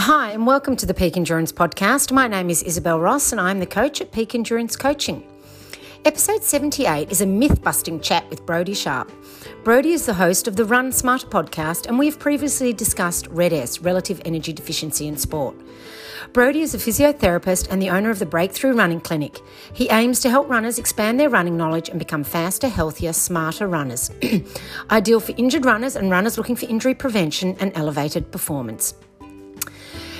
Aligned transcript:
Hi, 0.00 0.30
and 0.30 0.46
welcome 0.46 0.76
to 0.76 0.86
the 0.86 0.94
Peak 0.94 1.16
Endurance 1.16 1.50
Podcast. 1.50 2.12
My 2.12 2.28
name 2.28 2.50
is 2.50 2.62
Isabel 2.62 3.00
Ross, 3.00 3.32
and 3.32 3.40
I'm 3.40 3.58
the 3.58 3.66
coach 3.66 4.00
at 4.00 4.12
Peak 4.12 4.32
Endurance 4.32 4.76
Coaching. 4.76 5.26
Episode 6.04 6.44
78 6.44 7.10
is 7.10 7.20
a 7.20 7.26
myth 7.26 7.60
busting 7.62 8.00
chat 8.00 8.30
with 8.30 8.46
Brodie 8.46 8.74
Sharp. 8.74 9.10
Brodie 9.64 9.94
is 9.94 10.06
the 10.06 10.14
host 10.14 10.46
of 10.46 10.54
the 10.54 10.64
Run 10.64 10.92
Smarter 10.92 11.26
podcast, 11.26 11.86
and 11.86 11.98
we've 11.98 12.16
previously 12.16 12.72
discussed 12.72 13.26
RED-S, 13.26 13.80
relative 13.80 14.22
energy 14.24 14.52
deficiency 14.52 15.08
in 15.08 15.16
sport. 15.16 15.56
Brodie 16.32 16.62
is 16.62 16.76
a 16.76 16.78
physiotherapist 16.78 17.68
and 17.68 17.82
the 17.82 17.90
owner 17.90 18.10
of 18.10 18.20
the 18.20 18.26
Breakthrough 18.26 18.74
Running 18.74 19.00
Clinic. 19.00 19.40
He 19.72 19.90
aims 19.90 20.20
to 20.20 20.30
help 20.30 20.48
runners 20.48 20.78
expand 20.78 21.18
their 21.18 21.28
running 21.28 21.56
knowledge 21.56 21.88
and 21.88 21.98
become 21.98 22.22
faster, 22.22 22.68
healthier, 22.68 23.12
smarter 23.12 23.66
runners. 23.66 24.12
Ideal 24.92 25.18
for 25.18 25.34
injured 25.36 25.66
runners 25.66 25.96
and 25.96 26.08
runners 26.08 26.38
looking 26.38 26.54
for 26.54 26.66
injury 26.66 26.94
prevention 26.94 27.56
and 27.58 27.72
elevated 27.74 28.30
performance. 28.30 28.94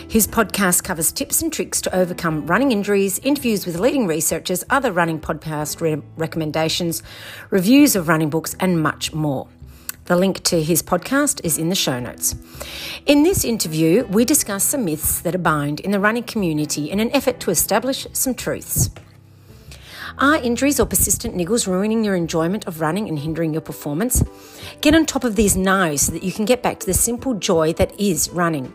His 0.09 0.27
podcast 0.27 0.85
covers 0.85 1.12
tips 1.12 1.43
and 1.43 1.53
tricks 1.53 1.83
to 1.83 1.95
overcome 1.95 2.47
running 2.47 2.73
injuries, 2.73 3.19
interviews 3.19 3.67
with 3.67 3.79
leading 3.79 4.07
researchers, 4.07 4.65
other 4.71 4.91
running 4.91 5.21
podcast 5.21 5.83
re- 5.83 6.01
recommendations, 6.17 7.03
reviews 7.51 7.95
of 7.95 8.09
running 8.09 8.31
books, 8.31 8.57
and 8.59 8.83
much 8.83 9.12
more. 9.12 9.48
The 10.07 10.17
link 10.17 10.43
to 10.45 10.62
his 10.62 10.83
podcast 10.83 11.45
is 11.45 11.59
in 11.59 11.69
the 11.69 11.75
show 11.75 12.01
notes. 12.01 12.34
In 13.05 13.23
this 13.23 13.45
interview, 13.45 14.07
we 14.07 14.25
discuss 14.25 14.65
some 14.65 14.87
myths 14.87 15.21
that 15.21 15.34
abound 15.34 15.79
in 15.81 15.91
the 15.91 16.01
running 16.01 16.25
community 16.25 16.91
in 16.91 17.01
an 17.01 17.11
effort 17.12 17.39
to 17.41 17.51
establish 17.51 18.06
some 18.15 18.34
truths. 18.34 18.89
Are 20.21 20.37
injuries 20.37 20.81
or 20.81 20.87
persistent 20.87 21.37
niggles 21.37 21.69
ruining 21.69 22.03
your 22.03 22.17
enjoyment 22.17 22.67
of 22.67 22.81
running 22.81 23.09
and 23.09 23.17
hindering 23.17 23.53
your 23.53 23.61
performance? 23.61 24.25
Get 24.81 24.93
on 24.97 25.07
top 25.07 25.23
of 25.23 25.37
these 25.37 25.57
now 25.57 25.95
so 25.95 26.11
that 26.11 26.25
you 26.25 26.33
can 26.33 26.45
get 26.45 26.61
back 26.61 26.81
to 26.81 26.87
the 26.87 26.95
simple 26.95 27.35
joy 27.35 27.73
that 27.75 27.99
is 28.01 28.29
running. 28.31 28.75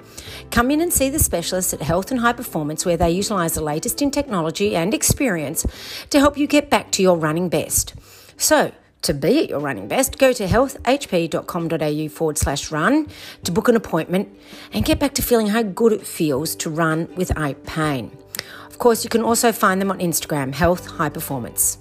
Come 0.52 0.72
in 0.72 0.80
and 0.80 0.94
see 0.94 1.10
the 1.10 1.20
specialists 1.20 1.74
at 1.74 1.82
Health 1.82 2.12
and 2.12 2.22
High 2.22 2.32
Performance 2.32 2.86
where 2.86 2.96
they 2.96 3.12
utilise 3.12 3.56
the 3.56 3.62
latest 3.62 4.02
in 4.02 4.10
technology 4.10 4.74
and 4.74 4.94
experience 4.94 5.66
to 6.12 6.20
help 6.20 6.38
you 6.38 6.48
get 6.48 6.70
back 6.70 6.92
to 6.92 7.02
your 7.02 7.18
running 7.18 7.50
best. 7.50 7.94
So, 8.38 8.72
to 9.02 9.14
be 9.14 9.44
at 9.44 9.50
your 9.50 9.60
running 9.60 9.90
best, 9.90 10.18
go 10.18 10.32
to 10.32 10.48
healthhp.com.au 10.48 12.08
forward 12.08 12.38
slash 12.38 12.72
run 12.72 13.10
to 13.44 13.52
book 13.52 13.68
an 13.68 13.76
appointment 13.76 14.30
and 14.72 14.86
get 14.86 14.98
back 14.98 15.14
to 15.16 15.22
feeling 15.22 15.48
how 15.48 15.62
good 15.62 15.92
it 15.92 16.08
feels 16.08 16.56
to 16.56 16.70
run 16.70 17.14
without 17.18 17.66
pain. 17.66 18.18
Of 18.74 18.80
course, 18.80 19.04
you 19.04 19.10
can 19.12 19.22
also 19.22 19.52
find 19.52 19.80
them 19.80 19.92
on 19.92 20.00
Instagram, 20.00 20.52
Health 20.52 20.88
High 20.88 21.10
Performance. 21.10 21.78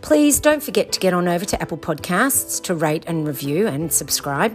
Please 0.00 0.40
don't 0.40 0.60
forget 0.60 0.90
to 0.90 0.98
get 0.98 1.14
on 1.14 1.28
over 1.28 1.44
to 1.44 1.62
Apple 1.62 1.78
Podcasts 1.78 2.60
to 2.64 2.74
rate 2.74 3.04
and 3.06 3.24
review 3.24 3.68
and 3.68 3.92
subscribe. 3.92 4.52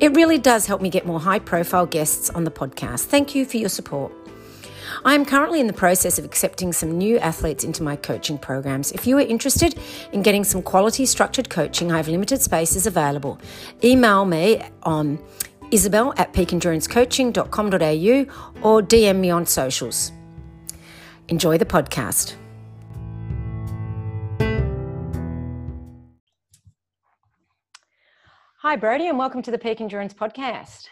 It 0.00 0.14
really 0.14 0.36
does 0.36 0.66
help 0.66 0.82
me 0.82 0.90
get 0.90 1.06
more 1.06 1.18
high 1.18 1.38
profile 1.38 1.86
guests 1.86 2.28
on 2.28 2.44
the 2.44 2.50
podcast. 2.50 3.06
Thank 3.06 3.34
you 3.34 3.46
for 3.46 3.56
your 3.56 3.70
support. 3.70 4.12
I 5.06 5.14
am 5.14 5.24
currently 5.24 5.60
in 5.60 5.66
the 5.66 5.72
process 5.72 6.18
of 6.18 6.26
accepting 6.26 6.74
some 6.74 6.98
new 6.98 7.18
athletes 7.20 7.64
into 7.64 7.82
my 7.82 7.96
coaching 7.96 8.36
programs. 8.36 8.92
If 8.92 9.06
you 9.06 9.16
are 9.16 9.22
interested 9.22 9.74
in 10.12 10.20
getting 10.20 10.44
some 10.44 10.60
quality 10.60 11.06
structured 11.06 11.48
coaching, 11.48 11.90
I 11.90 11.96
have 11.96 12.08
limited 12.08 12.42
spaces 12.42 12.86
available. 12.86 13.40
Email 13.82 14.26
me 14.26 14.60
on 14.82 15.18
isabel 15.70 16.12
at 16.18 16.34
peakendurancecoaching.com.au 16.34 18.62
or 18.62 18.82
DM 18.82 19.16
me 19.16 19.30
on 19.30 19.46
socials. 19.46 20.12
Enjoy 21.28 21.56
the 21.58 21.64
podcast. 21.64 22.34
Hi, 28.58 28.76
Brodie, 28.76 29.08
and 29.08 29.18
welcome 29.18 29.42
to 29.42 29.50
the 29.50 29.58
Peak 29.58 29.80
Endurance 29.80 30.14
Podcast. 30.14 30.86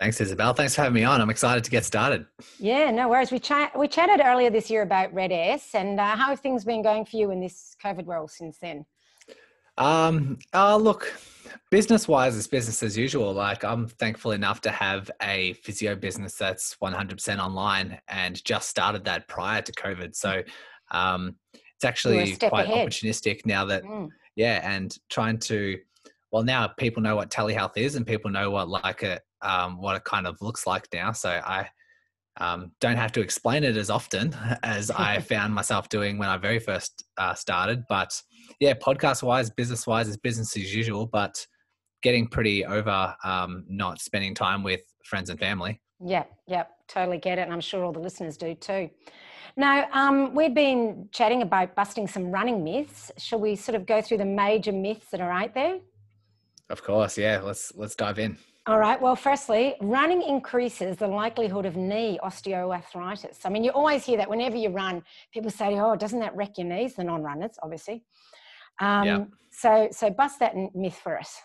Thanks, 0.00 0.20
Isabel. 0.20 0.52
Thanks 0.52 0.74
for 0.74 0.82
having 0.82 0.94
me 0.94 1.04
on. 1.04 1.20
I'm 1.20 1.30
excited 1.30 1.64
to 1.64 1.70
get 1.70 1.84
started. 1.84 2.26
Yeah, 2.58 2.90
no 2.90 3.08
worries. 3.08 3.30
We, 3.30 3.38
chat, 3.38 3.78
we 3.78 3.88
chatted 3.88 4.24
earlier 4.24 4.50
this 4.50 4.70
year 4.70 4.82
about 4.82 5.12
RED-S, 5.14 5.74
and 5.74 5.98
uh, 5.98 6.16
how 6.16 6.28
have 6.28 6.40
things 6.40 6.64
been 6.64 6.82
going 6.82 7.04
for 7.04 7.16
you 7.16 7.30
in 7.30 7.40
this 7.40 7.76
COVID 7.82 8.04
world 8.04 8.30
since 8.30 8.58
then? 8.58 8.84
Um, 9.78 10.38
uh, 10.54 10.76
look, 10.76 11.12
business 11.70 12.08
wise, 12.08 12.36
it's 12.36 12.46
business 12.46 12.82
as 12.82 12.96
usual. 12.96 13.32
Like, 13.32 13.64
I'm 13.64 13.88
thankful 13.88 14.32
enough 14.32 14.60
to 14.62 14.70
have 14.70 15.10
a 15.22 15.54
physio 15.54 15.94
business 15.94 16.36
that's 16.36 16.76
100% 16.82 17.38
online 17.38 17.98
and 18.08 18.42
just 18.44 18.68
started 18.68 19.04
that 19.04 19.28
prior 19.28 19.62
to 19.62 19.72
COVID. 19.72 20.14
So, 20.14 20.42
um, 20.90 21.36
it's 21.52 21.84
actually 21.84 22.36
quite 22.36 22.66
ahead. 22.66 22.88
opportunistic 22.88 23.44
now 23.44 23.64
that, 23.66 23.84
mm. 23.84 24.08
yeah, 24.34 24.60
and 24.62 24.96
trying 25.10 25.38
to, 25.40 25.78
well, 26.30 26.42
now 26.42 26.68
people 26.68 27.02
know 27.02 27.16
what 27.16 27.30
telehealth 27.30 27.76
is 27.76 27.96
and 27.96 28.06
people 28.06 28.30
know 28.30 28.50
what 28.50 28.68
like 28.68 29.02
a, 29.02 29.20
um, 29.42 29.78
what 29.78 29.96
it 29.96 30.04
kind 30.04 30.26
of 30.26 30.40
looks 30.40 30.66
like 30.66 30.88
now. 30.92 31.12
So 31.12 31.28
I, 31.28 31.68
um, 32.38 32.72
don't 32.80 32.96
have 32.96 33.12
to 33.12 33.20
explain 33.20 33.64
it 33.64 33.76
as 33.76 33.90
often 33.90 34.36
as 34.62 34.90
I 34.90 35.20
found 35.20 35.54
myself 35.54 35.88
doing 35.88 36.18
when 36.18 36.28
I 36.28 36.36
very 36.36 36.58
first 36.58 37.04
uh, 37.16 37.34
started. 37.34 37.84
But 37.88 38.20
yeah, 38.60 38.74
podcast 38.74 39.22
wise, 39.22 39.50
business 39.50 39.86
wise, 39.86 40.08
is 40.08 40.16
business 40.16 40.56
as 40.56 40.74
usual, 40.74 41.06
but 41.06 41.46
getting 42.02 42.26
pretty 42.26 42.64
over 42.64 43.14
um, 43.24 43.64
not 43.68 44.00
spending 44.00 44.34
time 44.34 44.62
with 44.62 44.80
friends 45.04 45.30
and 45.30 45.38
family. 45.38 45.80
Yeah, 46.04 46.24
yeah, 46.46 46.64
totally 46.88 47.18
get 47.18 47.38
it. 47.38 47.42
And 47.42 47.52
I'm 47.52 47.60
sure 47.60 47.84
all 47.84 47.92
the 47.92 48.00
listeners 48.00 48.36
do 48.36 48.54
too. 48.54 48.90
Now, 49.56 49.88
um, 49.92 50.34
we've 50.34 50.54
been 50.54 51.08
chatting 51.12 51.40
about 51.40 51.74
busting 51.74 52.08
some 52.08 52.30
running 52.30 52.62
myths. 52.62 53.10
Shall 53.16 53.40
we 53.40 53.56
sort 53.56 53.74
of 53.74 53.86
go 53.86 54.02
through 54.02 54.18
the 54.18 54.26
major 54.26 54.72
myths 54.72 55.06
that 55.10 55.20
are 55.20 55.32
out 55.32 55.54
there? 55.54 55.78
Of 56.68 56.82
course, 56.82 57.16
yeah. 57.16 57.40
Let's 57.40 57.72
let's 57.74 57.94
dive 57.94 58.18
in. 58.18 58.36
All 58.68 58.80
right. 58.80 59.00
Well, 59.00 59.14
firstly, 59.14 59.76
running 59.80 60.22
increases 60.22 60.96
the 60.96 61.06
likelihood 61.06 61.66
of 61.66 61.76
knee 61.76 62.18
osteoarthritis. 62.24 63.38
I 63.44 63.48
mean, 63.48 63.62
you 63.62 63.70
always 63.70 64.04
hear 64.04 64.16
that 64.16 64.28
whenever 64.28 64.56
you 64.56 64.70
run, 64.70 65.04
people 65.32 65.52
say, 65.52 65.78
"Oh, 65.78 65.94
doesn't 65.94 66.18
that 66.18 66.34
wreck 66.34 66.58
your 66.58 66.66
knees?" 66.66 66.94
The 66.94 67.04
non-runners, 67.04 67.58
obviously. 67.62 68.02
Um, 68.80 69.04
yeah. 69.04 69.24
So, 69.50 69.88
so 69.92 70.10
bust 70.10 70.40
that 70.40 70.54
myth 70.74 70.98
for 71.02 71.16
us. 71.16 71.40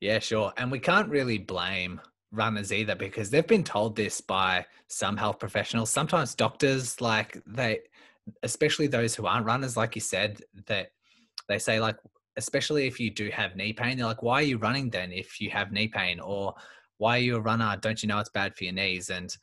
Yeah, 0.00 0.18
sure. 0.18 0.52
And 0.56 0.72
we 0.72 0.80
can't 0.80 1.08
really 1.08 1.38
blame 1.38 2.00
runners 2.32 2.72
either 2.72 2.96
because 2.96 3.30
they've 3.30 3.46
been 3.46 3.64
told 3.64 3.94
this 3.94 4.20
by 4.20 4.66
some 4.88 5.16
health 5.16 5.38
professionals. 5.38 5.88
Sometimes 5.88 6.34
doctors, 6.34 7.00
like 7.00 7.40
they, 7.46 7.80
especially 8.42 8.88
those 8.88 9.14
who 9.14 9.26
aren't 9.26 9.46
runners, 9.46 9.76
like 9.76 9.94
you 9.94 10.00
said, 10.00 10.42
that 10.66 10.88
they 11.48 11.58
say 11.58 11.78
like 11.78 11.96
especially 12.36 12.86
if 12.86 12.98
you 12.98 13.10
do 13.10 13.30
have 13.30 13.56
knee 13.56 13.72
pain, 13.72 13.96
they're 13.96 14.06
like, 14.06 14.22
why 14.22 14.40
are 14.40 14.42
you 14.42 14.58
running 14.58 14.90
then 14.90 15.12
if 15.12 15.40
you 15.40 15.50
have 15.50 15.72
knee 15.72 15.88
pain? 15.88 16.20
Or 16.20 16.54
why 16.98 17.16
are 17.16 17.22
you 17.22 17.36
a 17.36 17.40
runner? 17.40 17.76
Don't 17.80 18.02
you 18.02 18.08
know 18.08 18.18
it's 18.18 18.30
bad 18.30 18.56
for 18.56 18.64
your 18.64 18.72
knees? 18.72 19.10
And 19.10 19.34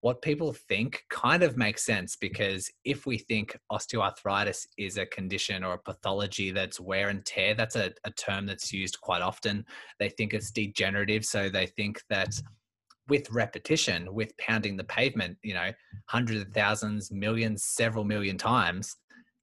what 0.00 0.22
people 0.22 0.52
think 0.52 1.04
kind 1.10 1.42
of 1.42 1.58
makes 1.58 1.84
sense 1.84 2.16
because 2.16 2.70
if 2.84 3.04
we 3.04 3.18
think 3.18 3.56
osteoarthritis 3.70 4.66
is 4.78 4.96
a 4.96 5.06
condition 5.06 5.62
or 5.62 5.74
a 5.74 5.78
pathology 5.78 6.50
that's 6.50 6.80
wear 6.80 7.08
and 7.08 7.24
tear, 7.26 7.54
that's 7.54 7.76
a, 7.76 7.92
a 8.04 8.10
term 8.12 8.46
that's 8.46 8.72
used 8.72 9.00
quite 9.00 9.20
often. 9.20 9.64
They 9.98 10.08
think 10.08 10.32
it's 10.32 10.50
degenerative. 10.50 11.24
So 11.24 11.50
they 11.50 11.66
think 11.66 12.02
that 12.08 12.40
with 13.08 13.30
repetition, 13.30 14.14
with 14.14 14.36
pounding 14.38 14.76
the 14.76 14.84
pavement, 14.84 15.36
you 15.42 15.52
know, 15.52 15.70
hundreds 16.06 16.40
of 16.40 16.48
thousands, 16.54 17.10
millions, 17.10 17.64
several 17.64 18.04
million 18.04 18.38
times, 18.38 18.96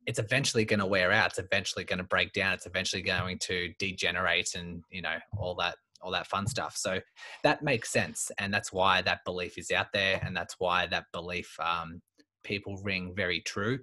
it's 0.07 0.19
eventually 0.19 0.65
going 0.65 0.79
to 0.79 0.85
wear 0.85 1.11
out 1.11 1.27
it's 1.27 1.39
eventually 1.39 1.83
going 1.83 1.99
to 1.99 2.03
break 2.03 2.33
down 2.33 2.53
it's 2.53 2.65
eventually 2.65 3.01
going 3.01 3.37
to 3.37 3.71
degenerate 3.77 4.55
and 4.55 4.83
you 4.89 5.01
know 5.01 5.17
all 5.37 5.53
that 5.53 5.75
all 6.01 6.11
that 6.11 6.27
fun 6.27 6.47
stuff. 6.47 6.75
So 6.77 6.99
that 7.43 7.63
makes 7.63 7.91
sense 7.91 8.31
and 8.37 8.53
that's 8.53 8.71
why 8.71 9.01
that 9.03 9.25
belief 9.25 9.57
is 9.57 9.71
out 9.71 9.87
there 9.93 10.19
and 10.23 10.35
that's 10.35 10.55
why 10.59 10.87
that 10.87 11.05
belief 11.11 11.55
um, 11.59 12.01
people 12.43 12.77
ring 12.83 13.13
very 13.15 13.41
true. 13.41 13.79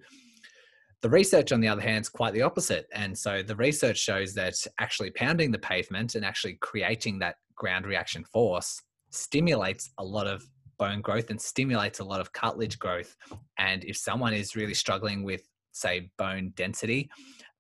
The 1.03 1.11
research 1.11 1.53
on 1.53 1.61
the 1.61 1.69
other 1.69 1.83
hand 1.83 2.03
is 2.03 2.09
quite 2.09 2.33
the 2.33 2.43
opposite 2.43 2.87
and 2.93 3.17
so 3.17 3.43
the 3.43 3.57
research 3.57 3.99
shows 3.99 4.35
that 4.35 4.55
actually 4.79 5.11
pounding 5.11 5.51
the 5.51 5.59
pavement 5.59 6.15
and 6.15 6.25
actually 6.25 6.57
creating 6.61 7.19
that 7.19 7.37
ground 7.55 7.87
reaction 7.87 8.25
force 8.25 8.81
stimulates 9.11 9.91
a 9.99 10.05
lot 10.05 10.27
of 10.27 10.45
bone 10.79 11.01
growth 11.01 11.31
and 11.31 11.41
stimulates 11.41 12.01
a 12.01 12.05
lot 12.05 12.21
of 12.21 12.33
cartilage 12.33 12.79
growth 12.79 13.15
and 13.59 13.85
if 13.85 13.97
someone 13.97 14.35
is 14.35 14.57
really 14.57 14.75
struggling 14.75 15.23
with 15.23 15.43
say 15.75 16.09
bone 16.17 16.53
density, 16.57 17.11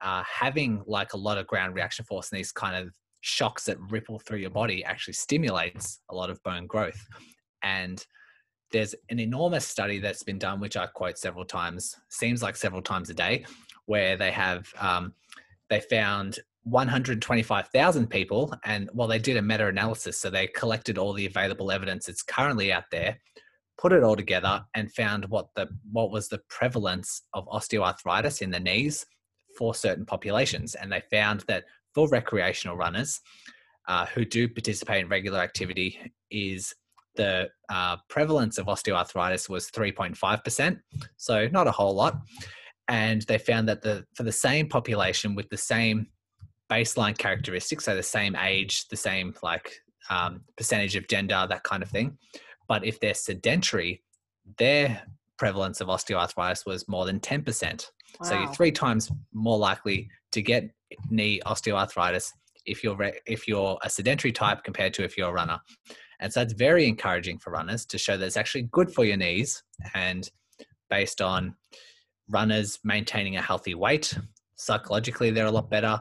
uh, 0.00 0.22
having 0.22 0.82
like 0.86 1.12
a 1.12 1.16
lot 1.16 1.38
of 1.38 1.46
ground 1.46 1.74
reaction 1.74 2.04
force 2.04 2.30
and 2.30 2.38
these 2.38 2.52
kind 2.52 2.76
of 2.76 2.94
shocks 3.20 3.64
that 3.64 3.78
ripple 3.90 4.18
through 4.18 4.38
your 4.38 4.50
body 4.50 4.84
actually 4.84 5.14
stimulates 5.14 6.00
a 6.10 6.14
lot 6.14 6.30
of 6.30 6.42
bone 6.42 6.66
growth. 6.66 7.06
And 7.62 8.04
there's 8.70 8.94
an 9.08 9.18
enormous 9.18 9.66
study 9.66 9.98
that's 9.98 10.22
been 10.22 10.38
done, 10.38 10.60
which 10.60 10.76
I 10.76 10.86
quote 10.86 11.16
several 11.16 11.44
times, 11.44 11.96
seems 12.08 12.42
like 12.42 12.56
several 12.56 12.82
times 12.82 13.08
a 13.08 13.14
day, 13.14 13.46
where 13.86 14.16
they 14.16 14.30
have 14.30 14.66
um, 14.78 15.14
they 15.70 15.80
found 15.80 16.38
125,000 16.64 18.08
people, 18.08 18.52
and 18.64 18.90
well, 18.94 19.08
they 19.08 19.18
did 19.18 19.36
a 19.36 19.42
meta-analysis, 19.42 20.18
so 20.18 20.30
they 20.30 20.46
collected 20.48 20.98
all 20.98 21.12
the 21.12 21.26
available 21.26 21.70
evidence 21.70 22.06
that's 22.06 22.22
currently 22.22 22.72
out 22.72 22.84
there, 22.90 23.18
put 23.78 23.92
it 23.92 24.02
all 24.02 24.16
together 24.16 24.64
and 24.74 24.92
found 24.92 25.24
what 25.26 25.48
the 25.56 25.68
what 25.90 26.10
was 26.10 26.28
the 26.28 26.40
prevalence 26.48 27.22
of 27.32 27.46
osteoarthritis 27.46 28.42
in 28.42 28.50
the 28.50 28.60
knees 28.60 29.06
for 29.58 29.74
certain 29.74 30.04
populations 30.04 30.74
and 30.74 30.90
they 30.90 31.02
found 31.10 31.44
that 31.48 31.64
for 31.94 32.08
recreational 32.08 32.76
runners 32.76 33.20
uh, 33.86 34.06
who 34.06 34.24
do 34.24 34.48
participate 34.48 35.02
in 35.02 35.08
regular 35.08 35.40
activity 35.40 36.12
is 36.30 36.74
the 37.16 37.48
uh, 37.68 37.96
prevalence 38.08 38.58
of 38.58 38.66
osteoarthritis 38.66 39.48
was 39.48 39.70
3.5%, 39.70 40.80
so 41.16 41.48
not 41.48 41.66
a 41.66 41.70
whole 41.70 41.94
lot. 41.94 42.18
And 42.88 43.22
they 43.22 43.38
found 43.38 43.68
that 43.68 43.82
the 43.82 44.04
for 44.14 44.24
the 44.24 44.32
same 44.32 44.68
population 44.68 45.34
with 45.34 45.48
the 45.48 45.56
same 45.56 46.08
baseline 46.70 47.16
characteristics, 47.16 47.84
so 47.84 47.94
the 47.94 48.02
same 48.02 48.36
age, 48.36 48.88
the 48.88 48.96
same 48.96 49.34
like 49.42 49.80
um, 50.10 50.42
percentage 50.56 50.96
of 50.96 51.08
gender, 51.08 51.46
that 51.48 51.62
kind 51.62 51.82
of 51.82 51.88
thing. 51.88 52.18
But 52.68 52.84
if 52.84 53.00
they're 53.00 53.14
sedentary, 53.14 54.02
their 54.58 55.02
prevalence 55.38 55.80
of 55.80 55.88
osteoarthritis 55.88 56.66
was 56.66 56.88
more 56.88 57.04
than 57.04 57.20
10%. 57.20 57.86
Wow. 58.20 58.28
So 58.28 58.38
you're 58.38 58.52
three 58.52 58.72
times 58.72 59.10
more 59.32 59.58
likely 59.58 60.08
to 60.32 60.42
get 60.42 60.70
knee 61.10 61.40
osteoarthritis 61.44 62.30
if 62.66 62.82
you're 62.82 62.96
re- 62.96 63.20
if 63.26 63.46
you're 63.46 63.78
a 63.82 63.90
sedentary 63.90 64.32
type 64.32 64.64
compared 64.64 64.94
to 64.94 65.04
if 65.04 65.16
you're 65.18 65.30
a 65.30 65.32
runner. 65.32 65.60
And 66.20 66.32
so 66.32 66.40
it's 66.40 66.52
very 66.52 66.86
encouraging 66.86 67.38
for 67.38 67.50
runners 67.50 67.84
to 67.86 67.98
show 67.98 68.16
that 68.16 68.24
it's 68.24 68.36
actually 68.36 68.68
good 68.70 68.92
for 68.92 69.04
your 69.04 69.16
knees 69.16 69.62
and 69.94 70.28
based 70.88 71.20
on 71.20 71.54
runners 72.30 72.78
maintaining 72.84 73.36
a 73.36 73.42
healthy 73.42 73.74
weight, 73.74 74.16
psychologically 74.56 75.30
they're 75.30 75.46
a 75.46 75.50
lot 75.50 75.70
better. 75.70 76.00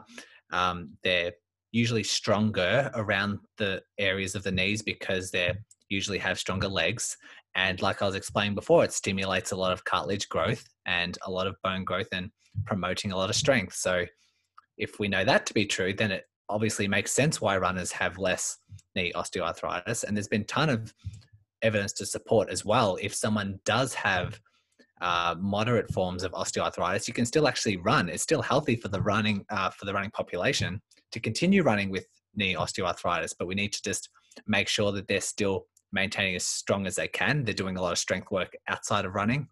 Um, 0.52 0.96
they're 1.02 1.32
usually 1.72 2.04
stronger 2.04 2.90
around 2.94 3.40
the 3.58 3.82
areas 3.98 4.34
of 4.34 4.44
the 4.44 4.52
knees 4.52 4.82
because 4.82 5.30
they 5.30 5.52
usually 5.94 6.18
have 6.18 6.38
stronger 6.38 6.68
legs. 6.68 7.16
And 7.54 7.80
like 7.80 8.02
I 8.02 8.06
was 8.06 8.14
explaining 8.16 8.54
before, 8.54 8.84
it 8.84 8.92
stimulates 8.92 9.52
a 9.52 9.56
lot 9.56 9.72
of 9.72 9.84
cartilage 9.84 10.28
growth 10.28 10.64
and 10.86 11.16
a 11.26 11.30
lot 11.30 11.46
of 11.46 11.56
bone 11.62 11.84
growth 11.84 12.08
and 12.12 12.30
promoting 12.66 13.12
a 13.12 13.16
lot 13.16 13.30
of 13.30 13.36
strength. 13.36 13.74
So 13.74 14.04
if 14.76 14.98
we 14.98 15.08
know 15.08 15.24
that 15.24 15.46
to 15.46 15.54
be 15.54 15.66
true, 15.66 15.92
then 15.92 16.10
it 16.10 16.24
obviously 16.48 16.88
makes 16.88 17.12
sense 17.12 17.40
why 17.40 17.56
runners 17.56 17.92
have 17.92 18.18
less 18.18 18.58
knee 18.96 19.12
osteoarthritis. 19.14 20.04
And 20.04 20.16
there's 20.16 20.28
been 20.28 20.44
ton 20.44 20.68
of 20.68 20.92
evidence 21.62 21.92
to 21.94 22.06
support 22.06 22.50
as 22.50 22.64
well. 22.64 22.98
If 23.00 23.14
someone 23.14 23.60
does 23.64 23.94
have 23.94 24.40
uh, 25.00 25.34
moderate 25.38 25.92
forms 25.92 26.22
of 26.22 26.32
osteoarthritis, 26.32 27.08
you 27.08 27.14
can 27.14 27.26
still 27.26 27.48
actually 27.48 27.76
run. 27.76 28.08
It's 28.08 28.22
still 28.22 28.42
healthy 28.42 28.76
for 28.76 28.88
the 28.88 29.00
running 29.00 29.44
uh, 29.50 29.70
for 29.70 29.84
the 29.84 29.92
running 29.92 30.10
population 30.10 30.80
to 31.12 31.20
continue 31.20 31.62
running 31.62 31.90
with 31.90 32.06
knee 32.34 32.54
osteoarthritis, 32.54 33.34
but 33.38 33.46
we 33.46 33.54
need 33.54 33.72
to 33.72 33.82
just 33.82 34.10
make 34.46 34.68
sure 34.68 34.92
that 34.92 35.06
they're 35.08 35.20
still 35.20 35.66
maintaining 35.94 36.34
as 36.34 36.44
strong 36.44 36.86
as 36.86 36.96
they 36.96 37.08
can. 37.08 37.44
They're 37.44 37.54
doing 37.54 37.76
a 37.76 37.82
lot 37.82 37.92
of 37.92 37.98
strength 37.98 38.30
work 38.30 38.54
outside 38.68 39.04
of 39.04 39.14
running. 39.14 39.48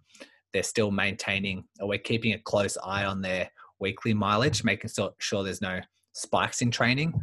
They're 0.52 0.62
still 0.62 0.90
maintaining, 0.90 1.64
or 1.80 1.88
we're 1.88 1.98
keeping 1.98 2.34
a 2.34 2.38
close 2.38 2.76
eye 2.84 3.04
on 3.04 3.22
their 3.22 3.48
weekly 3.78 4.12
mileage, 4.12 4.64
making 4.64 4.90
sure 5.18 5.42
there's 5.42 5.62
no 5.62 5.80
spikes 6.12 6.60
in 6.60 6.70
training. 6.70 7.14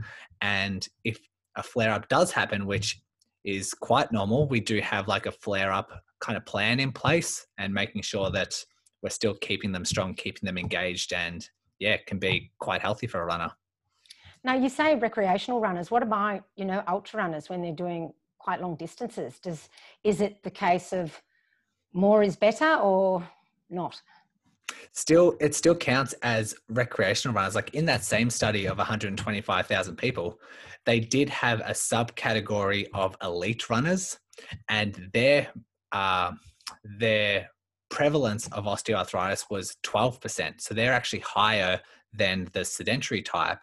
And 0.41 0.87
if 1.03 1.19
a 1.55 1.61
flare 1.61 1.91
up 1.91 2.07
does 2.07 2.31
happen, 2.31 2.65
which 2.65 2.99
is 3.43 3.73
quite 3.73 4.11
normal, 4.11 4.47
we 4.47 4.59
do 4.59 4.79
have 4.79 5.07
like 5.07 5.25
a 5.25 5.31
flare 5.31 5.71
up 5.71 5.91
kind 6.21 6.37
of 6.37 6.45
plan 6.45 6.79
in 6.79 6.91
place 6.91 7.45
and 7.57 7.73
making 7.73 8.01
sure 8.01 8.31
that 8.31 8.55
we're 9.01 9.09
still 9.09 9.35
keeping 9.35 9.71
them 9.71 9.85
strong, 9.85 10.13
keeping 10.13 10.45
them 10.45 10.57
engaged, 10.57 11.13
and 11.13 11.47
yeah, 11.79 11.97
can 12.07 12.19
be 12.19 12.51
quite 12.59 12.81
healthy 12.81 13.07
for 13.07 13.21
a 13.21 13.25
runner. 13.25 13.51
Now 14.43 14.55
you 14.55 14.69
say 14.69 14.95
recreational 14.95 15.61
runners. 15.61 15.91
What 15.91 16.03
about 16.03 16.43
you 16.55 16.65
know 16.65 16.83
ultra 16.87 17.19
runners 17.19 17.49
when 17.49 17.61
they're 17.61 17.71
doing 17.71 18.13
quite 18.39 18.61
long 18.61 18.75
distances? 18.75 19.39
Does 19.39 19.69
is 20.03 20.21
it 20.21 20.43
the 20.43 20.51
case 20.51 20.93
of 20.93 21.21
more 21.93 22.23
is 22.23 22.35
better 22.35 22.75
or 22.75 23.27
not? 23.69 24.01
Still, 24.91 25.35
it 25.39 25.55
still 25.55 25.75
counts 25.75 26.13
as 26.21 26.55
recreational 26.69 27.35
runners. 27.35 27.55
Like 27.55 27.73
in 27.73 27.85
that 27.85 28.03
same 28.03 28.29
study 28.29 28.65
of 28.65 28.77
125,000 28.77 29.95
people, 29.95 30.39
they 30.85 30.99
did 30.99 31.29
have 31.29 31.59
a 31.61 31.71
subcategory 31.71 32.87
of 32.93 33.15
elite 33.21 33.69
runners, 33.69 34.17
and 34.67 35.09
their 35.13 35.47
uh, 35.91 36.31
their 36.83 37.49
prevalence 37.89 38.47
of 38.49 38.65
osteoarthritis 38.65 39.45
was 39.49 39.75
12%. 39.83 40.61
So 40.61 40.73
they're 40.73 40.93
actually 40.93 41.19
higher 41.19 41.81
than 42.13 42.47
the 42.53 42.65
sedentary 42.65 43.21
type. 43.21 43.59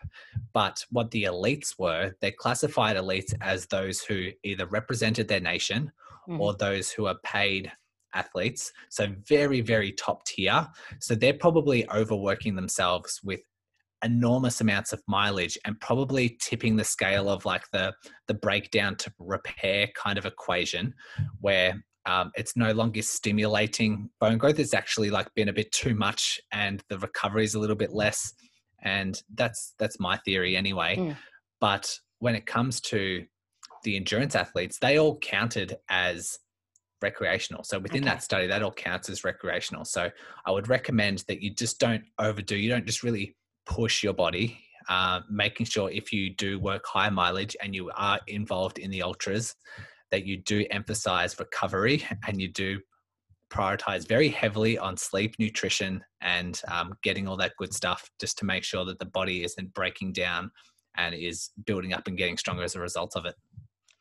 But 0.52 0.84
what 0.90 1.10
the 1.10 1.24
elites 1.24 1.78
were, 1.78 2.12
they 2.20 2.30
classified 2.30 2.96
elites 2.96 3.34
as 3.40 3.66
those 3.66 4.00
who 4.00 4.28
either 4.44 4.66
represented 4.66 5.28
their 5.28 5.40
nation 5.40 5.92
mm. 6.28 6.38
or 6.38 6.54
those 6.54 6.90
who 6.90 7.06
are 7.06 7.18
paid 7.24 7.72
athletes. 8.14 8.72
So 8.88 9.08
very, 9.28 9.60
very 9.60 9.92
top 9.92 10.24
tier. 10.24 10.66
So 11.00 11.14
they're 11.14 11.34
probably 11.34 11.88
overworking 11.90 12.56
themselves 12.56 13.20
with 13.22 13.40
enormous 14.04 14.60
amounts 14.60 14.92
of 14.92 15.02
mileage 15.06 15.58
and 15.64 15.80
probably 15.80 16.36
tipping 16.40 16.76
the 16.76 16.84
scale 16.84 17.28
of 17.28 17.44
like 17.44 17.64
the 17.72 17.94
the 18.26 18.34
breakdown 18.34 18.94
to 18.94 19.12
repair 19.18 19.88
kind 19.96 20.18
of 20.18 20.26
equation 20.26 20.94
where 21.40 21.82
um, 22.06 22.30
it's 22.36 22.56
no 22.56 22.72
longer 22.72 23.02
stimulating 23.02 24.10
bone 24.20 24.38
growth. 24.38 24.58
It's 24.58 24.74
actually 24.74 25.10
like 25.10 25.32
been 25.34 25.48
a 25.48 25.52
bit 25.52 25.72
too 25.72 25.94
much, 25.94 26.40
and 26.52 26.82
the 26.88 26.98
recovery 26.98 27.44
is 27.44 27.54
a 27.54 27.58
little 27.58 27.76
bit 27.76 27.92
less. 27.92 28.32
And 28.82 29.20
that's 29.34 29.74
that's 29.78 29.98
my 29.98 30.16
theory 30.18 30.56
anyway. 30.56 30.96
Mm. 30.96 31.16
But 31.60 31.98
when 32.20 32.34
it 32.34 32.46
comes 32.46 32.80
to 32.82 33.24
the 33.82 33.96
endurance 33.96 34.34
athletes, 34.34 34.78
they 34.78 34.98
all 34.98 35.18
counted 35.18 35.76
as 35.88 36.38
recreational. 37.02 37.64
So 37.64 37.78
within 37.78 38.02
okay. 38.02 38.10
that 38.10 38.22
study, 38.22 38.46
that 38.46 38.62
all 38.62 38.72
counts 38.72 39.08
as 39.08 39.24
recreational. 39.24 39.84
So 39.84 40.10
I 40.46 40.50
would 40.50 40.68
recommend 40.68 41.24
that 41.28 41.42
you 41.42 41.54
just 41.54 41.78
don't 41.78 42.04
overdo. 42.18 42.56
You 42.56 42.70
don't 42.70 42.86
just 42.86 43.02
really 43.02 43.36
push 43.66 44.02
your 44.02 44.14
body. 44.14 44.58
Uh, 44.88 45.20
making 45.28 45.66
sure 45.66 45.90
if 45.90 46.12
you 46.12 46.32
do 46.32 46.60
work 46.60 46.84
high 46.86 47.10
mileage 47.10 47.56
and 47.60 47.74
you 47.74 47.90
are 47.96 48.20
involved 48.28 48.78
in 48.78 48.88
the 48.88 49.02
ultras, 49.02 49.56
that 50.10 50.24
you 50.24 50.38
do 50.38 50.64
emphasize 50.70 51.38
recovery 51.38 52.04
and 52.26 52.40
you 52.40 52.48
do 52.48 52.78
prioritize 53.50 54.06
very 54.06 54.28
heavily 54.28 54.76
on 54.78 54.96
sleep, 54.96 55.36
nutrition, 55.38 56.02
and 56.20 56.60
um, 56.68 56.94
getting 57.02 57.28
all 57.28 57.36
that 57.36 57.52
good 57.58 57.72
stuff 57.72 58.10
just 58.20 58.38
to 58.38 58.44
make 58.44 58.64
sure 58.64 58.84
that 58.84 58.98
the 58.98 59.06
body 59.06 59.44
isn't 59.44 59.72
breaking 59.74 60.12
down 60.12 60.50
and 60.96 61.14
is 61.14 61.50
building 61.64 61.92
up 61.92 62.06
and 62.06 62.18
getting 62.18 62.36
stronger 62.36 62.62
as 62.62 62.74
a 62.74 62.80
result 62.80 63.16
of 63.16 63.24
it. 63.24 63.34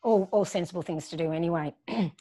All, 0.04 0.30
all 0.31 0.46
sensible 0.46 0.81
things 0.81 1.10
to 1.10 1.18
do 1.18 1.31
anyway. 1.31 1.74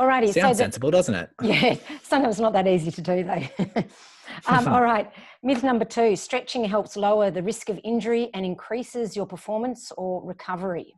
Alrighty. 0.00 0.32
Sounds 0.32 0.34
so 0.34 0.48
the, 0.48 0.54
sensible, 0.54 0.90
doesn't 0.90 1.14
it? 1.14 1.30
Yeah, 1.42 1.76
sometimes 2.02 2.40
not 2.40 2.52
that 2.54 2.66
easy 2.66 2.90
to 2.90 3.02
do 3.02 3.24
though. 3.24 3.84
um, 4.46 4.68
all 4.68 4.82
right. 4.82 5.10
Myth 5.42 5.62
number 5.62 5.84
two 5.84 6.16
stretching 6.16 6.64
helps 6.64 6.96
lower 6.96 7.30
the 7.30 7.42
risk 7.42 7.68
of 7.68 7.78
injury 7.84 8.30
and 8.34 8.46
increases 8.46 9.16
your 9.16 9.26
performance 9.26 9.92
or 9.96 10.24
recovery. 10.24 10.94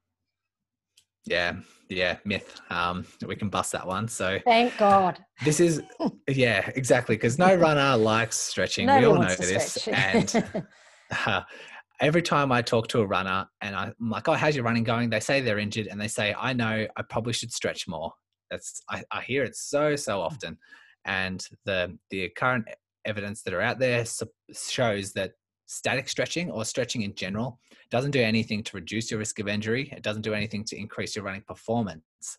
Yeah, 1.26 1.56
yeah, 1.88 2.18
myth. 2.24 2.60
Um, 2.70 3.06
we 3.26 3.36
can 3.36 3.48
bust 3.48 3.72
that 3.72 3.86
one. 3.86 4.08
So 4.08 4.38
thank 4.44 4.76
God. 4.76 5.18
This 5.44 5.60
is 5.60 5.82
yeah, 6.28 6.70
exactly 6.74 7.16
because 7.16 7.38
no 7.38 7.54
runner 7.56 7.96
likes 7.96 8.36
stretching. 8.36 8.86
we 8.86 9.04
all 9.04 9.18
know 9.18 9.34
this, 9.34 9.88
and 9.88 10.66
uh, 11.26 11.42
every 12.00 12.22
time 12.22 12.52
I 12.52 12.62
talk 12.62 12.88
to 12.88 13.00
a 13.00 13.06
runner 13.06 13.46
and 13.60 13.74
I'm 13.74 13.94
like, 14.00 14.28
"Oh, 14.28 14.34
how's 14.34 14.56
your 14.56 14.64
running 14.64 14.84
going?" 14.84 15.10
They 15.10 15.20
say 15.20 15.40
they're 15.40 15.58
injured, 15.58 15.86
and 15.86 16.00
they 16.00 16.08
say, 16.08 16.34
"I 16.38 16.52
know, 16.52 16.86
I 16.96 17.02
probably 17.02 17.32
should 17.32 17.52
stretch 17.52 17.88
more." 17.88 18.12
That's 18.50 18.82
I, 18.90 19.02
I 19.10 19.22
hear 19.22 19.44
it 19.44 19.56
so 19.56 19.96
so 19.96 20.20
often, 20.20 20.58
and 21.04 21.46
the 21.64 21.96
the 22.10 22.28
current 22.36 22.66
evidence 23.04 23.42
that 23.42 23.54
are 23.54 23.60
out 23.60 23.78
there 23.78 24.04
shows 24.52 25.12
that 25.12 25.32
static 25.66 26.08
stretching 26.08 26.50
or 26.50 26.64
stretching 26.64 27.02
in 27.02 27.14
general 27.14 27.58
doesn't 27.90 28.10
do 28.10 28.20
anything 28.20 28.62
to 28.64 28.76
reduce 28.76 29.10
your 29.10 29.18
risk 29.18 29.38
of 29.40 29.48
injury. 29.48 29.92
It 29.96 30.02
doesn't 30.02 30.22
do 30.22 30.34
anything 30.34 30.64
to 30.64 30.76
increase 30.76 31.16
your 31.16 31.24
running 31.24 31.42
performance. 31.42 32.36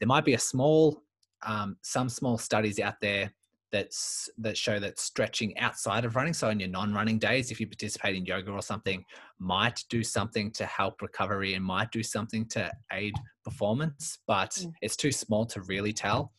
There 0.00 0.06
might 0.06 0.24
be 0.24 0.34
a 0.34 0.38
small, 0.38 1.02
um, 1.42 1.76
some 1.82 2.08
small 2.08 2.38
studies 2.38 2.80
out 2.80 2.94
there 3.00 3.32
that's 3.70 4.30
that 4.38 4.56
show 4.56 4.78
that 4.78 5.00
stretching 5.00 5.58
outside 5.58 6.04
of 6.04 6.14
running, 6.14 6.32
so 6.32 6.48
in 6.48 6.60
your 6.60 6.68
non-running 6.68 7.18
days, 7.18 7.50
if 7.50 7.58
you 7.58 7.66
participate 7.66 8.14
in 8.14 8.24
yoga 8.24 8.52
or 8.52 8.62
something, 8.62 9.04
might 9.40 9.82
do 9.90 10.04
something 10.04 10.52
to 10.52 10.64
help 10.64 11.02
recovery 11.02 11.54
and 11.54 11.64
might 11.64 11.90
do 11.90 12.00
something 12.00 12.46
to 12.46 12.70
aid 12.92 13.14
performance, 13.44 14.20
but 14.28 14.50
mm. 14.50 14.72
it's 14.80 14.96
too 14.96 15.10
small 15.10 15.44
to 15.46 15.60
really 15.62 15.92
tell. 15.92 16.32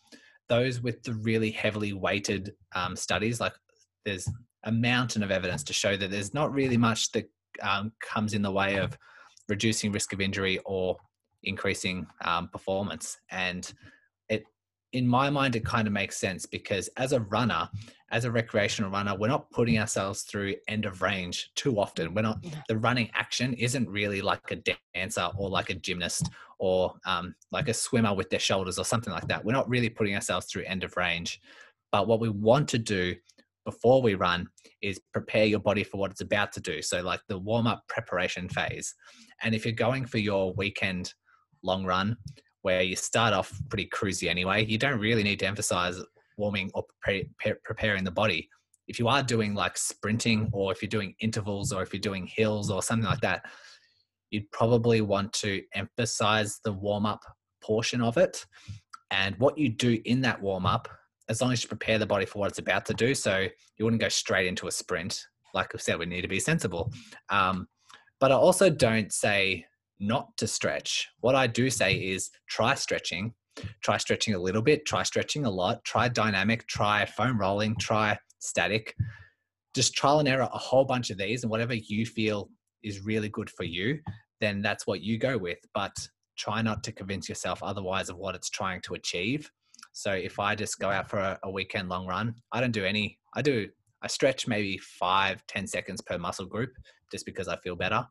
Those 0.47 0.79
with 0.79 1.03
the 1.03 1.13
really 1.13 1.51
heavily 1.51 1.91
weighted 1.91 2.53
um, 2.73 2.95
studies, 2.95 3.41
like 3.41 3.53
there's 4.05 4.29
a 4.65 4.71
mountain 4.71 5.23
of 5.23 5.31
evidence 5.31 5.63
to 5.63 5.73
show 5.73 5.95
that 5.95 6.11
there's 6.11 6.33
not 6.33 6.53
really 6.53 6.77
much 6.77 7.11
that 7.11 7.29
um, 7.61 7.91
comes 8.01 8.33
in 8.33 8.41
the 8.41 8.51
way 8.51 8.75
of 8.75 8.97
reducing 9.47 9.91
risk 9.91 10.11
of 10.13 10.21
injury 10.21 10.59
or 10.65 10.97
increasing 11.43 12.05
um, 12.23 12.47
performance. 12.49 13.17
And 13.29 13.71
it, 14.29 14.43
in 14.93 15.07
my 15.07 15.29
mind, 15.29 15.55
it 15.55 15.63
kind 15.63 15.87
of 15.87 15.93
makes 15.93 16.17
sense 16.17 16.45
because 16.45 16.89
as 16.97 17.11
a 17.11 17.19
runner, 17.21 17.69
as 18.11 18.25
a 18.25 18.31
recreational 18.31 18.89
runner, 18.89 19.15
we're 19.15 19.27
not 19.27 19.49
putting 19.51 19.79
ourselves 19.79 20.23
through 20.23 20.55
end 20.67 20.85
of 20.85 21.01
range 21.01 21.51
too 21.55 21.79
often. 21.79 22.13
We're 22.13 22.23
not, 22.23 22.43
the 22.67 22.77
running 22.77 23.09
action 23.13 23.53
isn't 23.53 23.89
really 23.89 24.21
like 24.21 24.51
a 24.51 24.61
dancer 24.95 25.29
or 25.37 25.49
like 25.49 25.69
a 25.69 25.75
gymnast 25.75 26.29
or 26.57 26.93
um, 27.05 27.35
like 27.51 27.67
a 27.67 27.73
swimmer 27.73 28.13
with 28.13 28.29
their 28.29 28.39
shoulders 28.39 28.79
or 28.79 28.85
something 28.85 29.13
like 29.13 29.27
that. 29.27 29.43
We're 29.43 29.51
not 29.51 29.69
really 29.69 29.89
putting 29.89 30.15
ourselves 30.15 30.47
through 30.47 30.63
end 30.63 30.83
of 30.83 30.97
range. 30.97 31.41
But 31.91 32.07
what 32.07 32.19
we 32.19 32.29
want 32.29 32.67
to 32.69 32.79
do 32.79 33.15
before 33.65 34.01
we 34.01 34.15
run 34.15 34.47
is 34.81 34.99
prepare 35.11 35.45
your 35.45 35.59
body 35.59 35.83
for 35.83 35.97
what 35.97 36.11
it's 36.11 36.21
about 36.21 36.51
to 36.53 36.61
do. 36.61 36.81
So, 36.81 37.01
like 37.01 37.21
the 37.27 37.37
warm 37.37 37.67
up 37.67 37.83
preparation 37.89 38.47
phase. 38.47 38.93
And 39.43 39.53
if 39.53 39.65
you're 39.65 39.73
going 39.73 40.05
for 40.05 40.19
your 40.19 40.53
weekend 40.53 41.13
long 41.63 41.85
run, 41.85 42.15
where 42.65 42.81
you 42.81 42.95
start 42.95 43.31
off 43.31 43.53
pretty 43.69 43.87
cruisy 43.87 44.27
anyway. 44.27 44.65
You 44.65 44.79
don't 44.79 44.99
really 44.99 45.21
need 45.21 45.37
to 45.41 45.45
emphasize 45.45 46.01
warming 46.35 46.71
or 46.73 46.83
pre- 46.99 47.29
preparing 47.63 48.03
the 48.03 48.09
body. 48.09 48.49
If 48.87 48.97
you 48.97 49.07
are 49.07 49.21
doing 49.21 49.53
like 49.53 49.77
sprinting 49.77 50.49
or 50.51 50.71
if 50.71 50.81
you're 50.81 50.89
doing 50.89 51.13
intervals 51.19 51.71
or 51.71 51.83
if 51.83 51.93
you're 51.93 51.99
doing 51.99 52.25
hills 52.25 52.71
or 52.71 52.81
something 52.81 53.07
like 53.07 53.21
that, 53.21 53.45
you'd 54.31 54.49
probably 54.51 55.01
want 55.01 55.31
to 55.33 55.61
emphasize 55.75 56.59
the 56.63 56.73
warm 56.73 57.05
up 57.05 57.21
portion 57.61 58.01
of 58.01 58.17
it. 58.17 58.43
And 59.11 59.35
what 59.37 59.59
you 59.59 59.69
do 59.69 60.01
in 60.03 60.21
that 60.21 60.41
warm 60.41 60.65
up, 60.65 60.87
as 61.29 61.41
long 61.41 61.51
as 61.51 61.63
you 61.63 61.69
prepare 61.69 61.97
the 61.97 62.05
body 62.05 62.25
for 62.25 62.39
what 62.39 62.49
it's 62.49 62.59
about 62.59 62.85
to 62.85 62.93
do. 62.93 63.15
So 63.15 63.47
you 63.77 63.85
wouldn't 63.85 64.01
go 64.01 64.09
straight 64.09 64.47
into 64.47 64.67
a 64.67 64.71
sprint. 64.71 65.25
Like 65.53 65.73
I 65.73 65.77
said, 65.77 65.97
we 65.97 66.05
need 66.05 66.21
to 66.21 66.27
be 66.27 66.39
sensible. 66.39 66.91
Um, 67.29 67.67
but 68.19 68.31
I 68.31 68.35
also 68.35 68.69
don't 68.69 69.11
say 69.11 69.65
not 69.99 70.35
to 70.37 70.47
stretch. 70.47 71.07
What 71.21 71.35
I 71.35 71.47
do 71.47 71.69
say 71.69 71.95
is 71.95 72.29
try 72.47 72.75
stretching, 72.75 73.33
try 73.81 73.97
stretching 73.97 74.33
a 74.33 74.39
little 74.39 74.61
bit, 74.61 74.85
try 74.85 75.03
stretching 75.03 75.45
a 75.45 75.49
lot, 75.49 75.83
try 75.83 76.07
dynamic, 76.07 76.67
try 76.67 77.05
foam 77.05 77.39
rolling, 77.39 77.75
try 77.77 78.17
static. 78.39 78.95
Just 79.73 79.93
trial 79.93 80.19
and 80.19 80.27
error 80.27 80.49
a 80.53 80.57
whole 80.57 80.85
bunch 80.85 81.09
of 81.09 81.17
these, 81.17 81.43
and 81.43 81.51
whatever 81.51 81.73
you 81.73 82.05
feel 82.05 82.49
is 82.83 83.01
really 83.01 83.29
good 83.29 83.49
for 83.49 83.63
you, 83.63 83.99
then 84.39 84.61
that's 84.61 84.87
what 84.87 85.01
you 85.01 85.17
go 85.17 85.37
with. 85.37 85.59
But 85.73 85.93
try 86.37 86.61
not 86.61 86.83
to 86.83 86.91
convince 86.91 87.27
yourself 87.27 87.61
otherwise 87.63 88.09
of 88.09 88.17
what 88.17 88.35
it's 88.35 88.49
trying 88.49 88.81
to 88.81 88.93
achieve. 88.93 89.49
So 89.97 90.11
if 90.11 90.39
I 90.39 90.55
just 90.55 90.77
go 90.79 90.89
out 90.89 91.09
for 91.09 91.19
a, 91.19 91.39
a 91.43 91.49
weekend 91.49 91.89
long 91.89 92.05
run, 92.05 92.35
I 92.51 92.59
don't 92.59 92.71
do 92.71 92.83
any, 92.83 93.17
I 93.33 93.41
do, 93.41 93.69
I 94.01 94.07
stretch 94.07 94.47
maybe 94.47 94.77
five, 94.77 95.41
ten 95.47 95.65
seconds 95.67 96.01
per 96.01 96.17
muscle 96.17 96.45
group 96.45 96.71
just 97.11 97.25
because 97.25 97.47
I 97.47 97.55
feel 97.57 97.75
better 97.75 98.05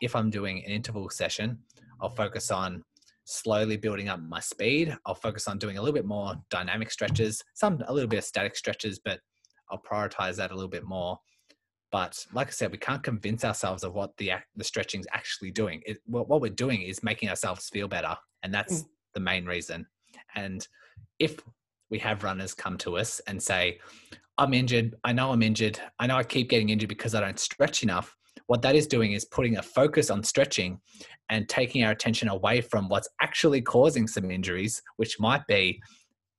if 0.00 0.14
I'm 0.14 0.30
doing 0.30 0.58
an 0.64 0.70
interval 0.70 1.08
session, 1.10 1.58
I'll 2.00 2.10
focus 2.10 2.50
on 2.50 2.84
slowly 3.24 3.76
building 3.76 4.08
up 4.08 4.20
my 4.20 4.40
speed. 4.40 4.96
I'll 5.06 5.14
focus 5.14 5.48
on 5.48 5.58
doing 5.58 5.78
a 5.78 5.80
little 5.80 5.94
bit 5.94 6.04
more 6.04 6.34
dynamic 6.50 6.90
stretches, 6.90 7.42
some 7.54 7.82
a 7.86 7.92
little 7.92 8.08
bit 8.08 8.18
of 8.18 8.24
static 8.24 8.56
stretches, 8.56 8.98
but 8.98 9.20
I'll 9.70 9.80
prioritize 9.80 10.36
that 10.36 10.50
a 10.50 10.54
little 10.54 10.68
bit 10.68 10.84
more. 10.84 11.18
But 11.90 12.26
like 12.32 12.48
I 12.48 12.50
said, 12.50 12.72
we 12.72 12.78
can't 12.78 13.02
convince 13.02 13.44
ourselves 13.44 13.84
of 13.84 13.94
what 13.94 14.16
the 14.18 14.32
the 14.56 14.64
stretching 14.64 15.00
is 15.00 15.06
actually 15.12 15.52
doing. 15.52 15.80
It, 15.86 15.98
what, 16.06 16.28
what 16.28 16.40
we're 16.40 16.50
doing 16.50 16.82
is 16.82 17.02
making 17.02 17.28
ourselves 17.28 17.68
feel 17.68 17.88
better, 17.88 18.16
and 18.42 18.52
that's 18.52 18.82
mm. 18.82 18.86
the 19.14 19.20
main 19.20 19.46
reason. 19.46 19.86
And 20.34 20.66
if 21.24 21.40
we 21.90 21.98
have 21.98 22.24
runners 22.24 22.54
come 22.54 22.78
to 22.78 22.96
us 22.96 23.20
and 23.26 23.42
say, 23.42 23.78
"I'm 24.38 24.54
injured. 24.54 24.94
I 25.04 25.12
know 25.12 25.32
I'm 25.32 25.42
injured. 25.42 25.78
I 25.98 26.06
know 26.06 26.16
I 26.16 26.24
keep 26.24 26.48
getting 26.50 26.70
injured 26.70 26.88
because 26.88 27.14
I 27.14 27.20
don't 27.20 27.38
stretch 27.38 27.82
enough," 27.82 28.16
what 28.46 28.62
that 28.62 28.74
is 28.74 28.86
doing 28.86 29.12
is 29.12 29.24
putting 29.24 29.56
a 29.56 29.62
focus 29.62 30.10
on 30.10 30.22
stretching 30.22 30.80
and 31.30 31.48
taking 31.48 31.84
our 31.84 31.92
attention 31.92 32.28
away 32.28 32.60
from 32.60 32.88
what's 32.88 33.08
actually 33.20 33.62
causing 33.62 34.06
some 34.06 34.30
injuries, 34.30 34.82
which 34.96 35.18
might 35.18 35.46
be 35.46 35.80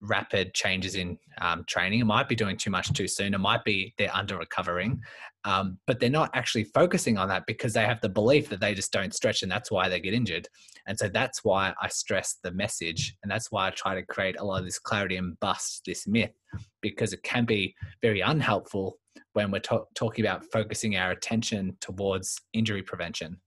rapid 0.08 0.54
changes 0.54 0.96
in 0.96 1.18
um, 1.42 1.64
training. 1.66 2.00
It 2.00 2.06
might 2.06 2.30
be 2.30 2.36
doing 2.36 2.58
too 2.58 2.70
much 2.70 2.92
too 2.94 3.08
soon. 3.08 3.34
It 3.34 3.40
might 3.40 3.64
be 3.64 3.94
they're 3.98 4.16
under 4.16 4.38
recovering, 4.38 5.02
um, 5.44 5.78
but 5.88 6.00
they're 6.00 6.10
not 6.10 6.32
actually 6.34 6.64
focusing 6.66 7.18
on 7.18 7.28
that 7.30 7.46
because 7.46 7.74
they 7.74 7.86
have 7.86 8.02
the 8.02 8.10
belief 8.10 8.50
that 8.50 8.60
they 8.60 8.74
just 8.74 8.92
don't 8.92 9.14
stretch 9.14 9.44
and 9.44 9.52
that's 9.52 9.72
why 9.72 9.90
they 9.90 10.00
get 10.00 10.14
injured. 10.14 10.48
And 10.88 10.98
so 10.98 11.08
that's 11.08 11.44
why 11.44 11.74
I 11.82 11.88
stress 11.88 12.38
the 12.44 12.52
message. 12.52 13.16
And 13.24 13.32
that's 13.32 13.52
why 13.52 13.68
I 13.68 13.72
try 13.72 13.96
to 13.96 14.04
create 14.04 14.40
a 14.40 14.44
lot 14.44 14.60
of 14.60 14.66
this 14.66 14.80
clarity 14.80 15.18
and 15.18 15.40
bust 15.40 15.84
this 15.86 16.08
myth 16.08 16.34
because 16.82 17.14
it 17.14 17.24
can 17.24 17.46
be 17.46 17.76
very 18.02 18.22
unhelpful 18.22 18.98
when 19.34 19.52
we're 19.52 19.60
to- 19.60 19.86
talking 19.96 20.26
about 20.26 20.46
focusing 20.52 20.96
our 20.98 21.12
attention 21.12 21.78
towards 21.82 22.40
injury 22.54 22.82
prevention. 22.82 23.38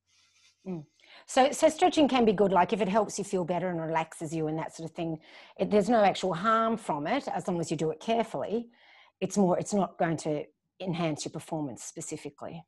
Mm. 0.67 0.85
So, 1.28 1.52
so 1.52 1.68
stretching 1.68 2.08
can 2.08 2.25
be 2.25 2.32
good, 2.32 2.52
like 2.52 2.73
if 2.73 2.80
it 2.80 2.88
helps 2.88 3.18
you 3.18 3.25
feel 3.25 3.44
better 3.44 3.68
and 3.68 3.80
relaxes 3.80 4.35
you 4.35 4.49
and 4.49 4.58
that 4.58 4.75
sort 4.75 4.88
of 4.88 4.97
thing. 4.97 5.18
It, 5.58 5.70
there's 5.70 5.88
no 5.88 6.02
actual 6.02 6.35
harm 6.35 6.76
from 6.76 7.06
it 7.06 7.28
as 7.28 7.47
long 7.47 7.61
as 7.61 7.70
you 7.70 7.76
do 7.76 7.90
it 7.90 8.00
carefully. 8.00 8.68
It's 9.20 9.37
more, 9.37 9.58
it's 9.58 9.75
not 9.75 9.99
going 9.99 10.16
to 10.18 10.44
enhance 10.80 11.25
your 11.25 11.32
performance 11.32 11.85
specifically 11.85 12.64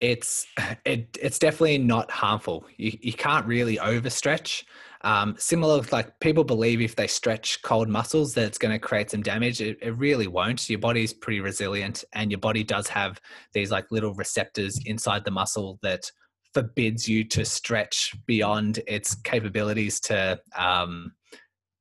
it's 0.00 0.46
it, 0.84 1.16
it's 1.20 1.38
definitely 1.38 1.78
not 1.78 2.10
harmful. 2.10 2.64
You, 2.76 2.96
you 3.00 3.12
can't 3.12 3.46
really 3.46 3.76
overstretch. 3.78 4.64
Um, 5.02 5.36
similar, 5.38 5.80
like 5.92 6.18
people 6.20 6.44
believe 6.44 6.80
if 6.80 6.96
they 6.96 7.06
stretch 7.06 7.62
cold 7.62 7.88
muscles 7.88 8.34
that 8.34 8.44
it's 8.46 8.58
going 8.58 8.72
to 8.72 8.78
create 8.78 9.10
some 9.10 9.22
damage. 9.22 9.60
It, 9.60 9.78
it 9.80 9.96
really 9.96 10.26
won't. 10.26 10.68
Your 10.68 10.78
body's 10.78 11.12
pretty 11.12 11.40
resilient, 11.40 12.04
and 12.14 12.30
your 12.30 12.40
body 12.40 12.64
does 12.64 12.88
have 12.88 13.20
these 13.52 13.70
like 13.70 13.90
little 13.90 14.14
receptors 14.14 14.78
inside 14.86 15.24
the 15.24 15.30
muscle 15.30 15.78
that 15.82 16.10
forbids 16.58 17.08
you 17.08 17.22
to 17.22 17.44
stretch 17.44 18.12
beyond 18.26 18.80
its 18.88 19.14
capabilities 19.14 20.00
to 20.00 20.40
um, 20.56 21.12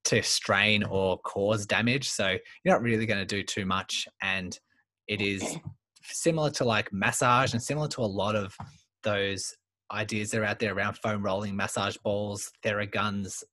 to 0.06 0.22
strain 0.22 0.84
or 0.84 1.18
cause 1.20 1.66
damage. 1.66 2.08
So 2.08 2.28
you're 2.64 2.76
not 2.76 2.84
really 2.84 3.08
going 3.08 3.20
to 3.20 3.26
do 3.26 3.42
too 3.42 3.66
much, 3.66 4.08
and 4.22 4.58
it 5.08 5.20
is 5.20 5.58
similar 6.04 6.52
to 6.52 6.64
like 6.64 6.94
massage 6.94 7.54
and 7.54 7.62
similar 7.62 7.88
to 7.88 8.02
a 8.02 8.04
lot 8.04 8.36
of 8.36 8.56
those 9.04 9.56
ideas 9.92 10.30
that 10.30 10.42
are 10.42 10.46
out 10.46 10.60
there 10.60 10.76
around 10.76 10.96
foam 10.98 11.24
rolling, 11.24 11.56
massage 11.56 11.98
balls, 11.98 12.52
Theraguns, 12.64 13.44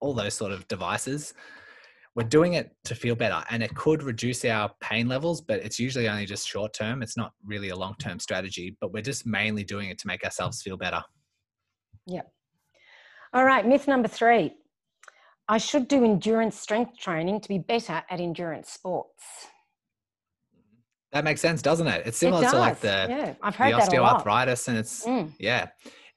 all 0.00 0.12
those 0.12 0.34
sort 0.34 0.52
of 0.52 0.68
devices. 0.68 1.32
We're 2.14 2.24
doing 2.24 2.54
it 2.54 2.70
to 2.84 2.94
feel 2.94 3.16
better 3.16 3.42
and 3.50 3.62
it 3.62 3.74
could 3.74 4.02
reduce 4.02 4.44
our 4.44 4.70
pain 4.80 5.08
levels, 5.08 5.40
but 5.40 5.60
it's 5.64 5.80
usually 5.80 6.08
only 6.08 6.26
just 6.26 6.48
short 6.48 6.72
term. 6.72 7.02
It's 7.02 7.16
not 7.16 7.32
really 7.44 7.70
a 7.70 7.76
long 7.76 7.94
term 7.98 8.20
strategy, 8.20 8.76
but 8.80 8.92
we're 8.92 9.02
just 9.02 9.26
mainly 9.26 9.64
doing 9.64 9.88
it 9.88 9.98
to 9.98 10.06
make 10.06 10.24
ourselves 10.24 10.62
feel 10.62 10.76
better. 10.76 11.02
Yep. 12.06 12.30
All 13.32 13.44
right, 13.44 13.66
myth 13.66 13.88
number 13.88 14.08
three 14.08 14.54
I 15.48 15.58
should 15.58 15.88
do 15.88 16.04
endurance 16.04 16.58
strength 16.58 16.98
training 16.98 17.40
to 17.40 17.48
be 17.48 17.58
better 17.58 18.02
at 18.08 18.20
endurance 18.20 18.70
sports. 18.70 19.22
That 21.12 21.22
makes 21.22 21.40
sense, 21.40 21.62
doesn't 21.62 21.86
it? 21.86 22.06
It's 22.06 22.18
similar 22.18 22.44
it 22.44 22.50
to 22.50 22.58
like 22.58 22.80
the, 22.80 23.06
yeah. 23.08 23.34
I've 23.42 23.54
heard 23.54 23.72
the 23.72 23.78
osteoarthritis, 23.78 24.68
and 24.68 24.78
it's 24.78 25.04
mm. 25.04 25.32
yeah. 25.38 25.68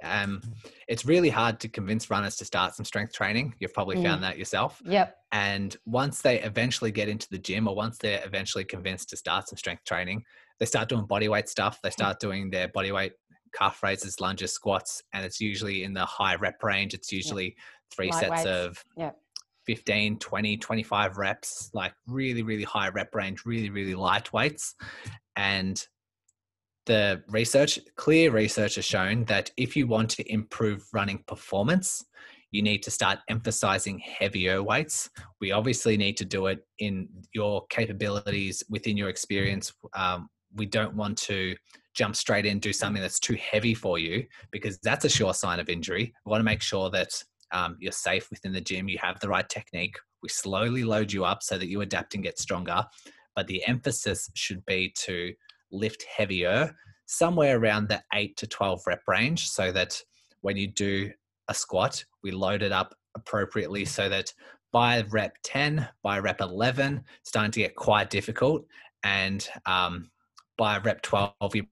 Um, 0.04 0.42
it's 0.88 1.06
really 1.06 1.30
hard 1.30 1.60
to 1.62 1.70
convince 1.70 2.10
runners 2.10 2.36
to 2.38 2.46
start 2.46 2.76
some 2.76 2.86
strength 2.86 3.14
training. 3.14 3.56
You've 3.60 3.74
probably 3.74 3.98
mm. 3.98 4.04
found 4.04 4.24
that 4.24 4.38
yourself. 4.38 4.82
Yep. 4.86 5.16
And 5.32 5.76
once 5.86 6.22
they 6.22 6.40
eventually 6.42 6.92
get 6.92 7.10
into 7.10 7.28
the 7.30 7.40
gym, 7.40 7.68
or 7.68 7.76
once 7.76 7.98
they're 7.98 8.24
eventually 8.26 8.64
convinced 8.64 9.10
to 9.10 9.18
start 9.18 9.50
some 9.50 9.58
strength 9.58 9.84
training, 9.86 10.24
they 10.60 10.66
start 10.66 10.90
doing 10.90 11.06
body 11.06 11.30
weight 11.30 11.50
stuff. 11.50 11.80
They 11.82 11.90
start 11.90 12.20
doing 12.20 12.50
their 12.50 12.68
body 12.68 12.92
weight 12.92 13.14
calf 13.54 13.82
raises, 13.82 14.20
lunges, 14.20 14.52
squats, 14.54 15.02
and 15.14 15.26
it's 15.26 15.40
usually 15.42 15.84
in 15.84 15.94
the 15.94 16.06
high 16.06 16.36
rep 16.36 16.64
range. 16.64 16.94
It's 16.94 17.12
usually 17.12 17.46
yep. 17.46 17.54
three 17.92 18.12
Light 18.12 18.20
sets 18.20 18.32
weights. 18.32 18.46
of 18.46 18.84
yep. 18.96 19.16
15, 19.66 20.20
20, 20.20 20.58
25 20.58 21.18
reps, 21.18 21.70
like 21.74 21.94
really, 22.08 22.44
really 22.44 22.64
high 22.64 22.90
rep 22.90 23.14
range, 23.14 23.46
really, 23.46 23.70
really 23.70 23.96
light 23.96 24.32
weights. 24.32 24.76
And 25.36 25.84
the 26.88 27.22
research, 27.28 27.80
clear 27.96 28.32
research 28.32 28.76
has 28.76 28.86
shown 28.86 29.26
that 29.26 29.52
if 29.58 29.76
you 29.76 29.86
want 29.86 30.10
to 30.12 30.32
improve 30.32 30.88
running 30.92 31.24
performance, 31.28 32.04
you 32.52 32.62
need 32.62 32.82
to 32.84 32.92
start 32.92 33.20
emphasizing 33.28 34.00
heavier 34.00 34.64
weights. 34.64 35.10
We 35.40 35.52
obviously 35.52 35.98
need 35.98 36.18
to 36.18 36.26
do 36.26 36.48
it 36.48 36.66
in 36.80 37.10
your 37.34 37.68
capabilities 37.70 38.64
within 38.70 38.98
your 38.98 39.10
experience. 39.10 39.74
Um, 39.94 40.30
we 40.56 40.66
don't 40.66 40.96
want 40.96 41.18
to 41.20 41.56
jump 41.94 42.16
straight 42.16 42.46
in 42.46 42.60
do 42.60 42.72
something 42.72 43.02
that's 43.02 43.20
too 43.20 43.36
heavy 43.36 43.74
for 43.74 44.00
you 44.00 44.26
because 44.52 44.78
that's 44.80 45.04
a 45.04 45.10
sure 45.10 45.34
sign 45.34 45.60
of 45.60 45.68
injury. 45.68 46.14
We 46.26 46.30
want 46.30 46.40
to 46.40 46.46
make 46.46 46.62
sure 46.62 46.90
that 46.92 47.10
um, 47.52 47.76
you're 47.80 47.92
safe 47.92 48.30
within 48.30 48.54
the 48.54 48.62
gym, 48.62 48.88
you 48.88 48.98
have 49.02 49.20
the 49.20 49.30
right 49.30 49.48
technique. 49.48 49.96
We 50.24 50.30
slowly 50.30 50.84
load 50.84 51.12
you 51.12 51.26
up 51.26 51.44
so 51.44 51.58
that 51.58 51.68
you 51.68 51.82
adapt 51.82 52.16
and 52.16 52.24
get 52.24 52.40
stronger. 52.40 52.86
But 53.36 53.48
the 53.48 53.64
emphasis 53.68 54.30
should 54.34 54.66
be 54.66 54.94
to 55.00 55.34
lift 55.72 56.04
heavier, 56.04 56.76
somewhere 57.06 57.58
around 57.58 57.88
the 57.88 58.02
8 58.14 58.36
to 58.38 58.48
12 58.48 58.82
rep 58.88 59.02
range, 59.08 59.50
so 59.50 59.72
that 59.72 60.02
when 60.42 60.58
you 60.58 60.68
do 60.68 61.12
a 61.48 61.54
squat, 61.54 62.04
we 62.24 62.32
load 62.32 62.62
it 62.62 62.72
up 62.72 62.96
appropriately 63.16 63.86
so 63.86 64.10
that 64.10 64.34
by 64.72 65.02
rep 65.10 65.36
10, 65.44 65.88
by 66.04 66.20
rep 66.20 66.42
11, 66.42 67.04
starting 67.24 67.52
to 67.52 67.60
get 67.62 67.76
quite 67.76 68.10
difficult. 68.10 68.66
And 69.04 69.48
um, 69.66 70.10
by 70.58 70.78
rep 70.80 71.02
12, 71.02 71.34
you 71.56 71.66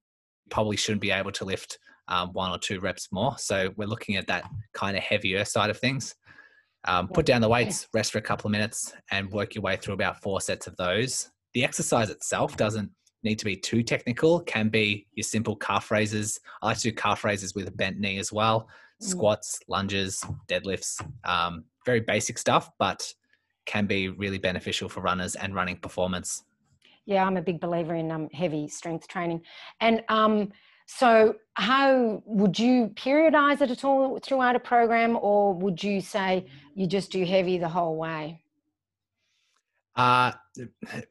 probably 0.50 0.78
shouldn't 0.78 1.02
be 1.02 1.12
able 1.12 1.32
to 1.34 1.46
lift 1.46 1.78
um, 2.08 2.30
one 2.34 2.52
or 2.52 2.58
two 2.58 2.80
reps 2.80 3.10
more. 3.12 3.38
So 3.38 3.72
we're 3.76 3.88
looking 3.88 4.16
at 4.16 4.28
that 4.28 4.50
kind 4.74 4.96
of 4.96 5.04
heavier 5.04 5.44
side 5.46 5.70
of 5.70 5.80
things. 5.80 6.16
Um, 6.88 7.08
put 7.08 7.26
down 7.26 7.42
the 7.42 7.50
weights, 7.50 7.88
rest 7.94 8.12
for 8.12 8.20
a 8.20 8.22
couple 8.22 8.48
of 8.48 8.52
minutes, 8.52 8.94
and 9.10 9.32
work 9.32 9.56
your 9.56 9.64
way 9.64 9.76
through 9.76 9.96
about 9.96 10.22
four 10.22 10.40
sets 10.40 10.68
of 10.68 10.78
those. 10.78 11.32
The 11.56 11.64
exercise 11.64 12.12
itself 12.12 12.58
doesn't 12.58 12.92
need 13.26 13.40
to 13.40 13.46
be 13.46 13.58
too 13.58 13.84
technical, 13.84 14.40
can 14.42 14.70
be 14.70 15.08
your 15.16 15.24
simple 15.24 15.56
calf 15.58 15.92
raises. 15.92 16.40
I 16.62 16.68
like 16.68 16.78
to 16.78 16.92
do 16.92 16.96
calf 16.96 17.26
raises 17.26 17.54
with 17.56 17.68
a 17.68 17.72
bent 17.72 18.00
knee 18.00 18.20
as 18.20 18.32
well, 18.32 18.70
mm. 19.02 19.06
squats, 19.06 19.60
lunges, 19.68 20.24
deadlifts, 20.48 21.06
um, 21.26 21.66
very 21.86 22.00
basic 22.00 22.38
stuff, 22.38 22.70
but 22.80 23.14
can 23.66 23.86
be 23.88 24.10
really 24.10 24.38
beneficial 24.38 24.88
for 24.88 25.02
runners 25.02 25.36
and 25.36 25.54
running 25.56 25.78
performance. 25.78 26.44
Yeah, 27.06 27.26
I'm 27.26 27.38
a 27.38 27.42
big 27.42 27.60
believer 27.60 27.96
in 27.96 28.12
um, 28.12 28.30
heavy 28.32 28.68
strength 28.68 29.08
training. 29.08 29.42
And 29.82 30.04
um, 30.08 30.52
So, 30.88 31.36
how 31.56 32.22
would 32.26 32.60
you 32.60 32.90
periodize 32.90 33.62
it 33.62 33.72
at 33.72 33.84
all 33.84 34.20
throughout 34.20 34.56
a 34.56 34.60
program, 34.60 35.18
or 35.20 35.54
would 35.54 35.84
you 35.84 36.00
say 36.00 36.46
you 36.76 36.86
just 36.86 37.12
do 37.12 37.26
heavy 37.26 37.58
the 37.58 37.70
whole 37.70 37.96
way? 37.98 38.42
Uh, 39.96 40.34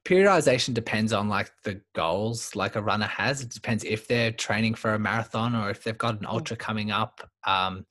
periodization 0.04 0.74
depends 0.74 1.12
on 1.12 1.28
like 1.28 1.50
the 1.62 1.80
goals 1.94 2.54
like 2.54 2.76
a 2.76 2.82
runner 2.82 3.06
has. 3.06 3.40
It 3.40 3.50
depends 3.50 3.82
if 3.84 4.06
they're 4.06 4.32
training 4.32 4.74
for 4.74 4.94
a 4.94 4.98
marathon 4.98 5.54
or 5.54 5.70
if 5.70 5.82
they've 5.82 5.96
got 5.96 6.20
an 6.20 6.26
mm. 6.26 6.32
ultra 6.32 6.56
coming 6.56 6.90
up, 6.90 7.28
um, 7.46 7.86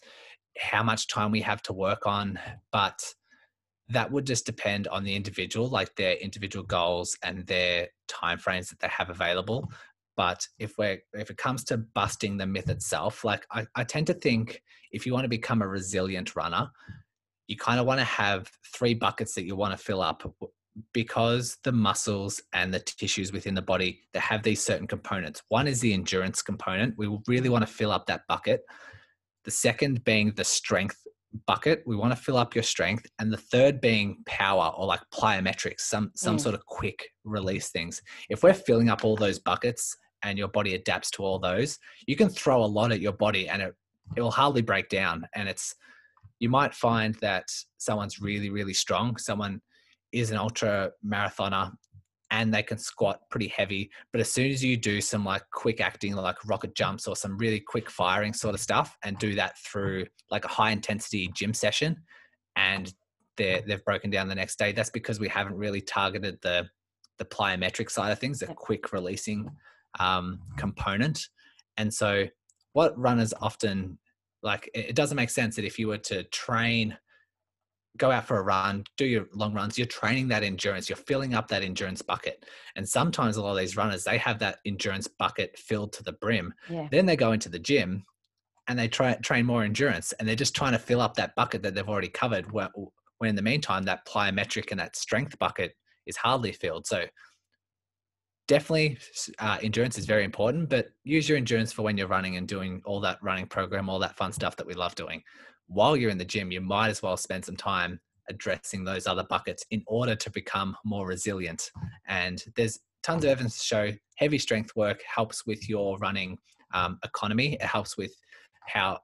how 0.58 0.84
much 0.84 1.08
time 1.08 1.32
we 1.32 1.42
have 1.42 1.64
to 1.64 1.74
work 1.74 2.06
on. 2.06 2.40
But 2.72 3.04
that 3.90 4.12
would 4.12 4.26
just 4.26 4.46
depend 4.46 4.88
on 4.88 5.04
the 5.04 5.16
individual, 5.16 5.68
like 5.68 5.96
their 5.96 6.14
individual 6.16 6.64
goals 6.64 7.18
and 7.24 7.46
their 7.48 7.88
timeframes 8.08 8.70
that 8.70 8.80
they 8.80 8.88
have 8.88 9.10
available. 9.10 9.72
But 10.16 10.48
if 10.60 10.78
we're 10.78 11.00
if 11.14 11.32
it 11.32 11.38
comes 11.38 11.64
to 11.66 11.78
busting 11.78 12.38
the 12.38 12.46
myth 12.46 12.70
itself, 12.70 13.24
like 13.24 13.48
I, 13.52 13.66
I 13.76 13.84
tend 13.84 14.08
to 14.08 14.14
think 14.14 14.62
if 14.92 15.08
you 15.08 15.14
want 15.14 15.26
to 15.26 15.30
become 15.30 15.64
a 15.64 15.68
resilient 15.68 16.36
runner, 16.36 16.70
you 17.48 17.58
kind 17.58 17.80
of 17.80 17.88
want 17.88 18.00
to 18.00 18.06
have 18.06 18.50
three 18.76 18.94
buckets 18.94 19.34
that 19.34 19.46
you 19.46 19.56
want 19.56 19.76
to 19.76 19.84
fill 19.84 20.04
up 20.04 20.24
because 20.94 21.58
the 21.64 21.72
muscles 21.72 22.42
and 22.54 22.74
the 22.74 22.80
tissues 22.80 23.32
within 23.32 23.54
the 23.54 23.62
body 23.62 24.02
that 24.14 24.22
have 24.22 24.44
these 24.44 24.64
certain 24.64 24.88
components. 24.88 25.42
One 25.50 25.68
is 25.68 25.80
the 25.80 25.94
endurance 25.94 26.42
component. 26.42 26.98
We 26.98 27.16
really 27.28 27.50
want 27.50 27.66
to 27.66 27.72
fill 27.72 27.92
up 27.92 28.08
that 28.08 28.22
bucket. 28.28 28.62
The 29.44 29.52
second 29.52 30.04
being 30.04 30.34
the 30.36 30.44
strength 30.44 30.98
bucket 31.48 31.84
we 31.86 31.96
want 31.96 32.16
to 32.16 32.22
fill 32.22 32.38
up 32.38 32.54
your 32.54 32.64
strength 32.64 33.06
and 33.20 33.32
the 33.32 33.38
third 33.38 33.82
being 33.82 34.18
power 34.26 34.72
or 34.78 34.86
like 34.86 35.02
plyometrics 35.14 35.82
some 35.82 36.12
some 36.16 36.38
mm. 36.38 36.42
sort 36.42 36.56
of 36.56 36.66
quick 36.66 37.10
release 37.24 37.70
things 37.70 38.02
if 38.30 38.44
we're 38.44 38.54
filling 38.54 38.90
up 38.90 39.04
all 39.04 39.16
those 39.16 39.40
buckets 39.40 39.98
and 40.24 40.38
your 40.38 40.48
body 40.48 40.76
adapts 40.76 41.10
to 41.10 41.24
all 41.24 41.40
those 41.40 41.80
you 42.08 42.16
can 42.16 42.30
throw 42.30 42.64
a 42.64 42.66
lot 42.66 42.92
at 42.92 43.02
your 43.02 43.14
body 43.14 43.50
and 43.50 43.62
it 43.62 43.74
it 44.16 44.22
will 44.22 44.32
hardly 44.32 44.62
break 44.62 44.90
down 44.90 45.26
and 45.36 45.50
it's 45.50 45.76
you 46.40 46.50
might 46.50 46.74
find 46.74 47.16
that 47.16 47.46
someone's 47.78 48.22
really 48.22 48.50
really 48.50 48.74
strong 48.74 49.18
someone 49.18 49.60
is 50.14 50.32
an 50.32 50.38
ultra 50.38 50.92
marathoner 51.06 51.72
and 52.32 52.54
they 52.54 52.64
can 52.64 52.78
squat 52.78 53.22
pretty 53.30 53.48
heavy. 53.48 53.92
But 54.12 54.22
as 54.22 54.32
soon 54.32 54.52
as 54.52 54.64
you 54.64 54.76
do 54.76 55.02
some 55.02 55.24
like 55.24 55.44
quick 55.52 55.80
acting, 55.82 56.16
like 56.16 56.38
rocket 56.46 56.74
jumps 56.74 57.08
or 57.08 57.16
some 57.16 57.38
really 57.38 57.60
quick 57.60 57.90
firing 57.90 58.34
sort 58.34 58.56
of 58.56 58.62
stuff, 58.62 58.98
and 59.04 59.18
do 59.20 59.36
that 59.36 59.58
through 59.60 60.08
like 60.32 60.46
a 60.46 60.50
high 60.50 60.72
intensity 60.72 61.30
gym 61.34 61.54
session, 61.54 61.98
and 62.56 62.94
they 63.38 63.64
they've 63.68 63.86
broken 63.86 64.10
down 64.10 64.28
the 64.28 64.36
next 64.36 64.58
day, 64.58 64.72
that's 64.72 64.90
because 64.90 65.20
we 65.20 65.28
haven't 65.28 65.56
really 65.56 65.82
targeted 65.82 66.40
the 66.42 66.68
the 67.20 67.26
plyometric 67.26 67.92
side 67.92 68.12
of 68.12 68.20
things, 68.20 68.40
the 68.40 68.48
quick 68.48 68.92
releasing 68.92 69.50
um, 70.00 70.40
component. 70.58 71.30
And 71.78 71.94
so, 71.94 72.26
what 72.74 72.98
runners 72.98 73.34
often 73.42 74.00
like, 74.42 74.70
it 74.74 74.96
doesn't 74.96 75.16
make 75.16 75.30
sense 75.30 75.56
that 75.56 75.66
if 75.66 75.80
you 75.80 75.88
were 75.88 76.00
to 76.00 76.24
train 76.26 76.98
go 77.98 78.10
out 78.10 78.26
for 78.26 78.38
a 78.38 78.44
run, 78.44 78.84
do 78.98 79.06
your 79.06 79.28
long 79.34 79.54
runs, 79.54 79.78
you're 79.78 79.88
training 79.88 80.28
that 80.30 80.44
endurance, 80.44 80.90
you're 80.90 80.96
filling 80.96 81.34
up 81.34 81.48
that 81.48 81.64
endurance 81.64 82.02
bucket. 82.02 82.46
And 82.76 82.88
sometimes 82.88 83.38
a 83.38 83.44
lot 83.44 83.52
of 83.52 83.58
these 83.58 83.78
runners, 83.78 84.04
they 84.04 84.18
have 84.18 84.40
that 84.40 84.60
endurance 84.66 85.08
bucket 85.08 85.58
filled 85.58 85.94
to 85.94 86.04
the 86.04 86.14
brim. 86.14 86.54
Yeah. 86.70 86.88
Then 86.92 87.06
they 87.06 87.16
go 87.16 87.34
into 87.34 87.50
the 87.50 87.60
gym 87.60 88.04
and 88.68 88.80
they 88.80 88.88
try 88.88 89.14
train 89.16 89.46
more 89.46 89.64
endurance 89.64 90.12
and 90.14 90.28
they're 90.28 90.36
just 90.36 90.56
trying 90.56 90.72
to 90.72 90.80
fill 90.80 91.02
up 91.02 91.16
that 91.16 91.36
bucket 91.36 91.62
that 91.64 91.76
they've 91.76 91.88
already 91.88 92.10
covered. 92.10 92.52
When, 92.52 92.70
when 93.20 93.30
in 93.30 93.36
the 93.36 93.42
meantime, 93.42 93.84
that 93.84 94.08
plyometric 94.08 94.72
and 94.72 94.80
that 94.80 94.96
strength 94.96 95.38
bucket 95.38 95.76
is 96.08 96.18
hardly 96.18 96.52
filled. 96.52 96.88
So 96.88 97.06
definitely 98.48 98.98
uh, 99.38 99.60
endurance 99.62 100.00
is 100.00 100.06
very 100.06 100.24
important, 100.24 100.70
but 100.70 100.88
use 101.04 101.30
your 101.30 101.38
endurance 101.38 101.72
for 101.72 101.84
when 101.84 101.98
you're 101.98 102.08
running 102.08 102.38
and 102.38 102.48
doing 102.48 102.82
all 102.86 103.00
that 103.02 103.20
running 103.22 103.46
program, 103.46 103.88
all 103.88 104.00
that 104.00 104.18
fun 104.18 104.32
stuff 104.32 104.56
that 104.56 104.66
we 104.66 104.74
love 104.74 104.96
doing 104.96 105.22
while 105.68 105.96
you're 105.96 106.12
in 106.12 106.18
the 106.18 106.26
gym, 106.26 106.52
you 106.52 106.62
might 106.62 106.90
as 106.90 107.02
well 107.02 107.18
spend 107.18 107.46
some 107.46 107.56
time 107.56 108.00
addressing 108.30 108.84
those 108.84 109.08
other 109.08 109.26
buckets 109.30 109.66
in 109.72 109.84
order 109.88 110.16
to 110.16 110.30
become 110.32 110.76
more 110.86 111.08
resilient. 111.08 111.72
And 112.08 112.44
there's 112.56 112.80
tons 113.02 113.24
of 113.24 113.30
evidence 113.30 113.58
to 113.60 113.66
show 113.66 113.92
heavy 114.18 114.38
strength 114.38 114.76
work 114.76 115.02
helps 115.14 115.46
with 115.46 115.68
your 115.70 115.98
running 115.98 116.38
um, 116.74 117.00
economy. 117.04 117.54
It 117.54 117.64
helps 117.64 117.98
with 117.98 118.16
how 118.66 119.00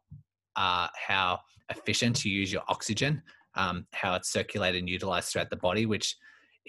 uh, 0.55 0.87
how 1.07 1.39
efficient 1.69 2.25
you 2.25 2.31
use 2.31 2.51
your 2.51 2.63
oxygen, 2.67 3.21
um, 3.55 3.85
how 3.93 4.15
it's 4.15 4.31
circulated 4.31 4.79
and 4.79 4.89
utilized 4.89 5.31
throughout 5.31 5.49
the 5.49 5.55
body, 5.55 5.85
which 5.85 6.15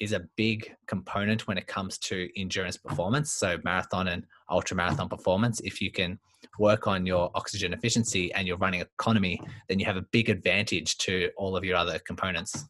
is 0.01 0.13
a 0.13 0.21
big 0.37 0.75
component 0.87 1.47
when 1.47 1.59
it 1.59 1.67
comes 1.67 1.99
to 1.99 2.29
endurance 2.41 2.77
performance. 2.77 3.33
So 3.33 3.59
marathon 3.65 4.09
and 4.09 4.25
ultra 4.51 4.77
marathon 4.77 5.09
performance. 5.09 5.61
If 5.61 5.81
you 5.81 5.93
can 5.93 6.19
work 6.59 6.87
on 6.87 7.07
your 7.07 7.31
oxygen 7.35 7.73
efficiency 7.73 8.33
and 8.33 8.49
your 8.49 8.57
running 8.57 8.81
economy, 8.81 9.41
then 9.69 9.79
you 9.79 9.85
have 9.85 9.97
a 9.99 10.03
big 10.11 10.31
advantage 10.31 10.97
to 10.99 11.31
all 11.37 11.57
of 11.57 11.65
your 11.65 11.77
other 11.77 11.99
components. 12.01 12.65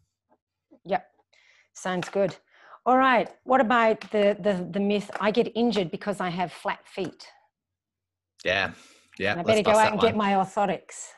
Yep. 0.84 1.06
Sounds 1.72 2.08
good. 2.08 2.36
All 2.84 2.98
right. 2.98 3.28
What 3.44 3.60
about 3.60 4.00
the 4.10 4.36
the, 4.40 4.66
the 4.70 4.80
myth 4.80 5.10
I 5.20 5.30
get 5.30 5.52
injured 5.54 5.90
because 5.90 6.20
I 6.20 6.30
have 6.30 6.52
flat 6.52 6.86
feet? 6.86 7.26
Yeah. 8.44 8.72
Yeah. 9.18 9.32
And 9.32 9.40
I 9.40 9.44
better 9.44 9.62
go 9.62 9.72
out 9.72 9.92
and 9.92 9.98
one. 9.98 10.06
get 10.06 10.16
my 10.16 10.32
orthotics. 10.32 11.08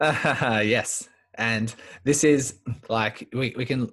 yes. 0.00 1.08
And 1.36 1.74
this 2.04 2.24
is 2.24 2.58
like 2.88 3.28
we, 3.32 3.54
we 3.56 3.64
can 3.64 3.90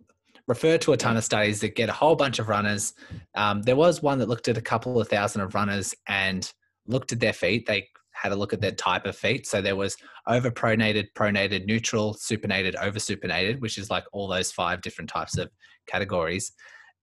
refer 0.51 0.77
to 0.77 0.91
a 0.91 0.97
ton 0.97 1.15
of 1.15 1.23
studies 1.23 1.61
that 1.61 1.75
get 1.75 1.87
a 1.87 1.93
whole 1.93 2.17
bunch 2.17 2.37
of 2.37 2.49
runners. 2.49 2.93
Um, 3.35 3.61
there 3.61 3.77
was 3.77 4.03
one 4.03 4.19
that 4.19 4.27
looked 4.27 4.49
at 4.49 4.57
a 4.57 4.61
couple 4.61 4.99
of 4.99 5.07
thousand 5.07 5.39
of 5.41 5.55
runners 5.55 5.95
and 6.09 6.51
looked 6.87 7.13
at 7.13 7.21
their 7.21 7.31
feet. 7.31 7.65
They 7.65 7.87
had 8.11 8.33
a 8.33 8.35
look 8.35 8.51
at 8.51 8.59
their 8.59 8.73
type 8.73 9.05
of 9.05 9.15
feet. 9.15 9.47
So 9.47 9.61
there 9.61 9.77
was 9.77 9.95
overpronated, 10.27 11.07
pronated, 11.15 11.65
neutral, 11.67 12.15
supinated, 12.15 12.75
oversupinated, 12.75 13.61
which 13.61 13.77
is 13.77 13.89
like 13.89 14.03
all 14.11 14.27
those 14.27 14.51
five 14.51 14.81
different 14.81 15.09
types 15.09 15.37
of 15.37 15.49
categories. 15.87 16.51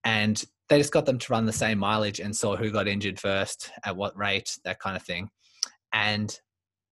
And 0.04 0.44
they 0.68 0.76
just 0.76 0.92
got 0.92 1.06
them 1.06 1.18
to 1.18 1.32
run 1.32 1.46
the 1.46 1.52
same 1.52 1.78
mileage 1.78 2.20
and 2.20 2.36
saw 2.36 2.54
who 2.54 2.70
got 2.70 2.86
injured 2.86 3.18
first, 3.18 3.70
at 3.86 3.96
what 3.96 4.14
rate, 4.14 4.58
that 4.64 4.78
kind 4.78 4.94
of 4.94 5.02
thing. 5.02 5.30
And 5.94 6.38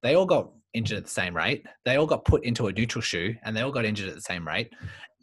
they 0.03 0.15
all 0.15 0.25
got 0.25 0.51
injured 0.73 0.97
at 0.97 1.05
the 1.05 1.11
same 1.11 1.37
rate. 1.37 1.67
They 1.85 1.97
all 1.97 2.07
got 2.07 2.25
put 2.25 2.45
into 2.45 2.69
a 2.69 2.73
neutral 2.73 3.03
shoe 3.03 3.35
and 3.45 3.55
they 3.55 3.61
all 3.61 3.71
got 3.71 3.85
injured 3.85 4.09
at 4.09 4.15
the 4.15 4.23
same 4.23 4.49
rate. 4.49 4.73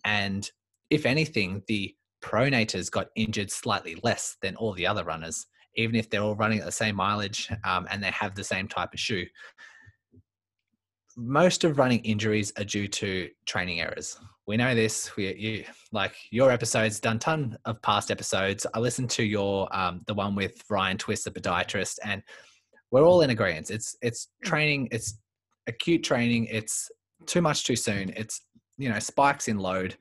And 0.06 0.48
if 0.93 1.06
anything, 1.06 1.63
the 1.67 1.93
pronators 2.21 2.89
got 2.89 3.08
injured 3.15 3.51
slightly 3.51 3.97
less 4.03 4.38
than 4.41 4.56
all 4.56 4.73
the 4.73 4.88
other 4.88 5.03
runners 5.03 5.47
even 5.75 5.95
if 5.95 6.10
they're 6.10 6.21
all 6.21 6.36
running 6.36 6.60
at 6.60 6.65
the 6.65 6.71
same 6.71 6.95
mileage 6.95 7.49
um, 7.63 7.88
and 7.89 8.03
they 8.03 8.12
have 8.12 8.36
the 8.36 8.43
same 8.43 8.67
type 8.67 8.93
of 8.93 8.99
shoe. 8.99 9.25
Most 11.15 11.63
of 11.63 11.77
running 11.77 11.99
injuries 11.99 12.51
are 12.58 12.63
due 12.63 12.88
to 12.88 13.29
training 13.45 13.82
errors. 13.82 14.17
We 14.47 14.58
know 14.58 14.75
this. 14.75 15.15
We, 15.15 15.34
you, 15.36 15.63
like 15.91 16.15
your 16.32 16.51
episodes, 16.51 16.99
done 16.99 17.19
ton 17.19 17.58
of 17.65 17.82
past 17.82 18.12
episodes. 18.12 18.65
I 18.73 18.79
listened 18.79 19.10
to 19.12 19.23
your 19.23 19.73
um, 19.75 20.01
the 20.08 20.13
one 20.13 20.36
with 20.36 20.62
Ryan 20.69 20.97
Twist, 20.97 21.23
the 21.23 21.32
podiatrist, 21.32 21.99
and 22.03 22.21
we're 22.91 23.03
all 23.03 23.21
in 23.21 23.29
agreement. 23.29 23.69
It's 23.69 23.95
it's 24.01 24.29
training. 24.43 24.89
It's 24.91 25.19
acute 25.67 26.03
training. 26.03 26.47
It's 26.47 26.91
too 27.25 27.41
much 27.41 27.63
too 27.63 27.75
soon. 27.75 28.12
It's 28.17 28.41
you 28.77 28.89
know 28.89 28.99
spikes 28.99 29.47
in 29.47 29.60
load. 29.60 29.95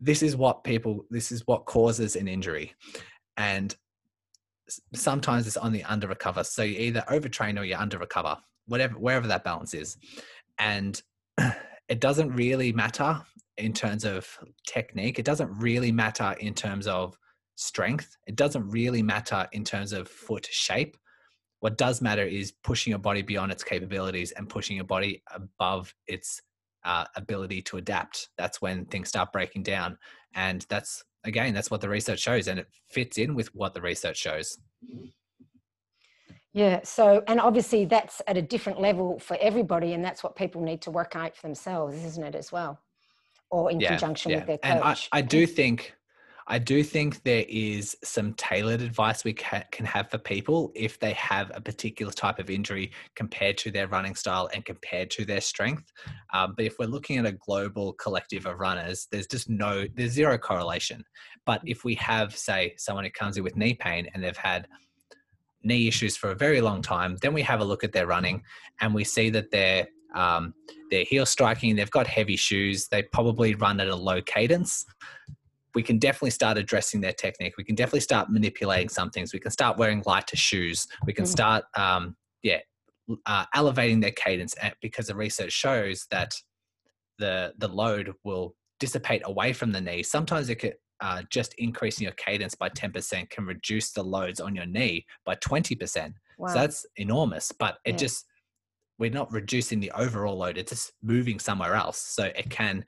This 0.00 0.22
is 0.22 0.36
what 0.36 0.64
people. 0.64 1.06
This 1.10 1.32
is 1.32 1.46
what 1.46 1.64
causes 1.66 2.16
an 2.16 2.28
injury, 2.28 2.74
and 3.36 3.74
sometimes 4.94 5.46
it's 5.46 5.56
on 5.56 5.72
the 5.72 5.84
under 5.84 6.08
recover. 6.08 6.44
So 6.44 6.62
you 6.62 6.78
either 6.78 7.04
overtrain 7.08 7.58
or 7.58 7.64
you 7.64 7.76
under 7.76 7.98
recover, 7.98 8.36
whatever 8.66 8.94
wherever 8.94 9.26
that 9.28 9.44
balance 9.44 9.74
is. 9.74 9.96
And 10.58 11.00
it 11.88 12.00
doesn't 12.00 12.34
really 12.34 12.72
matter 12.72 13.22
in 13.56 13.72
terms 13.72 14.04
of 14.04 14.38
technique. 14.68 15.18
It 15.18 15.24
doesn't 15.24 15.50
really 15.58 15.92
matter 15.92 16.34
in 16.40 16.54
terms 16.54 16.86
of 16.86 17.16
strength. 17.56 18.16
It 18.26 18.36
doesn't 18.36 18.68
really 18.68 19.02
matter 19.02 19.48
in 19.52 19.64
terms 19.64 19.92
of 19.92 20.08
foot 20.08 20.46
shape. 20.50 20.96
What 21.60 21.78
does 21.78 22.02
matter 22.02 22.24
is 22.24 22.52
pushing 22.52 22.90
your 22.90 22.98
body 22.98 23.22
beyond 23.22 23.50
its 23.50 23.64
capabilities 23.64 24.32
and 24.32 24.48
pushing 24.48 24.76
your 24.76 24.84
body 24.84 25.22
above 25.34 25.94
its 26.06 26.42
uh, 26.86 27.04
ability 27.16 27.60
to 27.62 27.76
adapt. 27.76 28.30
That's 28.38 28.62
when 28.62 28.86
things 28.86 29.08
start 29.08 29.32
breaking 29.32 29.64
down. 29.64 29.98
And 30.34 30.64
that's 30.70 31.04
again, 31.24 31.52
that's 31.52 31.70
what 31.70 31.80
the 31.80 31.88
research 31.88 32.20
shows, 32.20 32.46
and 32.48 32.60
it 32.60 32.68
fits 32.88 33.18
in 33.18 33.34
with 33.34 33.54
what 33.54 33.74
the 33.74 33.80
research 33.80 34.16
shows. 34.16 34.56
Yeah. 36.52 36.80
So, 36.84 37.22
and 37.26 37.38
obviously 37.40 37.84
that's 37.84 38.22
at 38.26 38.38
a 38.38 38.42
different 38.42 38.80
level 38.80 39.18
for 39.18 39.36
everybody, 39.40 39.92
and 39.92 40.04
that's 40.04 40.22
what 40.22 40.36
people 40.36 40.62
need 40.62 40.80
to 40.82 40.90
work 40.90 41.14
out 41.16 41.36
for 41.36 41.42
themselves, 41.42 42.02
isn't 42.02 42.24
it, 42.24 42.34
as 42.34 42.50
well, 42.52 42.80
or 43.50 43.70
in 43.70 43.80
yeah, 43.80 43.88
conjunction 43.88 44.30
yeah. 44.30 44.38
with 44.38 44.46
their 44.46 44.58
coach. 44.58 44.70
And 44.72 44.82
I, 44.82 44.96
I 45.12 45.20
do 45.20 45.46
think 45.46 45.95
I 46.48 46.58
do 46.58 46.84
think 46.84 47.22
there 47.24 47.44
is 47.48 47.96
some 48.04 48.32
tailored 48.34 48.80
advice 48.80 49.24
we 49.24 49.32
ca- 49.32 49.64
can 49.72 49.84
have 49.86 50.10
for 50.10 50.18
people 50.18 50.70
if 50.76 51.00
they 51.00 51.12
have 51.14 51.50
a 51.54 51.60
particular 51.60 52.12
type 52.12 52.38
of 52.38 52.50
injury 52.50 52.92
compared 53.16 53.58
to 53.58 53.72
their 53.72 53.88
running 53.88 54.14
style 54.14 54.48
and 54.54 54.64
compared 54.64 55.10
to 55.12 55.24
their 55.24 55.40
strength. 55.40 55.90
Um, 56.32 56.54
but 56.56 56.64
if 56.64 56.78
we're 56.78 56.86
looking 56.86 57.18
at 57.18 57.26
a 57.26 57.32
global 57.32 57.94
collective 57.94 58.46
of 58.46 58.60
runners, 58.60 59.08
there's 59.10 59.26
just 59.26 59.50
no, 59.50 59.86
there's 59.96 60.12
zero 60.12 60.38
correlation. 60.38 61.04
But 61.46 61.62
if 61.64 61.84
we 61.84 61.96
have, 61.96 62.36
say, 62.36 62.74
someone 62.78 63.04
who 63.04 63.10
comes 63.10 63.36
in 63.36 63.42
with 63.42 63.56
knee 63.56 63.74
pain 63.74 64.08
and 64.14 64.22
they've 64.22 64.36
had 64.36 64.68
knee 65.64 65.88
issues 65.88 66.16
for 66.16 66.30
a 66.30 66.36
very 66.36 66.60
long 66.60 66.80
time. 66.80 67.16
Then 67.20 67.34
we 67.34 67.42
have 67.42 67.60
a 67.60 67.64
look 67.64 67.82
at 67.82 67.92
their 67.92 68.06
running 68.06 68.42
and 68.80 68.94
we 68.94 69.02
see 69.02 69.30
that 69.30 69.50
they're 69.50 69.88
um, 70.14 70.54
they're 70.90 71.04
heel 71.04 71.26
striking, 71.26 71.76
they've 71.76 71.90
got 71.90 72.06
heavy 72.06 72.36
shoes, 72.36 72.88
they 72.88 73.02
probably 73.02 73.54
run 73.54 73.80
at 73.80 73.88
a 73.88 73.96
low 73.96 74.22
cadence. 74.22 74.86
We 75.76 75.82
can 75.82 75.98
definitely 75.98 76.30
start 76.30 76.58
addressing 76.58 77.00
their 77.00 77.12
technique. 77.12 77.54
We 77.56 77.64
can 77.64 77.76
definitely 77.76 78.00
start 78.00 78.30
manipulating 78.30 78.88
some 78.88 79.10
things. 79.10 79.32
We 79.32 79.38
can 79.38 79.52
start 79.52 79.76
wearing 79.76 80.02
lighter 80.06 80.36
shoes. 80.36 80.86
We 81.06 81.12
can 81.12 81.26
mm. 81.26 81.28
start, 81.28 81.64
um, 81.76 82.16
yeah, 82.42 82.58
uh, 83.26 83.44
elevating 83.54 84.00
their 84.00 84.12
cadence 84.12 84.54
eh, 84.60 84.70
because 84.80 85.06
the 85.06 85.14
research 85.14 85.52
shows 85.52 86.06
that 86.10 86.34
the 87.18 87.52
the 87.58 87.68
load 87.68 88.12
will 88.24 88.54
dissipate 88.80 89.22
away 89.24 89.52
from 89.52 89.70
the 89.72 89.80
knee. 89.80 90.02
Sometimes 90.02 90.48
it 90.48 90.56
could 90.56 90.74
uh, 91.00 91.22
just 91.30 91.54
increasing 91.58 92.04
your 92.04 92.14
cadence 92.14 92.54
by 92.54 92.68
10% 92.70 93.28
can 93.30 93.44
reduce 93.44 93.92
the 93.92 94.02
loads 94.02 94.40
on 94.40 94.54
your 94.54 94.66
knee 94.66 95.04
by 95.24 95.34
20%. 95.36 96.12
Wow. 96.38 96.48
So 96.48 96.54
that's 96.54 96.86
enormous, 96.96 97.52
but 97.52 97.76
it 97.84 97.92
yeah. 97.92 97.96
just, 97.96 98.24
we're 98.98 99.10
not 99.10 99.30
reducing 99.32 99.80
the 99.80 99.90
overall 99.92 100.38
load, 100.38 100.56
it's 100.56 100.72
just 100.72 100.92
moving 101.02 101.38
somewhere 101.38 101.74
else. 101.74 101.98
So 101.98 102.24
it 102.24 102.48
can 102.48 102.84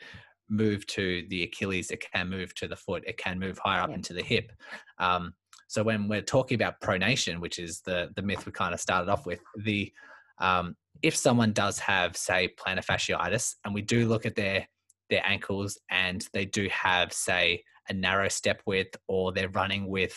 move 0.49 0.87
to 0.89 1.25
the 1.29 1.45
Achilles, 1.45 1.91
it 1.91 2.05
can 2.13 2.29
move 2.29 2.55
to 2.57 2.69
the 2.69 2.77
foot, 2.77 3.05
it 3.07 3.17
can 3.17 3.39
move 3.39 3.59
higher 3.59 3.83
up 3.83 3.91
yeah. 3.91 3.97
into 3.97 4.13
the 4.13 4.23
hip. 4.23 4.53
Um, 4.99 5.35
so 5.67 5.83
when 5.83 6.09
we're 6.09 6.23
talking 6.23 6.55
about 6.55 6.81
pronation, 6.81 7.41
which 7.41 7.59
is 7.59 7.81
the 7.83 8.11
the 8.17 8.23
myth 8.23 8.47
we 8.47 8.53
kind 8.53 8.75
of 8.75 8.81
started 8.81 9.11
off 9.11 9.27
with, 9.27 9.41
the 9.57 9.93
um, 10.39 10.77
if 11.03 11.15
someone 11.15 11.53
does 11.53 11.79
have 11.79 12.17
say 12.17 12.55
plantar 12.59 12.85
fasciitis, 12.85 13.55
and 13.65 13.75
we 13.75 13.83
do 13.83 14.09
look 14.09 14.27
at 14.27 14.35
their 14.35 14.67
their 15.11 15.23
ankles 15.27 15.79
and 15.91 16.27
they 16.33 16.45
do 16.45 16.69
have 16.71 17.13
say 17.13 17.63
a 17.89 17.95
narrow 17.95 18.29
step 18.29 18.61
width 18.67 18.97
or 19.09 19.33
they're 19.33 19.49
running 19.49 19.89
with 19.89 20.15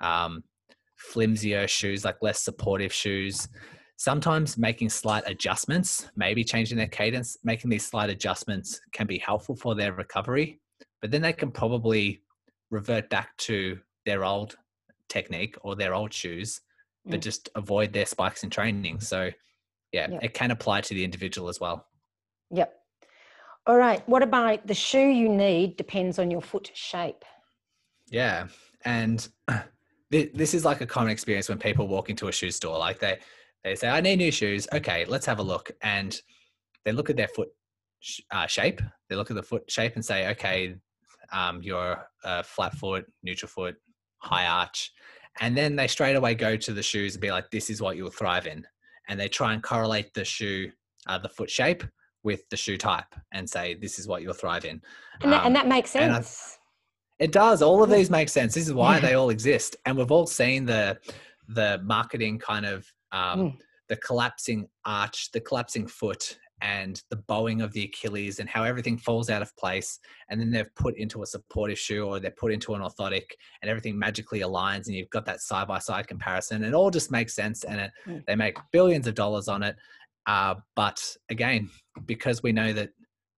um, 0.00 0.42
flimsier 0.96 1.68
shoes, 1.68 2.04
like 2.04 2.16
less 2.22 2.42
supportive 2.42 2.92
shoes. 2.92 3.48
Sometimes 3.96 4.58
making 4.58 4.90
slight 4.90 5.22
adjustments, 5.26 6.10
maybe 6.16 6.42
changing 6.42 6.76
their 6.76 6.88
cadence, 6.88 7.36
making 7.44 7.70
these 7.70 7.86
slight 7.86 8.10
adjustments 8.10 8.80
can 8.92 9.06
be 9.06 9.18
helpful 9.18 9.54
for 9.54 9.74
their 9.74 9.92
recovery, 9.92 10.60
but 11.00 11.10
then 11.10 11.22
they 11.22 11.32
can 11.32 11.50
probably 11.50 12.22
revert 12.70 13.08
back 13.10 13.36
to 13.36 13.78
their 14.04 14.24
old 14.24 14.56
technique 15.08 15.56
or 15.62 15.76
their 15.76 15.94
old 15.94 16.12
shoes, 16.12 16.60
but 17.06 17.20
mm. 17.20 17.22
just 17.22 17.48
avoid 17.54 17.92
their 17.92 18.06
spikes 18.06 18.42
in 18.42 18.50
training. 18.50 19.00
So, 19.00 19.30
yeah, 19.92 20.10
yep. 20.10 20.24
it 20.24 20.34
can 20.34 20.50
apply 20.50 20.80
to 20.80 20.94
the 20.94 21.04
individual 21.04 21.48
as 21.48 21.60
well. 21.60 21.86
Yep. 22.50 22.74
All 23.66 23.76
right. 23.76 24.06
What 24.08 24.22
about 24.22 24.66
the 24.66 24.74
shoe 24.74 25.08
you 25.08 25.28
need 25.28 25.76
depends 25.76 26.18
on 26.18 26.30
your 26.30 26.40
foot 26.40 26.70
shape? 26.74 27.24
Yeah. 28.10 28.48
And 28.84 29.28
this 30.10 30.54
is 30.54 30.64
like 30.64 30.80
a 30.80 30.86
common 30.86 31.10
experience 31.10 31.48
when 31.48 31.58
people 31.58 31.86
walk 31.86 32.10
into 32.10 32.28
a 32.28 32.32
shoe 32.32 32.50
store. 32.50 32.78
Like 32.78 32.98
they, 32.98 33.18
they 33.64 33.74
say, 33.74 33.88
I 33.88 34.00
need 34.00 34.16
new 34.16 34.32
shoes. 34.32 34.66
Okay, 34.72 35.04
let's 35.06 35.26
have 35.26 35.38
a 35.38 35.42
look. 35.42 35.70
And 35.82 36.20
they 36.84 36.92
look 36.92 37.10
at 37.10 37.16
their 37.16 37.28
foot 37.28 37.48
uh, 38.30 38.46
shape. 38.46 38.80
They 39.08 39.16
look 39.16 39.30
at 39.30 39.36
the 39.36 39.42
foot 39.42 39.70
shape 39.70 39.94
and 39.94 40.04
say, 40.04 40.28
okay, 40.30 40.74
um, 41.32 41.62
you're 41.62 42.04
a 42.24 42.42
flat 42.42 42.74
foot, 42.74 43.06
neutral 43.22 43.48
foot, 43.48 43.76
high 44.18 44.46
arch. 44.46 44.92
And 45.40 45.56
then 45.56 45.76
they 45.76 45.86
straight 45.86 46.16
away 46.16 46.34
go 46.34 46.56
to 46.56 46.72
the 46.72 46.82
shoes 46.82 47.14
and 47.14 47.22
be 47.22 47.30
like, 47.30 47.50
this 47.50 47.70
is 47.70 47.80
what 47.80 47.96
you'll 47.96 48.10
thrive 48.10 48.46
in. 48.46 48.66
And 49.08 49.18
they 49.18 49.28
try 49.28 49.54
and 49.54 49.62
correlate 49.62 50.12
the 50.14 50.24
shoe, 50.24 50.70
uh, 51.06 51.18
the 51.18 51.28
foot 51.28 51.50
shape 51.50 51.84
with 52.22 52.48
the 52.50 52.56
shoe 52.56 52.76
type 52.76 53.14
and 53.32 53.48
say 53.48 53.74
this 53.74 53.98
is 53.98 54.06
what 54.06 54.22
you'll 54.22 54.32
thrive 54.32 54.64
in 54.64 54.80
and 55.22 55.32
that, 55.32 55.40
um, 55.40 55.46
and 55.48 55.56
that 55.56 55.66
makes 55.66 55.90
sense 55.90 56.58
it 57.18 57.32
does 57.32 57.62
all 57.62 57.82
of 57.82 57.90
these 57.90 58.10
make 58.10 58.28
sense 58.28 58.54
this 58.54 58.66
is 58.66 58.74
why 58.74 58.94
yeah. 58.94 59.00
they 59.00 59.14
all 59.14 59.30
exist 59.30 59.76
and 59.86 59.96
we've 59.96 60.12
all 60.12 60.26
seen 60.26 60.64
the 60.64 60.98
the 61.48 61.80
marketing 61.84 62.38
kind 62.38 62.64
of 62.64 62.86
um, 63.12 63.40
mm. 63.40 63.56
the 63.88 63.96
collapsing 63.96 64.66
arch 64.84 65.30
the 65.32 65.40
collapsing 65.40 65.86
foot 65.86 66.36
and 66.62 67.02
the 67.10 67.16
bowing 67.16 67.60
of 67.60 67.72
the 67.72 67.84
Achilles 67.84 68.38
and 68.38 68.48
how 68.48 68.62
everything 68.62 68.96
falls 68.96 69.28
out 69.28 69.42
of 69.42 69.54
place. 69.56 69.98
And 70.28 70.40
then 70.40 70.50
they've 70.50 70.74
put 70.76 70.96
into 70.96 71.22
a 71.22 71.26
supportive 71.26 71.78
shoe 71.78 72.06
or 72.06 72.20
they're 72.20 72.30
put 72.30 72.52
into 72.52 72.74
an 72.74 72.82
orthotic 72.82 73.24
and 73.60 73.68
everything 73.68 73.98
magically 73.98 74.40
aligns 74.40 74.86
and 74.86 74.94
you've 74.94 75.10
got 75.10 75.26
that 75.26 75.40
side 75.40 75.66
by 75.66 75.80
side 75.80 76.06
comparison. 76.06 76.62
It 76.62 76.72
all 76.72 76.90
just 76.90 77.10
makes 77.10 77.34
sense 77.34 77.64
and 77.64 77.80
it, 77.80 77.90
mm. 78.06 78.24
they 78.26 78.36
make 78.36 78.58
billions 78.70 79.08
of 79.08 79.16
dollars 79.16 79.48
on 79.48 79.64
it. 79.64 79.74
Uh, 80.26 80.54
but 80.76 81.04
again, 81.30 81.68
because 82.06 82.44
we 82.44 82.52
know 82.52 82.72
that 82.72 82.90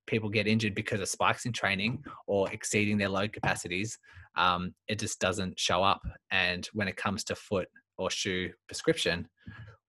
people 0.06 0.28
get 0.28 0.46
injured 0.46 0.74
because 0.74 1.00
of 1.00 1.08
spikes 1.08 1.46
in 1.46 1.52
training 1.52 2.04
or 2.26 2.52
exceeding 2.52 2.98
their 2.98 3.08
load 3.08 3.32
capacities, 3.32 3.98
um, 4.37 4.74
it 4.87 4.98
just 4.98 5.18
doesn't 5.18 5.58
show 5.58 5.82
up. 5.82 6.02
And 6.30 6.68
when 6.74 6.88
it 6.88 6.96
comes 6.96 7.24
to 7.24 7.34
foot 7.34 7.68
or 7.98 8.11
shoe 8.11 8.52
prescription, 8.66 9.28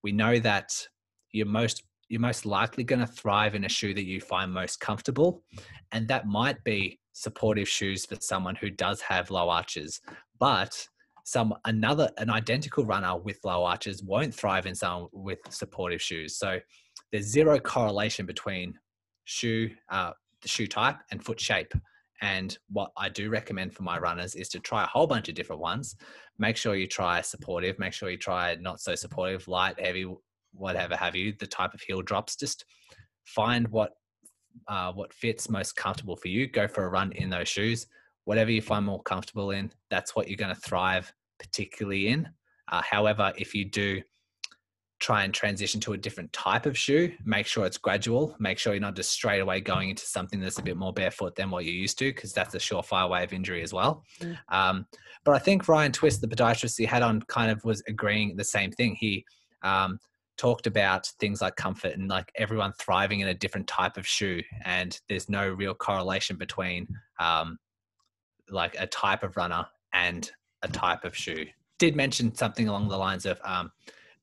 we 0.04 0.12
know 0.12 0.40
that 0.40 0.72
you're 1.32 1.46
most 1.46 1.84
you're 2.08 2.22
most 2.22 2.46
likely 2.46 2.84
going 2.84 3.00
to 3.00 3.08
thrive 3.08 3.56
in 3.56 3.66
a 3.66 3.70
shoe 3.70 3.94
that 3.94 4.06
you 4.06 4.22
find 4.22 4.54
most 4.54 4.80
comfortable, 4.80 5.44
and 5.92 6.08
that 6.08 6.28
might 6.28 6.64
be 6.64 7.00
supportive 7.14 7.68
shoes 7.68 8.06
for 8.06 8.16
someone 8.20 8.56
who 8.56 8.70
does 8.70 9.02
have 9.02 9.32
low 9.32 9.50
arches, 9.50 10.02
but 10.40 10.88
some 11.24 11.56
another 11.66 12.10
an 12.20 12.30
identical 12.30 12.86
runner 12.86 13.18
with 13.18 13.40
low 13.44 13.64
arches 13.64 14.04
won't 14.04 14.34
thrive 14.34 14.68
in 14.68 14.76
someone 14.76 15.10
with 15.12 15.40
supportive 15.50 16.02
shoes. 16.02 16.38
So 16.38 16.60
there's 17.12 17.26
zero 17.26 17.60
correlation 17.60 18.26
between 18.28 18.78
shoe 19.24 19.72
uh, 19.90 20.12
the 20.42 20.48
shoe 20.48 20.68
type 20.68 20.98
and 21.12 21.24
foot 21.24 21.40
shape. 21.40 21.74
And 22.22 22.58
what 22.70 22.92
I 22.98 23.10
do 23.10 23.30
recommend 23.30 23.74
for 23.74 23.84
my 23.84 23.98
runners 24.00 24.36
is 24.36 24.50
to 24.50 24.60
try 24.60 24.84
a 24.84 24.88
whole 24.88 25.08
bunch 25.08 25.30
of 25.30 25.36
different 25.36 25.62
ones. 25.62 25.96
Make 26.38 26.58
sure 26.58 26.76
you 26.76 26.88
try 26.88 27.22
supportive. 27.22 27.78
Make 27.78 27.94
sure 27.94 28.10
you 28.10 28.18
try 28.18 28.56
not 28.56 28.80
so 28.80 28.96
supportive, 28.96 29.48
light, 29.48 29.80
heavy, 29.80 30.08
whatever 30.54 30.96
have 30.96 31.16
you. 31.16 31.34
The 31.38 31.48
type 31.48 31.74
of 31.74 31.82
heel 31.82 32.02
drops. 32.02 32.36
Just 32.36 32.66
find 33.26 33.68
what 33.68 33.92
uh, 34.68 34.92
what 34.94 35.14
fits 35.14 35.50
most 35.50 35.76
comfortable 35.76 36.16
for 36.16 36.30
you. 36.30 36.48
Go 36.48 36.68
for 36.68 36.86
a 36.86 36.90
run 36.90 37.12
in 37.14 37.30
those 37.30 37.50
shoes. 37.50 37.88
Whatever 38.24 38.52
you 38.52 38.62
find 38.62 38.86
more 38.86 39.04
comfortable 39.04 39.52
in, 39.52 39.72
that's 39.90 40.16
what 40.16 40.28
you're 40.28 40.38
going 40.38 40.56
to 40.56 40.62
thrive 40.62 41.14
particularly 41.40 42.08
in. 42.08 42.30
Uh, 42.72 42.82
however, 42.82 43.34
if 43.38 43.54
you 43.54 43.66
do 43.66 44.02
try 45.00 45.24
and 45.24 45.34
transition 45.34 45.80
to 45.82 45.94
a 45.94 45.98
different 45.98 46.32
type 46.32 46.66
of 46.66 46.78
shoe. 46.78 47.12
Make 47.26 47.48
sure 47.48 47.66
it's 47.66 47.78
gradual. 47.78 48.36
Make 48.40 48.58
sure 48.58 48.74
you're 48.74 48.82
not 48.82 48.96
just 48.96 49.12
straight 49.12 49.40
away 49.40 49.60
going 49.60 49.90
into 49.90 50.06
something 50.06 50.40
that's 50.40 50.58
a 50.58 50.64
bit 50.64 50.78
more 50.78 50.94
barefoot 50.94 51.36
than 51.36 51.52
what 51.52 51.66
you're 51.66 51.74
used 51.74 52.00
to, 52.00 52.14
because 52.14 52.34
that's 52.34 52.56
a 52.56 52.60
surefire 52.60 53.10
way 53.10 53.24
of 53.24 53.34
injury 53.34 53.62
as 53.62 53.74
well. 53.74 54.04
Mm. 54.22 54.38
Um, 54.50 54.86
but 55.26 55.36
I 55.36 55.40
think 55.40 55.68
Ryan 55.68 55.92
Twist, 55.92 56.22
the 56.22 56.28
podiatrist 56.28 56.78
he 56.78 56.86
had 56.86 57.02
on, 57.02 57.22
kind 57.24 57.52
of 57.52 57.64
was 57.66 57.84
agreeing 57.88 58.38
the 58.38 58.44
same 58.44 58.72
thing. 58.72 58.96
He 58.96 59.26
um, 59.64 60.00
talked 60.38 60.68
about 60.68 61.08
things 61.20 61.42
like 61.42 61.56
comfort 61.56 61.94
and 61.94 62.08
like 62.08 62.32
everyone 62.36 62.74
thriving 62.80 63.20
in 63.20 63.28
a 63.28 63.34
different 63.34 63.68
type 63.68 63.98
of 63.98 64.08
shoe, 64.08 64.42
and 64.64 65.00
there's 65.10 65.30
no 65.30 65.50
real 65.50 65.74
correlation 65.74 66.38
between 66.38 66.88
um, 67.20 67.58
like 68.50 68.76
a 68.80 68.88
type 68.88 69.24
of 69.24 69.36
runner 69.36 69.66
and 69.94 70.32
a 70.62 70.68
type 70.68 71.04
of 71.04 71.16
shoe. 71.16 71.46
Did 71.80 71.96
mention 71.96 72.34
something 72.34 72.70
along 72.70 72.88
the 72.88 72.98
lines 72.98 73.26
of 73.26 73.40
um, 73.44 73.72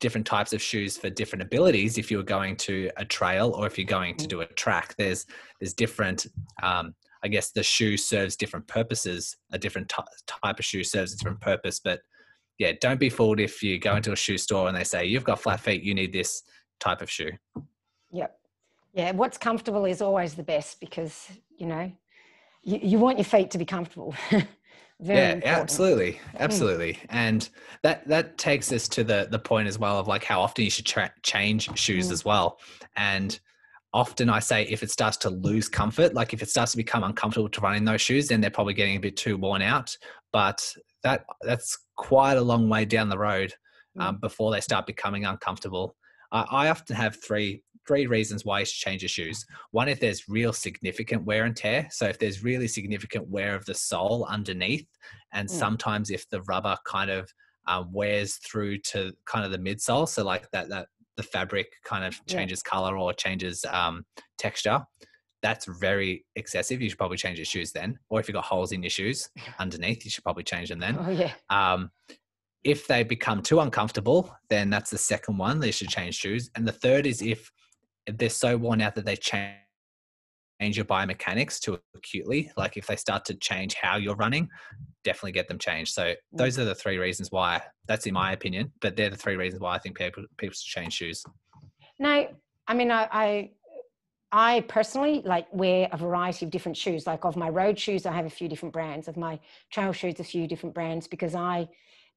different 0.03 0.27
types 0.27 0.53
of 0.53 0.61
shoes 0.61 0.99
for 0.99 1.09
different 1.09 1.43
abilities. 1.43 1.97
If 1.97 2.11
you're 2.11 2.25
going 2.25 2.57
to 2.57 2.91
a 2.97 3.05
trail 3.05 3.53
or 3.57 3.67
if 3.67 3.79
you're 3.79 3.87
going 3.87 4.17
to 4.17 4.27
mm. 4.27 4.29
do 4.29 4.41
a 4.43 4.47
track 4.47 4.95
there's 4.99 5.25
there's 5.59 5.73
different 5.73 6.27
um, 6.62 6.95
i 7.25 7.29
guess 7.29 7.53
the 7.53 7.62
shoe 7.62 7.97
serves 7.97 8.37
different 8.37 8.67
purposes. 8.67 9.37
A 9.53 9.59
different 9.59 9.88
t- 9.88 10.03
type 10.27 10.59
of 10.59 10.65
shoe 10.65 10.85
serves 10.85 11.15
a 11.15 11.17
different 11.17 11.41
purpose. 11.41 11.81
But 11.81 12.01
yeah 12.59 12.73
don't 12.81 13.01
be 13.01 13.09
fooled 13.09 13.41
if 13.41 13.62
you 13.62 13.79
go 13.79 13.97
into 13.97 14.12
a 14.12 14.17
shoe 14.17 14.37
store 14.37 14.67
and 14.69 14.77
they 14.77 14.85
say 14.85 15.07
you've 15.07 15.25
got 15.25 15.41
flat 15.41 15.61
feet 15.61 15.83
you 15.83 15.95
need 15.95 16.12
this 16.12 16.43
type 16.81 17.01
of 17.01 17.09
shoe. 17.09 17.31
Yep. 18.11 18.37
Yeah 18.93 19.12
what's 19.12 19.38
comfortable 19.38 19.85
is 19.85 20.03
always 20.03 20.35
the 20.35 20.43
best 20.43 20.81
because 20.81 21.31
you 21.57 21.67
know 21.67 21.93
you, 22.65 22.79
you 22.83 22.99
want 22.99 23.19
your 23.19 23.25
feet 23.25 23.53
to 23.53 23.59
be 23.59 23.65
comfortable 23.65 24.15
Very 25.03 25.19
yeah, 25.19 25.33
important. 25.33 25.61
absolutely, 25.61 26.12
hmm. 26.12 26.37
absolutely, 26.38 26.93
mm. 26.95 27.07
and 27.11 27.49
that 27.83 28.07
that 28.07 28.38
takes 28.38 28.71
us 28.71 28.87
to 28.88 29.03
the 29.03 29.27
the 29.29 29.38
point 29.38 29.67
as 29.67 29.77
well 29.77 29.99
of 29.99 30.07
like 30.07 30.23
how 30.23 30.41
often 30.41 30.65
you 30.65 30.71
should 30.71 30.87
tra- 30.87 31.12
change 31.25 31.77
shoes 31.77 32.09
mm. 32.09 32.12
as 32.12 32.25
well. 32.25 32.61
And 32.95 33.38
often 33.93 34.31
I 34.31 34.38
say 34.38 34.62
if 34.62 34.85
it 34.85 34.93
starts 34.93 35.17
to 35.19 35.31
lose 35.31 35.69
comfort, 35.69 36.15
like 36.15 36.33
if 36.33 36.41
it 36.41 36.49
starts 36.49 36.71
to 36.73 36.77
become 36.77 37.03
uncomfortable 37.03 37.49
to 37.49 37.61
run 37.61 37.75
in 37.75 37.85
those 37.85 38.01
shoes, 38.01 38.29
then 38.29 38.41
they're 38.41 38.51
probably 38.51 38.75
getting 38.75 38.97
a 38.97 39.01
bit 39.01 39.17
too 39.17 39.37
worn 39.37 39.61
out. 39.61 39.97
But 40.33 40.73
that 41.03 41.25
that's 41.43 41.77
quite 41.97 42.37
a 42.37 42.43
long 42.43 42.69
way 42.69 42.85
down 42.85 43.09
the 43.09 43.19
road 43.19 43.53
hmm. 43.97 44.03
um, 44.03 44.19
before 44.21 44.53
they 44.53 44.61
start 44.61 44.87
becoming 44.87 45.25
uncomfortable. 45.25 45.97
I, 46.31 46.47
I 46.49 46.69
often 46.69 46.95
have 46.95 47.17
three 47.21 47.65
three 47.87 48.07
reasons 48.07 48.45
why 48.45 48.61
you 48.61 48.64
should 48.64 48.81
change 48.81 49.03
your 49.03 49.09
shoes. 49.09 49.45
One, 49.71 49.88
if 49.88 50.01
there's 50.01 50.29
real 50.29 50.53
significant 50.53 51.25
wear 51.25 51.45
and 51.45 51.57
tear. 51.57 51.88
So 51.90 52.07
if 52.07 52.18
there's 52.18 52.42
really 52.42 52.68
significant 52.68 53.29
wear 53.29 53.55
of 53.55 53.64
the 53.64 53.75
sole 53.75 54.27
underneath, 54.29 54.87
and 55.33 55.49
mm. 55.49 55.53
sometimes 55.53 56.11
if 56.11 56.29
the 56.29 56.42
rubber 56.42 56.77
kind 56.87 57.11
of 57.11 57.33
um, 57.66 57.92
wears 57.92 58.37
through 58.37 58.79
to 58.79 59.12
kind 59.27 59.45
of 59.45 59.51
the 59.53 59.59
midsole, 59.59 60.09
so 60.09 60.25
like 60.25 60.51
that 60.53 60.68
that 60.68 60.88
the 61.16 61.23
fabric 61.23 61.73
kind 61.85 62.05
of 62.05 62.25
changes 62.27 62.62
yeah. 62.64 62.71
color 62.71 62.97
or 62.97 63.12
changes 63.12 63.64
um, 63.71 64.05
texture. 64.38 64.81
That's 65.42 65.66
very 65.81 66.25
excessive. 66.37 66.81
You 66.81 66.88
should 66.88 66.99
probably 66.99 67.16
change 67.16 67.38
your 67.38 67.45
shoes 67.45 67.73
then. 67.73 67.99
Or 68.09 68.21
if 68.21 68.29
you've 68.29 68.35
got 68.35 68.45
holes 68.45 68.73
in 68.73 68.83
your 68.83 68.90
shoes 68.90 69.29
underneath, 69.59 70.05
you 70.05 70.11
should 70.11 70.25
probably 70.25 70.45
change 70.45 70.68
them 70.68 70.79
then. 70.79 70.97
Oh 70.99 71.11
yeah. 71.11 71.33
Um, 71.51 71.90
if 72.64 72.87
they 72.87 73.03
become 73.03 73.42
too 73.42 73.59
uncomfortable, 73.61 74.35
then 74.49 74.71
that's 74.71 74.90
the 74.90 74.99
second 74.99 75.37
one. 75.37 75.59
They 75.59 75.73
should 75.73 75.88
change 75.88 76.14
shoes. 76.14 76.49
And 76.55 76.66
the 76.66 76.73
third 76.73 77.07
is 77.07 77.21
if 77.21 77.51
they're 78.07 78.29
so 78.29 78.57
worn 78.57 78.81
out 78.81 78.95
that 78.95 79.05
they 79.05 79.17
change 79.17 79.57
your 80.61 80.85
biomechanics 80.85 81.59
too 81.61 81.79
acutely. 81.97 82.51
Like 82.57 82.77
if 82.77 82.87
they 82.87 82.97
start 82.97 83.25
to 83.27 83.35
change 83.35 83.75
how 83.75 83.97
you're 83.97 84.17
running, 84.17 84.49
definitely 85.05 85.33
get 85.33 85.49
them 85.49 85.59
changed. 85.59 85.93
So 85.93 86.05
mm. 86.05 86.17
those 86.33 86.59
are 86.59 86.65
the 86.65 86.75
three 86.75 86.99
reasons 86.99 87.31
why. 87.31 87.61
That's 87.88 88.07
in 88.07 88.15
my 88.15 88.33
opinion, 88.33 88.73
but 88.81 88.97
they're 88.97 89.11
the 89.11 89.17
three 89.17 89.37
reasons 89.37 89.61
why 89.61 89.75
I 89.75 89.79
think 89.79 89.97
people 89.97 90.25
people 90.38 90.55
should 90.55 90.81
change 90.81 90.95
shoes. 90.95 91.25
No, 91.99 92.29
I 92.67 92.75
mean 92.75 92.91
I, 92.91 93.09
I 93.11 93.51
I 94.33 94.61
personally 94.62 95.23
like 95.25 95.47
wear 95.53 95.88
a 95.93 95.97
variety 95.97 96.47
of 96.47 96.51
different 96.51 96.77
shoes. 96.77 97.07
Like 97.07 97.25
of 97.25 97.37
my 97.37 97.49
road 97.49 97.79
shoes, 97.79 98.07
I 98.07 98.12
have 98.12 98.27
a 98.27 98.31
few 98.31 98.49
different 98.49 98.73
brands. 98.73 99.09
Of 99.09 99.17
my 99.17 99.38
trail 99.73 99.93
shoes, 99.93 100.21
a 100.21 100.25
few 100.25 100.47
different 100.47 100.75
brands 100.75 101.07
because 101.07 101.35
I 101.35 101.69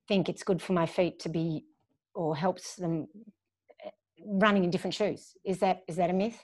think 0.07 0.29
it's 0.29 0.43
good 0.43 0.61
for 0.61 0.73
my 0.73 0.85
feet 0.85 1.19
to 1.19 1.29
be 1.29 1.65
or 2.13 2.35
helps 2.35 2.75
them 2.75 3.07
running 4.25 4.63
in 4.63 4.69
different 4.69 4.93
shoes. 4.93 5.33
Is 5.43 5.59
that 5.59 5.83
is 5.87 5.95
that 5.97 6.09
a 6.09 6.13
myth? 6.13 6.43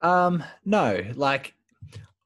Um, 0.00 0.44
no, 0.64 1.02
like 1.14 1.54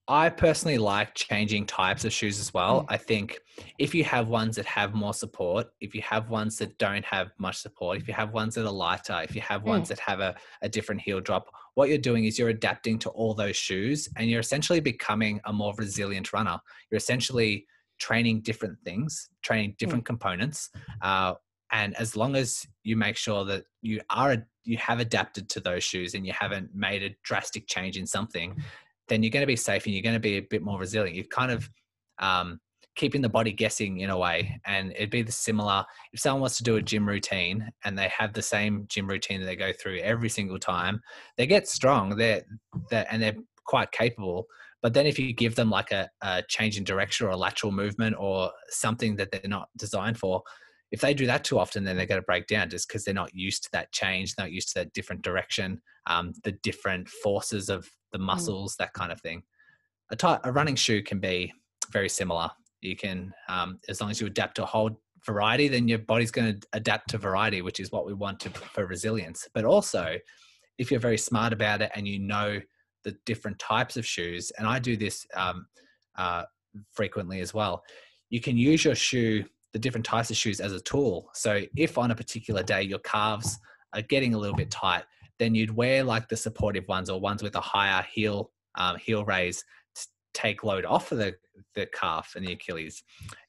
I 0.08 0.28
personally 0.30 0.78
like 0.78 1.14
changing 1.14 1.64
types 1.64 2.04
of 2.04 2.12
shoes 2.12 2.40
as 2.40 2.52
well. 2.52 2.82
Mm. 2.82 2.86
I 2.88 2.96
think 2.96 3.38
if 3.78 3.94
you 3.94 4.04
have 4.04 4.28
ones 4.28 4.56
that 4.56 4.66
have 4.66 4.94
more 4.94 5.14
support, 5.14 5.68
if 5.80 5.94
you 5.94 6.02
have 6.02 6.28
ones 6.28 6.58
that 6.58 6.76
don't 6.78 7.04
have 7.04 7.30
much 7.38 7.56
support, 7.58 7.98
if 7.98 8.08
you 8.08 8.14
have 8.14 8.32
ones 8.32 8.56
that 8.56 8.66
are 8.66 8.72
lighter, 8.72 9.20
if 9.22 9.34
you 9.34 9.40
have 9.42 9.62
ones 9.62 9.86
mm. 9.86 9.88
that 9.88 10.00
have 10.00 10.20
a, 10.20 10.34
a 10.60 10.68
different 10.68 11.00
heel 11.00 11.20
drop, 11.20 11.48
what 11.74 11.88
you're 11.88 11.98
doing 11.98 12.24
is 12.24 12.38
you're 12.38 12.48
adapting 12.48 12.98
to 12.98 13.10
all 13.10 13.32
those 13.32 13.56
shoes 13.56 14.08
and 14.16 14.28
you're 14.28 14.40
essentially 14.40 14.80
becoming 14.80 15.40
a 15.46 15.52
more 15.52 15.72
resilient 15.78 16.32
runner. 16.32 16.58
You're 16.90 16.98
essentially 16.98 17.66
training 17.98 18.40
different 18.40 18.78
things, 18.84 19.30
training 19.42 19.76
different 19.78 20.02
mm. 20.02 20.06
components. 20.06 20.70
Uh, 21.00 21.34
and 21.72 21.96
as 21.96 22.16
long 22.16 22.36
as 22.36 22.66
you 22.84 22.96
make 22.96 23.16
sure 23.16 23.44
that 23.44 23.64
you 23.80 24.00
are 24.10 24.36
you 24.64 24.76
have 24.76 25.00
adapted 25.00 25.48
to 25.48 25.60
those 25.60 25.82
shoes 25.82 26.14
and 26.14 26.24
you 26.26 26.32
haven't 26.32 26.70
made 26.74 27.02
a 27.02 27.14
drastic 27.24 27.66
change 27.66 27.96
in 27.96 28.06
something 28.06 28.56
then 29.08 29.22
you're 29.22 29.30
going 29.30 29.42
to 29.42 29.46
be 29.46 29.56
safe 29.56 29.84
and 29.84 29.94
you're 29.94 30.02
going 30.02 30.14
to 30.14 30.20
be 30.20 30.36
a 30.36 30.40
bit 30.40 30.62
more 30.62 30.78
resilient. 30.78 31.16
You're 31.16 31.24
kind 31.26 31.50
of 31.50 31.68
um, 32.18 32.60
keeping 32.94 33.20
the 33.20 33.28
body 33.28 33.52
guessing 33.52 34.00
in 34.00 34.10
a 34.10 34.18
way 34.18 34.60
and 34.66 34.92
it'd 34.92 35.10
be 35.10 35.22
the 35.22 35.32
similar 35.32 35.84
if 36.12 36.20
someone 36.20 36.42
wants 36.42 36.56
to 36.58 36.62
do 36.62 36.76
a 36.76 36.82
gym 36.82 37.08
routine 37.08 37.70
and 37.84 37.98
they 37.98 38.08
have 38.08 38.32
the 38.32 38.42
same 38.42 38.84
gym 38.88 39.06
routine 39.06 39.40
that 39.40 39.46
they 39.46 39.56
go 39.56 39.72
through 39.72 39.98
every 39.98 40.28
single 40.28 40.58
time 40.58 41.00
they 41.38 41.46
get 41.46 41.66
strong 41.66 42.14
they're, 42.16 42.42
they're 42.90 43.06
and 43.10 43.22
they're 43.22 43.34
quite 43.64 43.90
capable 43.92 44.46
but 44.82 44.92
then 44.92 45.06
if 45.06 45.18
you 45.18 45.32
give 45.32 45.54
them 45.54 45.70
like 45.70 45.90
a, 45.90 46.10
a 46.20 46.42
change 46.48 46.76
in 46.76 46.84
direction 46.84 47.26
or 47.26 47.30
a 47.30 47.36
lateral 47.36 47.72
movement 47.72 48.14
or 48.18 48.50
something 48.68 49.16
that 49.16 49.30
they're 49.30 49.40
not 49.46 49.68
designed 49.78 50.18
for 50.18 50.42
if 50.92 51.00
they 51.00 51.14
do 51.14 51.26
that 51.26 51.42
too 51.42 51.58
often, 51.58 51.84
then 51.84 51.96
they're 51.96 52.06
going 52.06 52.20
to 52.20 52.26
break 52.26 52.46
down 52.46 52.68
just 52.68 52.86
because 52.86 53.04
they're 53.04 53.14
not 53.14 53.34
used 53.34 53.64
to 53.64 53.70
that 53.72 53.90
change, 53.92 54.34
not 54.36 54.52
used 54.52 54.68
to 54.68 54.74
that 54.74 54.92
different 54.92 55.22
direction, 55.22 55.80
um, 56.06 56.34
the 56.44 56.52
different 56.52 57.08
forces 57.08 57.70
of 57.70 57.90
the 58.12 58.18
mm. 58.18 58.26
muscles, 58.26 58.74
mm. 58.74 58.76
that 58.76 58.92
kind 58.92 59.10
of 59.10 59.20
thing. 59.20 59.42
A, 60.10 60.52
running 60.52 60.76
shoe 60.76 61.02
can 61.02 61.18
be 61.18 61.50
very 61.90 62.10
similar. 62.10 62.50
You 62.82 62.94
can, 62.94 63.32
um, 63.48 63.80
as 63.88 64.02
long 64.02 64.10
as 64.10 64.20
you 64.20 64.26
adapt 64.26 64.56
to 64.56 64.64
a 64.64 64.66
whole 64.66 65.00
variety, 65.24 65.66
then 65.68 65.88
your 65.88 65.98
body's 65.98 66.30
going 66.30 66.60
to 66.60 66.68
adapt 66.74 67.08
to 67.10 67.18
variety, 67.18 67.62
which 67.62 67.80
is 67.80 67.90
what 67.90 68.04
we 68.04 68.12
want 68.12 68.38
to, 68.40 68.50
for 68.50 68.86
resilience. 68.86 69.48
But 69.54 69.64
also, 69.64 70.16
if 70.76 70.90
you're 70.90 71.00
very 71.00 71.16
smart 71.16 71.54
about 71.54 71.80
it 71.80 71.90
and 71.94 72.06
you 72.06 72.18
know 72.18 72.60
the 73.04 73.16
different 73.24 73.58
types 73.58 73.96
of 73.96 74.04
shoes, 74.04 74.52
and 74.58 74.66
I 74.66 74.78
do 74.78 74.98
this 74.98 75.26
um, 75.34 75.66
uh, 76.18 76.42
frequently 76.92 77.40
as 77.40 77.54
well, 77.54 77.82
you 78.28 78.40
can 78.40 78.58
use 78.58 78.84
your 78.84 78.94
shoe 78.94 79.44
the 79.72 79.78
different 79.78 80.06
types 80.06 80.30
of 80.30 80.36
shoes 80.36 80.60
as 80.60 80.72
a 80.72 80.80
tool. 80.80 81.30
So 81.34 81.62
if 81.76 81.98
on 81.98 82.10
a 82.10 82.14
particular 82.14 82.62
day 82.62 82.82
your 82.82 82.98
calves 83.00 83.58
are 83.94 84.02
getting 84.02 84.34
a 84.34 84.38
little 84.38 84.56
bit 84.56 84.70
tight, 84.70 85.04
then 85.38 85.54
you'd 85.54 85.74
wear 85.74 86.04
like 86.04 86.28
the 86.28 86.36
supportive 86.36 86.86
ones 86.88 87.10
or 87.10 87.20
ones 87.20 87.42
with 87.42 87.56
a 87.56 87.60
higher 87.60 88.04
heel 88.12 88.50
um, 88.76 88.96
heel 88.96 89.24
raise 89.24 89.64
to 89.94 90.06
take 90.34 90.64
load 90.64 90.84
off 90.84 91.12
of 91.12 91.18
the, 91.18 91.34
the 91.74 91.86
calf 91.86 92.34
and 92.36 92.46
the 92.46 92.52
Achilles. 92.52 93.02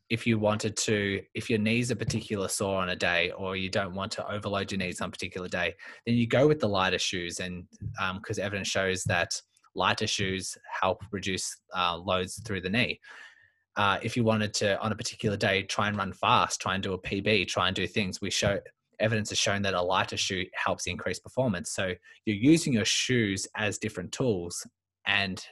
If 0.09 0.27
you 0.27 0.37
wanted 0.37 0.75
to, 0.77 1.21
if 1.33 1.49
your 1.49 1.59
knees 1.59 1.91
are 1.91 1.95
particular 1.95 2.47
sore 2.47 2.81
on 2.81 2.89
a 2.89 2.95
day, 2.95 3.31
or 3.31 3.55
you 3.55 3.69
don't 3.69 3.95
want 3.95 4.11
to 4.13 4.29
overload 4.29 4.71
your 4.71 4.79
knees 4.79 4.99
on 5.01 5.07
a 5.07 5.11
particular 5.11 5.47
day, 5.47 5.73
then 6.05 6.15
you 6.15 6.27
go 6.27 6.45
with 6.47 6.59
the 6.59 6.67
lighter 6.67 6.99
shoes. 6.99 7.39
And 7.39 7.63
because 8.15 8.37
um, 8.37 8.45
evidence 8.45 8.67
shows 8.67 9.03
that 9.05 9.31
lighter 9.75 10.05
shoes 10.05 10.57
help 10.81 11.01
reduce 11.11 11.55
uh, 11.75 11.97
loads 11.97 12.41
through 12.45 12.61
the 12.61 12.69
knee 12.69 12.99
uh, 13.75 13.97
if 14.01 14.15
you 14.15 14.23
wanted 14.23 14.53
to 14.53 14.79
on 14.79 14.91
a 14.91 14.95
particular 14.95 15.35
day 15.35 15.63
try 15.63 15.87
and 15.87 15.97
run 15.97 16.13
fast 16.13 16.61
try 16.61 16.75
and 16.75 16.83
do 16.83 16.93
a 16.93 16.99
pb 16.99 17.47
try 17.47 17.67
and 17.67 17.75
do 17.75 17.87
things. 17.87 18.21
We 18.21 18.29
show 18.29 18.59
evidence 18.99 19.29
has 19.29 19.39
shown 19.39 19.61
that 19.63 19.73
a 19.73 19.81
lighter 19.81 20.17
shoe 20.17 20.45
helps 20.53 20.85
increase 20.85 21.19
performance. 21.19 21.71
So 21.71 21.93
you're 22.25 22.35
using 22.35 22.73
your 22.73 22.85
shoes 22.85 23.47
as 23.55 23.77
different 23.77 24.11
tools 24.11 24.65
and 25.05 25.43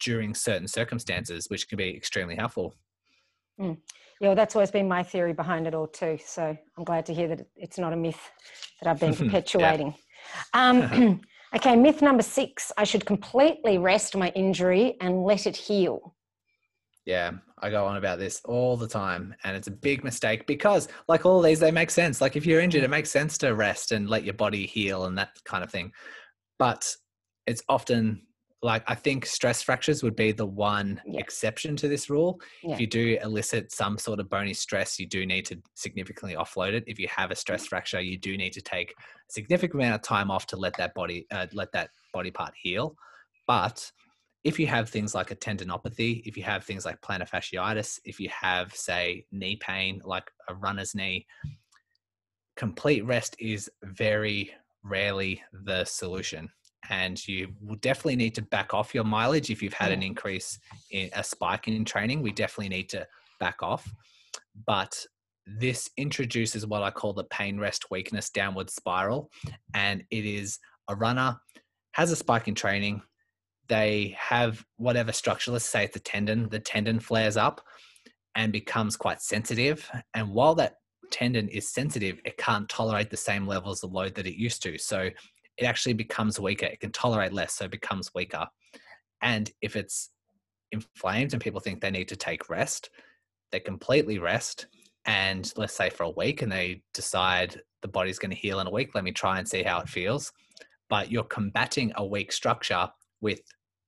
during 0.00 0.34
certain 0.34 0.68
circumstances 0.68 1.46
which 1.48 1.68
can 1.68 1.78
be 1.78 1.94
extremely 1.96 2.36
helpful. 2.36 2.74
Mm. 3.60 3.76
yeah 4.20 4.28
well, 4.28 4.36
that's 4.36 4.54
always 4.54 4.70
been 4.70 4.86
my 4.86 5.02
theory 5.02 5.32
behind 5.32 5.66
it 5.66 5.74
all 5.74 5.86
too. 5.86 6.18
So 6.24 6.56
i'm 6.76 6.84
glad 6.84 7.06
to 7.06 7.14
hear 7.14 7.28
that 7.28 7.46
it's 7.56 7.78
not 7.78 7.92
a 7.92 7.96
myth 7.96 8.30
that 8.80 8.90
i've 8.90 9.00
been 9.00 9.16
perpetuating. 9.24 9.94
Um, 10.52 11.20
okay 11.56 11.74
myth 11.76 12.02
number 12.02 12.22
six 12.22 12.70
i 12.76 12.84
should 12.84 13.06
completely 13.06 13.78
rest 13.78 14.14
my 14.14 14.28
injury 14.30 14.96
and 15.00 15.24
let 15.24 15.46
it 15.46 15.56
heal 15.56 16.14
yeah, 17.08 17.30
I 17.62 17.70
go 17.70 17.86
on 17.86 17.96
about 17.96 18.18
this 18.18 18.42
all 18.44 18.76
the 18.76 18.86
time, 18.86 19.34
and 19.42 19.56
it's 19.56 19.66
a 19.66 19.70
big 19.70 20.04
mistake 20.04 20.46
because, 20.46 20.88
like 21.08 21.24
all 21.24 21.40
these, 21.40 21.58
they 21.58 21.70
make 21.70 21.90
sense. 21.90 22.20
Like 22.20 22.36
if 22.36 22.44
you're 22.44 22.60
injured, 22.60 22.84
it 22.84 22.90
makes 22.90 23.10
sense 23.10 23.38
to 23.38 23.54
rest 23.54 23.92
and 23.92 24.10
let 24.10 24.24
your 24.24 24.34
body 24.34 24.66
heal 24.66 25.06
and 25.06 25.16
that 25.16 25.30
kind 25.46 25.64
of 25.64 25.70
thing. 25.70 25.90
But 26.58 26.94
it's 27.46 27.62
often 27.66 28.26
like 28.60 28.82
I 28.86 28.94
think 28.94 29.24
stress 29.24 29.62
fractures 29.62 30.02
would 30.02 30.16
be 30.16 30.32
the 30.32 30.44
one 30.44 31.00
yeah. 31.06 31.18
exception 31.18 31.76
to 31.76 31.88
this 31.88 32.10
rule. 32.10 32.42
Yeah. 32.62 32.74
If 32.74 32.80
you 32.80 32.86
do 32.86 33.18
elicit 33.22 33.72
some 33.72 33.96
sort 33.96 34.20
of 34.20 34.28
bony 34.28 34.52
stress, 34.52 34.98
you 34.98 35.06
do 35.06 35.24
need 35.24 35.46
to 35.46 35.56
significantly 35.76 36.36
offload 36.36 36.74
it. 36.74 36.84
If 36.86 36.98
you 36.98 37.08
have 37.08 37.30
a 37.30 37.36
stress 37.36 37.66
fracture, 37.66 38.02
you 38.02 38.18
do 38.18 38.36
need 38.36 38.52
to 38.52 38.60
take 38.60 38.90
a 38.90 39.32
significant 39.32 39.82
amount 39.82 39.94
of 39.94 40.02
time 40.02 40.30
off 40.30 40.46
to 40.48 40.56
let 40.56 40.76
that 40.76 40.92
body 40.92 41.26
uh, 41.30 41.46
let 41.54 41.72
that 41.72 41.88
body 42.12 42.30
part 42.30 42.52
heal. 42.54 42.96
But 43.46 43.90
if 44.44 44.58
you 44.58 44.66
have 44.66 44.88
things 44.88 45.14
like 45.14 45.30
a 45.30 45.36
tendinopathy, 45.36 46.22
if 46.24 46.36
you 46.36 46.42
have 46.44 46.64
things 46.64 46.84
like 46.84 47.00
plantar 47.00 47.28
fasciitis, 47.28 47.98
if 48.04 48.20
you 48.20 48.28
have, 48.28 48.74
say, 48.74 49.24
knee 49.32 49.56
pain, 49.56 50.00
like 50.04 50.30
a 50.48 50.54
runner's 50.54 50.94
knee, 50.94 51.26
complete 52.56 53.04
rest 53.04 53.36
is 53.38 53.70
very 53.82 54.50
rarely 54.82 55.42
the 55.64 55.84
solution. 55.84 56.48
And 56.88 57.26
you 57.26 57.48
will 57.60 57.76
definitely 57.76 58.16
need 58.16 58.34
to 58.36 58.42
back 58.42 58.72
off 58.72 58.94
your 58.94 59.04
mileage 59.04 59.50
if 59.50 59.62
you've 59.62 59.72
had 59.72 59.92
an 59.92 60.02
increase 60.02 60.58
in 60.90 61.10
a 61.14 61.24
spike 61.24 61.68
in 61.68 61.84
training. 61.84 62.22
We 62.22 62.32
definitely 62.32 62.70
need 62.70 62.88
to 62.90 63.06
back 63.40 63.62
off. 63.62 63.90
But 64.66 65.04
this 65.46 65.90
introduces 65.96 66.66
what 66.66 66.82
I 66.82 66.90
call 66.90 67.12
the 67.12 67.24
pain 67.24 67.58
rest 67.58 67.90
weakness 67.90 68.30
downward 68.30 68.70
spiral. 68.70 69.30
And 69.74 70.04
it 70.10 70.24
is 70.24 70.58
a 70.88 70.94
runner 70.94 71.38
has 71.92 72.12
a 72.12 72.16
spike 72.16 72.48
in 72.48 72.54
training, 72.54 73.02
they 73.68 74.16
have 74.18 74.64
whatever 74.76 75.12
structure, 75.12 75.50
let's 75.52 75.64
say 75.64 75.84
it's 75.84 75.96
a 75.96 76.00
tendon, 76.00 76.48
the 76.48 76.58
tendon 76.58 77.00
flares 77.00 77.36
up 77.36 77.60
and 78.34 78.52
becomes 78.52 78.96
quite 78.96 79.20
sensitive. 79.20 79.90
And 80.14 80.30
while 80.30 80.54
that 80.56 80.76
tendon 81.10 81.48
is 81.48 81.68
sensitive, 81.72 82.20
it 82.24 82.36
can't 82.36 82.68
tolerate 82.68 83.10
the 83.10 83.16
same 83.16 83.46
levels 83.46 83.82
of 83.82 83.92
load 83.92 84.14
that 84.14 84.26
it 84.26 84.38
used 84.38 84.62
to. 84.62 84.78
So 84.78 85.10
it 85.56 85.64
actually 85.64 85.94
becomes 85.94 86.38
weaker. 86.38 86.66
It 86.66 86.80
can 86.80 86.92
tolerate 86.92 87.32
less, 87.32 87.54
so 87.54 87.64
it 87.64 87.70
becomes 87.70 88.14
weaker. 88.14 88.46
And 89.22 89.50
if 89.60 89.76
it's 89.76 90.10
inflamed 90.72 91.32
and 91.32 91.42
people 91.42 91.60
think 91.60 91.80
they 91.80 91.90
need 91.90 92.08
to 92.08 92.16
take 92.16 92.48
rest, 92.48 92.90
they 93.50 93.60
completely 93.60 94.18
rest. 94.18 94.66
And 95.04 95.50
let's 95.56 95.74
say 95.74 95.90
for 95.90 96.04
a 96.04 96.10
week, 96.10 96.42
and 96.42 96.52
they 96.52 96.82
decide 96.94 97.60
the 97.82 97.88
body's 97.88 98.18
going 98.18 98.30
to 98.30 98.36
heal 98.36 98.60
in 98.60 98.66
a 98.66 98.70
week, 98.70 98.94
let 98.94 99.04
me 99.04 99.12
try 99.12 99.38
and 99.38 99.48
see 99.48 99.62
how 99.62 99.80
it 99.80 99.88
feels. 99.88 100.32
But 100.88 101.10
you're 101.10 101.24
combating 101.24 101.92
a 101.96 102.06
weak 102.06 102.30
structure 102.30 102.88
with 103.20 103.40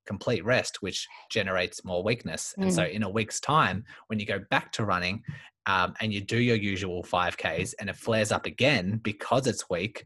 complete 0.07 0.45
rest, 0.45 0.83
which 0.83 1.07
generates 1.31 1.85
more 1.85 2.03
weakness. 2.03 2.55
And 2.59 2.73
so, 2.73 2.83
mm. 2.83 2.93
in 2.93 3.03
a 3.03 3.09
week's 3.09 3.41
time, 3.41 3.85
when 4.09 4.19
you 4.19 4.27
go 4.27 4.41
back 4.51 4.73
to 4.73 4.85
running 4.85 5.23
um, 5.67 5.95
and 6.01 6.13
you 6.13 6.21
do 6.21 6.39
your 6.39 6.57
usual 6.57 7.03
5Ks 7.05 7.75
and 7.79 7.89
it 7.89 7.97
flares 7.97 8.33
up 8.33 8.47
again 8.47 9.01
because 9.03 9.47
it's 9.47 9.71
weak, 9.71 10.05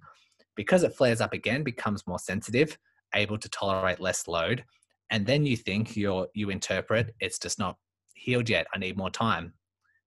because 0.57 0.83
it 0.83 0.95
flares 0.95 1.21
up 1.21 1.33
again, 1.33 1.63
becomes 1.63 2.07
more 2.07 2.19
sensitive, 2.19 2.77
able 3.15 3.39
to 3.39 3.49
tolerate 3.49 4.01
less 4.01 4.29
load. 4.29 4.65
And 5.11 5.27
then 5.27 5.47
you 5.47 5.57
think 5.57 5.97
you're, 5.97 6.29
you 6.35 6.51
interpret 6.51 7.15
it's 7.21 7.39
just 7.39 7.59
not 7.59 7.77
healed 8.15 8.49
yet. 8.49 8.67
I 8.75 8.79
need 8.79 8.97
more 8.97 9.11
time. 9.11 9.53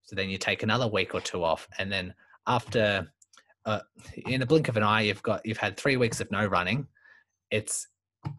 So 0.03 0.15
then 0.15 0.29
you 0.29 0.37
take 0.37 0.63
another 0.63 0.87
week 0.87 1.13
or 1.13 1.21
two 1.21 1.43
off. 1.43 1.67
And 1.77 1.91
then 1.91 2.13
after, 2.45 3.11
uh, 3.65 3.81
in 4.25 4.41
a 4.41 4.45
blink 4.45 4.69
of 4.69 4.77
an 4.77 4.83
eye, 4.83 5.01
you've 5.01 5.23
got, 5.23 5.45
you've 5.45 5.57
had 5.57 5.77
three 5.77 5.97
weeks 5.97 6.21
of 6.21 6.31
no 6.31 6.45
running. 6.45 6.87
It's 7.51 7.87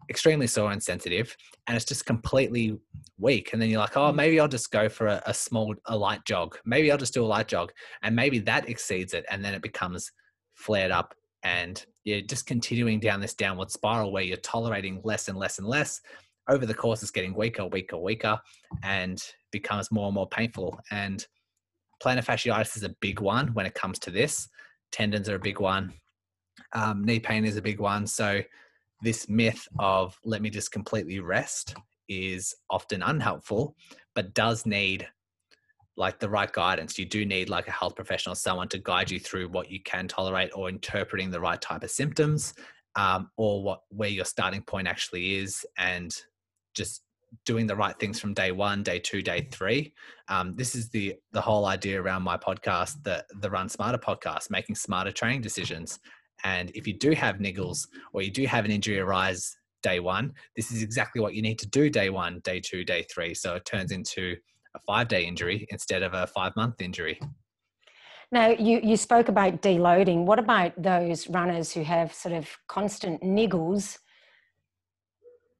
extremely 0.09 0.47
sore 0.47 0.71
and 0.71 0.81
sensitive, 0.81 1.35
and 1.67 1.75
it's 1.75 1.85
just 1.85 2.05
completely 2.05 2.77
weak 3.19 3.51
and 3.51 3.61
then 3.61 3.69
you're 3.69 3.79
like 3.79 3.97
oh 3.97 4.11
maybe 4.11 4.39
i'll 4.39 4.47
just 4.47 4.71
go 4.71 4.87
for 4.87 5.07
a, 5.07 5.21
a, 5.25 5.33
small 5.33 5.75
a 5.87 5.97
light 5.97 6.21
jog. 6.25 6.57
Maybe 6.65 6.91
i'll 6.91 6.97
just 6.97 7.13
do 7.13 7.23
a 7.23 7.27
light 7.27 7.47
jog. 7.47 7.71
And 8.01 8.15
maybe 8.15 8.39
that 8.39 8.69
exceeds 8.69 9.13
it 9.13 9.25
and 9.29 9.43
then 9.43 9.53
it 9.53 9.61
becomes 9.61 10.11
flared 10.55 10.91
up 10.91 11.13
and 11.43 11.85
you're 12.03 12.21
just 12.21 12.45
continuing 12.45 12.99
down 12.99 13.21
this 13.21 13.33
downward 13.33 13.71
spiral 13.71 14.11
where 14.11 14.23
you're 14.23 14.37
tolerating 14.37 15.01
less 15.03 15.27
and 15.27 15.37
less 15.37 15.59
and 15.59 15.67
less. 15.67 16.01
Over 16.49 16.65
the 16.65 16.73
course 16.73 17.01
it's 17.01 17.11
getting 17.11 17.35
weaker 17.35 17.67
weaker 17.67 17.97
weaker 17.97 18.39
and 18.83 19.21
becomes 19.51 19.91
more 19.91 20.07
and 20.07 20.15
more 20.15 20.27
painful. 20.27 20.79
And 20.91 21.25
plantar 22.03 22.25
fasciitis 22.25 22.77
is 22.77 22.83
a 22.83 22.95
big 23.01 23.19
one 23.19 23.53
when 23.53 23.65
it 23.65 23.75
comes 23.75 23.99
to 23.99 24.11
this. 24.11 24.47
Tendons 24.91 25.29
are 25.29 25.35
a 25.35 25.39
big 25.39 25.59
one. 25.59 25.93
Um, 26.73 27.03
knee 27.03 27.19
pain 27.19 27.45
is 27.45 27.57
a 27.57 27.61
big 27.61 27.79
one. 27.79 28.07
So 28.07 28.41
this 29.01 29.29
myth 29.29 29.67
of 29.79 30.17
let 30.23 30.41
me 30.41 30.49
just 30.49 30.71
completely 30.71 31.19
rest 31.19 31.75
is 32.07 32.55
often 32.69 33.01
unhelpful, 33.03 33.75
but 34.15 34.33
does 34.33 34.65
need 34.65 35.07
like 35.95 36.19
the 36.19 36.29
right 36.29 36.51
guidance. 36.51 36.97
You 36.97 37.05
do 37.05 37.25
need 37.25 37.49
like 37.49 37.67
a 37.67 37.71
health 37.71 37.95
professional, 37.95 38.33
someone 38.33 38.69
to 38.69 38.79
guide 38.79 39.11
you 39.11 39.19
through 39.19 39.49
what 39.49 39.69
you 39.69 39.81
can 39.83 40.07
tolerate 40.07 40.49
or 40.55 40.69
interpreting 40.69 41.29
the 41.29 41.41
right 41.41 41.61
type 41.61 41.83
of 41.83 41.91
symptoms 41.91 42.53
um, 42.95 43.29
or 43.37 43.61
what 43.61 43.81
where 43.89 44.09
your 44.09 44.25
starting 44.25 44.61
point 44.61 44.87
actually 44.87 45.35
is 45.35 45.65
and 45.77 46.15
just 46.73 47.03
doing 47.45 47.67
the 47.67 47.75
right 47.75 47.97
things 47.99 48.19
from 48.19 48.33
day 48.33 48.51
one, 48.51 48.81
day 48.81 48.97
two, 48.97 49.21
day 49.21 49.47
three. 49.51 49.93
Um, 50.29 50.55
this 50.55 50.73
is 50.73 50.89
the 50.89 51.15
the 51.31 51.41
whole 51.41 51.65
idea 51.65 52.01
around 52.01 52.23
my 52.23 52.37
podcast, 52.37 53.03
the 53.03 53.25
the 53.41 53.49
Run 53.49 53.69
Smarter 53.69 53.97
podcast, 53.97 54.49
making 54.49 54.75
smarter 54.75 55.11
training 55.11 55.41
decisions. 55.41 55.99
And 56.43 56.71
if 56.75 56.87
you 56.87 56.93
do 56.93 57.11
have 57.11 57.37
niggles 57.37 57.87
or 58.13 58.21
you 58.21 58.31
do 58.31 58.45
have 58.45 58.65
an 58.65 58.71
injury 58.71 58.99
arise 58.99 59.55
day 59.81 59.99
one, 59.99 60.33
this 60.55 60.71
is 60.71 60.83
exactly 60.83 61.21
what 61.21 61.33
you 61.33 61.41
need 61.41 61.59
to 61.59 61.67
do 61.67 61.89
day 61.89 62.09
one, 62.09 62.39
day 62.43 62.59
two, 62.59 62.83
day 62.83 63.03
three. 63.03 63.33
So 63.33 63.55
it 63.55 63.65
turns 63.65 63.91
into 63.91 64.35
a 64.75 64.79
five 64.79 65.07
day 65.07 65.25
injury 65.25 65.67
instead 65.69 66.03
of 66.03 66.13
a 66.13 66.27
five 66.27 66.55
month 66.55 66.81
injury. 66.81 67.19
Now, 68.31 68.49
you, 68.49 68.79
you 68.83 68.95
spoke 68.95 69.27
about 69.27 69.61
deloading. 69.61 70.25
What 70.25 70.37
about 70.37 70.79
those 70.81 71.27
runners 71.29 71.71
who 71.71 71.83
have 71.83 72.13
sort 72.13 72.35
of 72.35 72.47
constant 72.67 73.21
niggles 73.23 73.97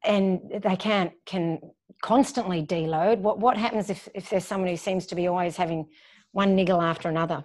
and 0.03 0.39
they 0.63 0.75
can't 0.75 1.11
can 1.25 1.59
constantly 2.01 2.63
deload? 2.63 3.19
What, 3.19 3.39
what 3.39 3.57
happens 3.57 3.89
if, 3.89 4.07
if 4.13 4.29
there's 4.29 4.45
someone 4.45 4.69
who 4.69 4.77
seems 4.77 5.07
to 5.07 5.15
be 5.15 5.27
always 5.27 5.57
having 5.57 5.87
one 6.31 6.55
niggle 6.55 6.81
after 6.81 7.09
another? 7.09 7.43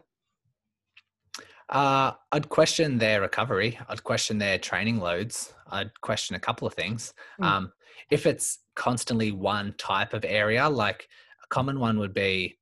Uh, 1.75 2.13
I'd 2.31 2.49
question 2.49 2.99
their 2.99 3.21
recovery. 3.21 3.79
I'd 3.89 4.05
question 4.05 4.39
their 4.39 4.59
training 4.59 5.01
loads. 5.01 5.53
I'd 5.71 5.91
question 6.03 6.37
a 6.37 6.41
couple 6.41 6.69
of 6.69 6.75
things. 6.75 7.13
Mm. 7.41 7.45
Um, 7.45 7.73
if 8.11 8.27
it's 8.27 8.61
constantly 8.77 9.33
one 9.33 9.75
type 9.77 10.15
of 10.15 10.25
area, 10.25 10.69
like 10.69 11.09
a 11.43 11.47
common 11.49 11.81
one 11.81 11.99
would 11.99 12.15
be 12.15 12.57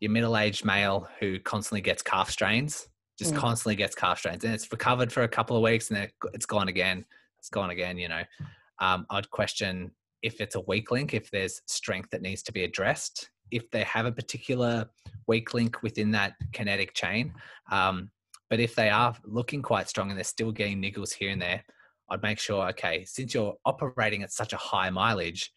your 0.00 0.10
middle-aged 0.10 0.64
male 0.64 1.06
who 1.20 1.38
constantly 1.38 1.82
gets 1.82 2.02
calf 2.02 2.30
strains, 2.30 2.88
just 3.16 3.32
mm. 3.32 3.38
constantly 3.38 3.76
gets 3.76 3.94
calf 3.94 4.18
strains, 4.18 4.42
and 4.42 4.52
it's 4.52 4.70
recovered 4.72 5.12
for 5.12 5.22
a 5.22 5.28
couple 5.28 5.56
of 5.56 5.62
weeks, 5.62 5.90
and 5.90 5.96
then 5.96 6.08
it's 6.34 6.46
gone 6.46 6.66
again. 6.66 7.04
It's 7.38 7.48
gone 7.48 7.70
again. 7.70 7.96
You 7.96 8.08
know, 8.08 8.22
um, 8.80 9.06
I'd 9.10 9.30
question 9.30 9.92
if 10.22 10.40
it's 10.40 10.56
a 10.56 10.60
weak 10.62 10.90
link, 10.90 11.14
if 11.14 11.30
there's 11.30 11.62
strength 11.66 12.10
that 12.10 12.22
needs 12.22 12.42
to 12.44 12.52
be 12.52 12.64
addressed, 12.64 13.30
if 13.52 13.70
they 13.70 13.84
have 13.84 14.06
a 14.06 14.12
particular 14.12 14.90
weak 15.28 15.54
link 15.54 15.80
within 15.82 16.10
that 16.12 16.34
kinetic 16.52 16.94
chain. 16.94 17.34
Um, 17.70 18.10
but 18.52 18.60
if 18.60 18.74
they 18.74 18.90
are 18.90 19.16
looking 19.24 19.62
quite 19.62 19.88
strong 19.88 20.10
and 20.10 20.18
they're 20.18 20.24
still 20.24 20.52
getting 20.52 20.82
niggles 20.82 21.10
here 21.10 21.30
and 21.30 21.40
there, 21.40 21.64
I'd 22.10 22.20
make 22.20 22.38
sure, 22.38 22.68
okay, 22.68 23.02
since 23.06 23.32
you're 23.32 23.54
operating 23.64 24.22
at 24.22 24.30
such 24.30 24.52
a 24.52 24.58
high 24.58 24.90
mileage, 24.90 25.50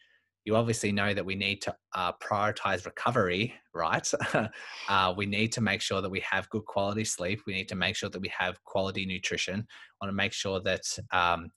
you 0.46 0.56
obviously 0.56 0.94
know 0.94 1.14
that 1.14 1.26
we 1.26 1.36
need 1.36 1.62
to 1.64 1.76
uh, 1.94 2.14
prioritize 2.24 2.86
recovery, 2.86 3.54
right? 3.74 4.10
uh, 4.88 5.14
we 5.18 5.26
need 5.26 5.52
to 5.52 5.60
make 5.60 5.82
sure 5.82 6.02
that 6.02 6.10
we 6.10 6.22
have 6.22 6.50
good 6.50 6.64
quality 6.68 7.04
sleep. 7.04 7.42
We 7.46 7.54
need 7.54 7.68
to 7.68 7.76
make 7.76 7.98
sure 7.98 8.10
that 8.10 8.22
we 8.22 8.30
have 8.30 8.64
quality 8.64 9.06
nutrition. 9.06 9.56
I 9.60 10.06
want 10.06 10.14
to 10.14 10.16
make 10.16 10.32
sure 10.32 10.62
that 10.62 10.84
um, 11.12 11.52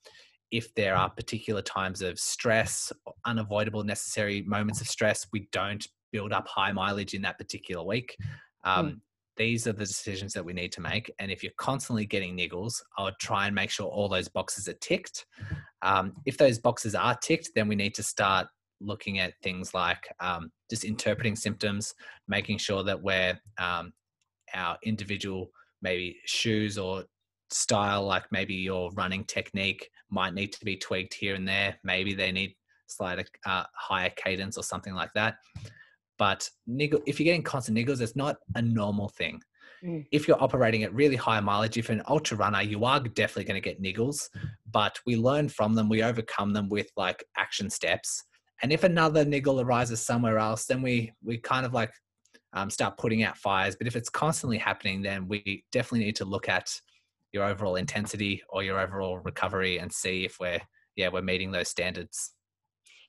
if 0.50 0.74
there 0.74 0.96
are 0.96 1.08
particular 1.08 1.62
times 1.62 2.02
of 2.02 2.18
stress, 2.18 2.92
unavoidable 3.24 3.84
necessary 3.84 4.42
moments 4.42 4.80
of 4.80 4.88
stress, 4.88 5.28
we 5.32 5.46
don't 5.52 5.86
build 6.10 6.32
up 6.32 6.48
high 6.48 6.72
mileage 6.72 7.14
in 7.14 7.22
that 7.22 7.38
particular 7.38 7.84
week. 7.84 8.16
Hmm. 8.64 8.80
Um, 8.80 8.86
mm 8.88 9.00
these 9.38 9.66
are 9.66 9.72
the 9.72 9.86
decisions 9.86 10.34
that 10.34 10.44
we 10.44 10.52
need 10.52 10.72
to 10.72 10.80
make. 10.80 11.10
And 11.18 11.30
if 11.30 11.42
you're 11.42 11.52
constantly 11.56 12.04
getting 12.04 12.36
niggles, 12.36 12.82
I 12.98 13.04
would 13.04 13.18
try 13.18 13.46
and 13.46 13.54
make 13.54 13.70
sure 13.70 13.86
all 13.86 14.08
those 14.08 14.28
boxes 14.28 14.68
are 14.68 14.74
ticked. 14.74 15.24
Um, 15.82 16.12
if 16.26 16.36
those 16.36 16.58
boxes 16.58 16.94
are 16.94 17.16
ticked, 17.16 17.50
then 17.54 17.68
we 17.68 17.76
need 17.76 17.94
to 17.94 18.02
start 18.02 18.48
looking 18.80 19.18
at 19.18 19.34
things 19.42 19.72
like 19.72 20.06
um, 20.20 20.50
just 20.68 20.84
interpreting 20.84 21.36
symptoms, 21.36 21.94
making 22.26 22.58
sure 22.58 22.82
that 22.84 23.02
we're 23.02 23.38
um, 23.58 23.92
our 24.54 24.76
individual 24.84 25.50
maybe 25.80 26.18
shoes 26.26 26.76
or 26.76 27.04
style, 27.50 28.04
like 28.04 28.24
maybe 28.30 28.54
your 28.54 28.90
running 28.92 29.24
technique 29.24 29.88
might 30.10 30.34
need 30.34 30.52
to 30.52 30.64
be 30.64 30.76
tweaked 30.76 31.14
here 31.14 31.34
and 31.34 31.46
there. 31.46 31.78
Maybe 31.84 32.14
they 32.14 32.32
need 32.32 32.54
slight 32.86 33.24
uh, 33.46 33.64
higher 33.74 34.10
cadence 34.16 34.56
or 34.56 34.62
something 34.62 34.94
like 34.94 35.12
that. 35.14 35.36
But 36.18 36.48
niggle, 36.66 37.00
if 37.06 37.18
you're 37.18 37.24
getting 37.24 37.42
constant 37.42 37.78
niggles, 37.78 38.00
it's 38.00 38.16
not 38.16 38.36
a 38.54 38.62
normal 38.62 39.08
thing. 39.08 39.40
Mm. 39.84 40.06
If 40.10 40.26
you're 40.26 40.42
operating 40.42 40.82
at 40.82 40.94
really 40.94 41.16
high 41.16 41.40
mileage, 41.40 41.76
if 41.76 41.88
you're 41.88 41.98
an 41.98 42.04
ultra 42.08 42.36
runner, 42.36 42.62
you 42.62 42.84
are 42.84 43.00
definitely 43.00 43.44
going 43.44 43.62
to 43.62 43.68
get 43.68 43.82
niggles, 43.82 44.28
but 44.70 44.98
we 45.06 45.16
learn 45.16 45.48
from 45.48 45.74
them, 45.74 45.88
we 45.88 46.02
overcome 46.02 46.52
them 46.52 46.68
with 46.68 46.90
like 46.96 47.24
action 47.36 47.70
steps. 47.70 48.24
And 48.62 48.72
if 48.72 48.82
another 48.82 49.24
niggle 49.24 49.60
arises 49.60 50.04
somewhere 50.04 50.38
else, 50.38 50.64
then 50.66 50.82
we 50.82 51.12
we 51.22 51.38
kind 51.38 51.64
of 51.64 51.72
like 51.72 51.92
um, 52.52 52.70
start 52.70 52.98
putting 52.98 53.22
out 53.22 53.36
fires. 53.36 53.76
But 53.76 53.86
if 53.86 53.94
it's 53.94 54.08
constantly 54.08 54.58
happening, 54.58 55.02
then 55.02 55.28
we 55.28 55.64
definitely 55.70 56.06
need 56.06 56.16
to 56.16 56.24
look 56.24 56.48
at 56.48 56.68
your 57.32 57.44
overall 57.44 57.76
intensity 57.76 58.42
or 58.48 58.64
your 58.64 58.80
overall 58.80 59.18
recovery 59.18 59.78
and 59.78 59.92
see 59.92 60.24
if 60.24 60.38
we're 60.40 60.60
yeah 60.96 61.08
we're 61.08 61.22
meeting 61.22 61.50
those 61.52 61.68
standards 61.68 62.32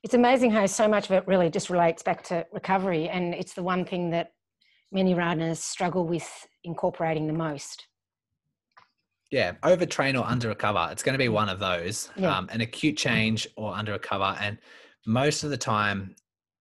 it's 0.02 0.14
amazing 0.14 0.50
how 0.50 0.66
so 0.66 0.88
much 0.88 1.06
of 1.06 1.12
it 1.12 1.26
really 1.26 1.50
just 1.50 1.70
relates 1.70 2.02
back 2.02 2.22
to 2.24 2.46
recovery 2.52 3.08
and 3.08 3.34
it's 3.34 3.52
the 3.52 3.62
one 3.62 3.84
thing 3.84 4.10
that 4.10 4.32
many 4.92 5.14
runners 5.14 5.58
struggle 5.58 6.06
with 6.06 6.28
incorporating 6.64 7.26
the 7.26 7.32
most. 7.32 7.86
Yeah 9.30 9.52
overtrain 9.62 10.20
or 10.20 10.24
under 10.26 10.48
recover 10.48 10.88
it's 10.90 11.02
going 11.04 11.14
to 11.14 11.18
be 11.18 11.28
one 11.28 11.48
of 11.48 11.60
those 11.60 12.10
yeah. 12.16 12.36
um, 12.36 12.48
an 12.50 12.62
acute 12.62 12.96
change 12.96 13.46
or 13.56 13.74
under 13.74 13.92
recover 13.92 14.36
and 14.40 14.58
most 15.06 15.44
of 15.44 15.50
the 15.50 15.56
time 15.56 16.16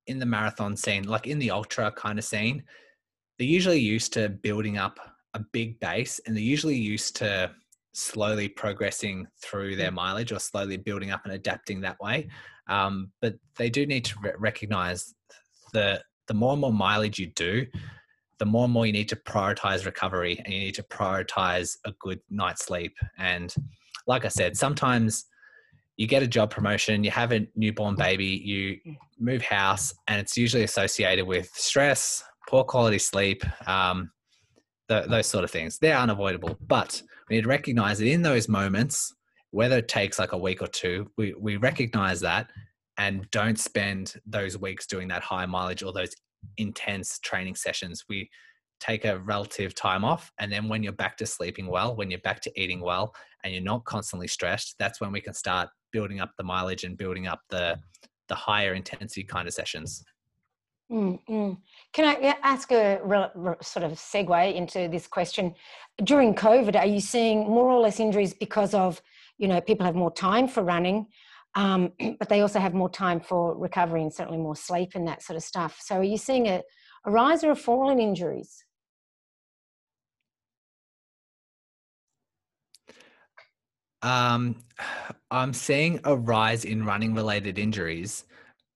in 0.05 0.19
the 0.19 0.25
marathon 0.25 0.77
scene 0.77 1.03
like 1.03 1.25
in 1.25 1.39
the 1.39 1.49
ultra 1.49 1.91
kind 1.91 2.19
of 2.19 2.25
scene 2.25 2.63
they're 3.39 3.47
usually 3.47 3.79
used 3.79 4.13
to 4.13 4.29
building 4.29 4.77
up 4.77 4.99
a 5.33 5.39
big 5.51 5.79
base 5.79 6.19
and 6.25 6.35
they're 6.35 6.43
usually 6.43 6.77
used 6.77 7.15
to 7.15 7.49
slowly 7.93 8.47
progressing 8.47 9.25
through 9.41 9.75
their 9.75 9.91
mileage 9.91 10.31
or 10.31 10.39
slowly 10.39 10.77
building 10.77 11.09
up 11.09 11.21
and 11.25 11.33
adapting 11.33 11.81
that 11.81 11.99
way 11.99 12.27
um, 12.69 13.11
but 13.21 13.35
they 13.57 13.69
do 13.69 13.85
need 13.85 14.05
to 14.05 14.15
re- 14.21 14.31
recognize 14.37 15.13
the 15.73 16.01
the 16.27 16.33
more 16.33 16.53
and 16.53 16.61
more 16.61 16.71
mileage 16.71 17.19
you 17.19 17.27
do, 17.35 17.65
the 18.37 18.45
more 18.45 18.65
and 18.65 18.73
more 18.73 18.85
you 18.85 18.93
need 18.93 19.09
to 19.09 19.15
prioritize 19.15 19.85
recovery 19.85 20.39
and 20.45 20.53
you 20.53 20.59
need 20.59 20.75
to 20.75 20.83
prioritize 20.83 21.75
a 21.85 21.91
good 21.99 22.19
night's 22.29 22.65
sleep. 22.65 22.95
And 23.17 23.53
like 24.07 24.25
I 24.25 24.29
said, 24.29 24.55
sometimes 24.55 25.25
you 25.97 26.07
get 26.07 26.23
a 26.23 26.27
job 26.27 26.51
promotion, 26.51 27.03
you 27.03 27.11
have 27.11 27.33
a 27.33 27.47
newborn 27.55 27.95
baby, 27.95 28.25
you 28.25 28.95
move 29.19 29.41
house, 29.41 29.93
and 30.07 30.21
it's 30.21 30.37
usually 30.37 30.63
associated 30.63 31.25
with 31.25 31.49
stress, 31.53 32.23
poor 32.47 32.63
quality 32.63 32.99
sleep, 32.99 33.43
um, 33.67 34.11
the, 34.87 35.05
those 35.09 35.27
sort 35.27 35.43
of 35.43 35.51
things. 35.51 35.77
They're 35.77 35.97
unavoidable, 35.97 36.57
but 36.65 37.01
we 37.29 37.35
need 37.35 37.41
to 37.41 37.49
recognize 37.49 37.99
that 37.99 38.07
in 38.07 38.21
those 38.21 38.47
moments, 38.47 39.13
whether 39.51 39.77
it 39.77 39.87
takes 39.87 40.19
like 40.19 40.31
a 40.31 40.37
week 40.37 40.61
or 40.61 40.67
two, 40.67 41.09
we, 41.17 41.33
we 41.33 41.57
recognize 41.57 42.19
that 42.21 42.51
and 42.97 43.29
don't 43.31 43.57
spend 43.57 44.15
those 44.25 44.57
weeks 44.57 44.85
doing 44.85 45.07
that 45.07 45.23
high 45.23 45.45
mileage 45.45 45.83
or 45.83 45.93
those 45.93 46.13
intense 46.57 47.19
training 47.19 47.55
sessions. 47.55 48.05
We 48.07 48.29
take 48.79 49.05
a 49.05 49.19
relative 49.19 49.75
time 49.75 50.05
off. 50.05 50.31
And 50.39 50.51
then 50.51 50.69
when 50.69 50.83
you're 50.83 50.93
back 50.93 51.17
to 51.17 51.25
sleeping 51.25 51.67
well, 51.67 51.95
when 51.95 52.09
you're 52.11 52.19
back 52.19 52.41
to 52.41 52.61
eating 52.61 52.81
well, 52.81 53.13
and 53.43 53.53
you're 53.53 53.63
not 53.63 53.85
constantly 53.85 54.27
stressed, 54.27 54.75
that's 54.79 55.01
when 55.01 55.11
we 55.11 55.21
can 55.21 55.33
start 55.33 55.69
building 55.91 56.19
up 56.19 56.31
the 56.37 56.43
mileage 56.43 56.83
and 56.83 56.97
building 56.97 57.27
up 57.27 57.41
the, 57.49 57.77
the 58.27 58.35
higher 58.35 58.73
intensity 58.73 59.23
kind 59.23 59.47
of 59.47 59.53
sessions. 59.53 60.03
Mm-hmm. 60.91 61.53
Can 61.93 62.05
I 62.05 62.35
ask 62.43 62.71
a 62.71 62.99
re- 63.03 63.29
re- 63.35 63.55
sort 63.61 63.85
of 63.85 63.93
segue 63.93 64.55
into 64.55 64.87
this 64.89 65.07
question? 65.07 65.53
During 66.03 66.33
COVID, 66.33 66.75
are 66.75 66.85
you 66.85 66.99
seeing 66.99 67.41
more 67.41 67.69
or 67.69 67.79
less 67.79 67.99
injuries 67.99 68.33
because 68.33 68.73
of 68.73 69.01
you 69.39 69.47
know 69.47 69.59
people 69.59 69.85
have 69.85 69.95
more 69.95 70.13
time 70.13 70.47
for 70.47 70.63
running 70.63 71.07
um, 71.55 71.91
but 72.19 72.29
they 72.29 72.41
also 72.41 72.59
have 72.59 72.73
more 72.73 72.89
time 72.89 73.19
for 73.19 73.57
recovery 73.57 74.03
and 74.03 74.13
certainly 74.13 74.37
more 74.37 74.55
sleep 74.55 74.91
and 74.93 75.07
that 75.07 75.23
sort 75.23 75.37
of 75.37 75.43
stuff 75.43 75.79
so 75.81 75.95
are 75.95 76.03
you 76.03 76.17
seeing 76.17 76.47
a, 76.47 76.61
a 77.05 77.11
rise 77.11 77.43
or 77.43 77.51
a 77.51 77.55
fall 77.55 77.89
in 77.89 77.99
injuries 77.99 78.63
um, 84.03 84.55
i'm 85.31 85.53
seeing 85.53 85.99
a 86.03 86.15
rise 86.15 86.63
in 86.65 86.85
running 86.85 87.15
related 87.15 87.57
injuries 87.57 88.25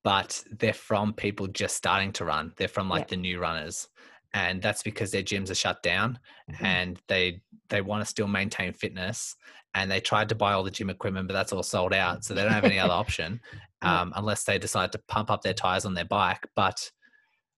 but 0.03 0.43
they're 0.59 0.73
from 0.73 1.13
people 1.13 1.47
just 1.47 1.75
starting 1.75 2.11
to 2.13 2.25
run. 2.25 2.53
They're 2.57 2.67
from 2.67 2.89
like 2.89 3.07
the 3.07 3.17
new 3.17 3.39
runners. 3.39 3.87
And 4.33 4.61
that's 4.61 4.83
because 4.83 5.11
their 5.11 5.23
gyms 5.23 5.49
are 5.49 5.55
shut 5.55 5.81
down 5.83 6.19
Mhm. 6.51 6.65
and 6.65 7.01
they 7.07 7.41
they 7.69 7.81
want 7.81 8.01
to 8.01 8.05
still 8.05 8.27
maintain 8.27 8.73
fitness 8.73 9.35
and 9.75 9.89
they 9.89 9.99
tried 9.99 10.29
to 10.29 10.35
buy 10.35 10.53
all 10.53 10.63
the 10.63 10.71
gym 10.71 10.89
equipment 10.89 11.27
but 11.27 11.33
that's 11.33 11.51
all 11.51 11.63
sold 11.63 11.93
out 11.93 12.23
so 12.23 12.33
they 12.33 12.43
don't 12.43 12.51
have 12.51 12.63
any 12.63 12.79
other 12.79 12.93
option 12.93 13.39
um, 13.81 14.13
unless 14.15 14.43
they 14.43 14.57
decide 14.57 14.91
to 14.91 14.99
pump 15.07 15.29
up 15.29 15.41
their 15.41 15.53
tires 15.53 15.85
on 15.85 15.93
their 15.93 16.05
bike 16.05 16.47
but 16.55 16.89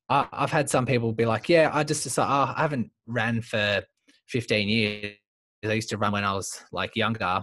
I, 0.09 0.27
i've 0.33 0.51
had 0.51 0.69
some 0.69 0.85
people 0.85 1.11
be 1.13 1.25
like 1.25 1.49
yeah 1.49 1.69
i 1.73 1.83
just 1.83 2.03
decided 2.03 2.31
oh, 2.31 2.53
i 2.55 2.61
haven't 2.61 2.89
ran 3.07 3.41
for 3.41 3.81
15 4.27 4.67
years 4.69 5.15
i 5.65 5.73
used 5.73 5.89
to 5.89 5.97
run 5.97 6.11
when 6.11 6.23
i 6.23 6.33
was 6.33 6.63
like 6.71 6.95
younger 6.95 7.41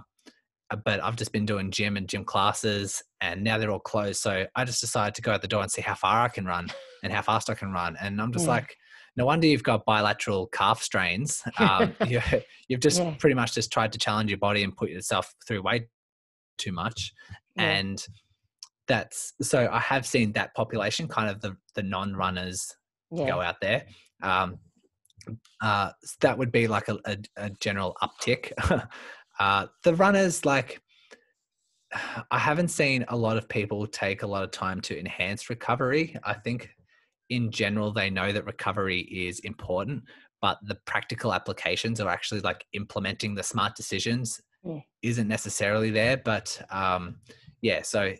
uh, 0.70 0.76
but 0.84 1.02
i've 1.02 1.16
just 1.16 1.32
been 1.32 1.46
doing 1.46 1.70
gym 1.70 1.96
and 1.96 2.08
gym 2.08 2.24
classes 2.24 3.02
and 3.20 3.42
now 3.42 3.58
they're 3.58 3.70
all 3.70 3.80
closed 3.80 4.20
so 4.20 4.46
i 4.54 4.64
just 4.64 4.80
decided 4.80 5.14
to 5.14 5.22
go 5.22 5.32
out 5.32 5.42
the 5.42 5.48
door 5.48 5.62
and 5.62 5.70
see 5.70 5.82
how 5.82 5.94
far 5.94 6.22
i 6.22 6.28
can 6.28 6.44
run 6.44 6.68
and 7.02 7.12
how 7.12 7.22
fast 7.22 7.50
i 7.50 7.54
can 7.54 7.72
run 7.72 7.96
and 8.00 8.20
i'm 8.20 8.32
just 8.32 8.46
Yeah. 8.46 8.52
like 8.54 8.76
no 9.16 9.26
wonder 9.26 9.46
you've 9.46 9.62
got 9.62 9.84
bilateral 9.84 10.46
calf 10.48 10.82
strains. 10.82 11.42
Um, 11.58 11.94
you, 12.06 12.20
you've 12.68 12.80
just 12.80 12.98
Yeah. 13.00 13.14
pretty 13.18 13.34
much 13.34 13.54
just 13.54 13.70
tried 13.72 13.92
to 13.92 13.98
challenge 13.98 14.30
your 14.30 14.38
body 14.38 14.62
and 14.62 14.76
put 14.76 14.90
yourself 14.90 15.34
through 15.46 15.62
way 15.62 15.88
too 16.58 16.72
much. 16.72 17.12
Yeah. 17.56 17.62
And 17.70 18.06
that's 18.88 19.34
so 19.42 19.68
I 19.70 19.78
have 19.78 20.06
seen 20.06 20.32
that 20.32 20.54
population, 20.54 21.08
kind 21.08 21.28
of 21.30 21.40
the 21.40 21.56
the 21.74 21.82
non-runners, 21.82 22.74
yeah. 23.10 23.26
go 23.26 23.40
out 23.40 23.56
there. 23.60 23.84
Um, 24.22 24.58
uh, 25.60 25.90
that 26.20 26.36
would 26.36 26.50
be 26.50 26.66
like 26.66 26.88
a, 26.88 26.98
a, 27.06 27.16
a 27.36 27.50
general 27.60 27.96
uptick. 28.02 28.52
uh, 29.38 29.66
the 29.84 29.94
runners, 29.94 30.44
like, 30.44 30.80
I 32.30 32.38
haven't 32.38 32.68
seen 32.68 33.04
a 33.08 33.16
lot 33.16 33.36
of 33.36 33.48
people 33.48 33.86
take 33.86 34.22
a 34.22 34.26
lot 34.26 34.42
of 34.42 34.50
time 34.50 34.80
to 34.82 34.98
enhance 34.98 35.48
recovery. 35.48 36.16
I 36.24 36.34
think 36.34 36.70
in 37.36 37.50
general, 37.50 37.92
they 37.92 38.10
know 38.10 38.30
that 38.32 38.44
recovery 38.44 39.00
is 39.00 39.38
important, 39.40 40.04
but 40.40 40.58
the 40.62 40.74
practical 40.84 41.32
applications 41.32 41.98
of 42.00 42.06
actually 42.06 42.40
like 42.40 42.66
implementing 42.72 43.34
the 43.34 43.42
smart 43.42 43.74
decisions 43.74 44.40
Yeah. 44.64 44.80
isn't 45.02 45.28
necessarily 45.28 45.90
there. 45.90 46.16
But 46.18 46.60
um, 46.70 47.20
yeah, 47.62 47.82
so 47.82 48.14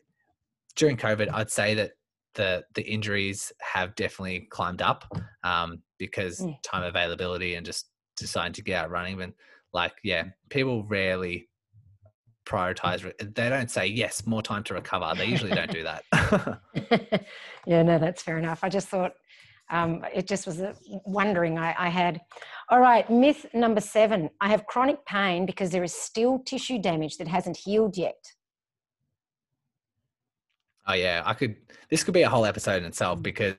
during 0.77 0.97
COVID, 0.97 1.29
I'd 1.33 1.51
say 1.51 1.75
that 1.75 1.93
the 2.35 2.65
the 2.75 2.83
injuries 2.83 3.53
have 3.61 3.95
definitely 3.95 4.47
climbed 4.51 4.81
up 4.83 5.05
um, 5.45 5.83
because 5.99 6.41
Mm. 6.41 6.57
time 6.63 6.85
availability 6.85 7.55
and 7.57 7.67
just 7.67 7.91
deciding 8.17 8.55
to 8.55 8.63
get 8.63 8.77
out 8.85 8.91
running. 8.91 9.19
But 9.19 9.33
like, 9.75 9.95
yeah, 10.03 10.25
people 10.49 10.85
rarely 10.85 11.49
prioritize. 12.45 13.03
They 13.19 13.49
don't 13.49 13.71
say 13.71 13.87
yes, 13.87 14.27
more 14.27 14.43
time 14.43 14.65
to 14.65 14.75
recover. 14.75 15.13
They 15.17 15.27
usually 15.27 15.53
don't 15.53 15.71
do 15.71 15.85
that. 15.85 16.05
yeah, 17.67 17.83
no, 17.83 17.99
that's 17.99 18.23
fair 18.23 18.39
enough. 18.39 18.61
I 18.63 18.69
just 18.69 18.89
thought 18.89 19.13
um, 19.71 20.05
it 20.15 20.27
just 20.27 20.47
was 20.47 20.61
a 20.61 20.75
wondering 21.07 21.59
I, 21.59 21.75
I 21.79 21.89
had. 21.89 22.21
All 22.69 22.81
right, 22.81 23.09
myth 23.11 23.47
number 23.55 23.81
seven 23.81 24.31
I 24.41 24.49
have 24.49 24.67
chronic 24.67 25.05
pain 25.07 25.47
because 25.47 25.71
there 25.71 25.83
is 25.83 25.95
still 25.95 26.41
tissue 26.41 26.79
damage 26.79 27.17
that 27.17 27.29
hasn't 27.29 27.57
healed 27.57 27.97
yet. 27.97 28.23
Oh 30.87 30.95
yeah, 30.95 31.23
I 31.25 31.35
could. 31.35 31.57
This 31.91 32.05
could 32.05 32.15
be 32.15 32.23
a 32.23 32.29
whole 32.29 32.45
episode 32.45 32.83
in 32.83 32.85
itself 32.85 33.23
because 33.23 33.57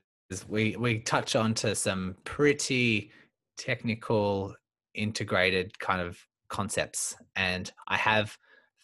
we 0.48 0.76
we 0.78 1.00
touch 1.00 1.36
on 1.36 1.54
to 1.56 1.74
some 1.74 2.16
pretty 2.26 3.12
technical, 3.58 4.56
integrated 4.94 5.78
kind 5.80 6.02
of 6.02 6.20
concepts, 6.50 7.16
and 7.36 7.72
I 7.88 7.98
have 7.98 8.38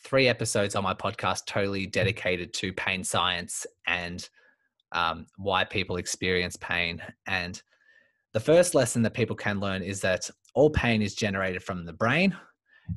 three 0.03 0.27
episodes 0.27 0.75
on 0.75 0.83
my 0.83 0.93
podcast 0.93 1.45
totally 1.45 1.85
dedicated 1.85 2.53
to 2.55 2.73
pain 2.73 3.03
science 3.03 3.65
and 3.87 4.29
um, 4.91 5.25
why 5.37 5.63
people 5.63 5.97
experience 5.97 6.55
pain. 6.57 7.01
And 7.27 7.61
the 8.33 8.39
first 8.39 8.75
lesson 8.75 9.01
that 9.03 9.13
people 9.13 9.35
can 9.35 9.59
learn 9.59 9.81
is 9.83 10.01
that 10.01 10.29
all 10.55 10.69
pain 10.69 11.01
is 11.01 11.15
generated 11.15 11.63
from 11.63 11.85
the 11.85 11.93
brain. 11.93 12.35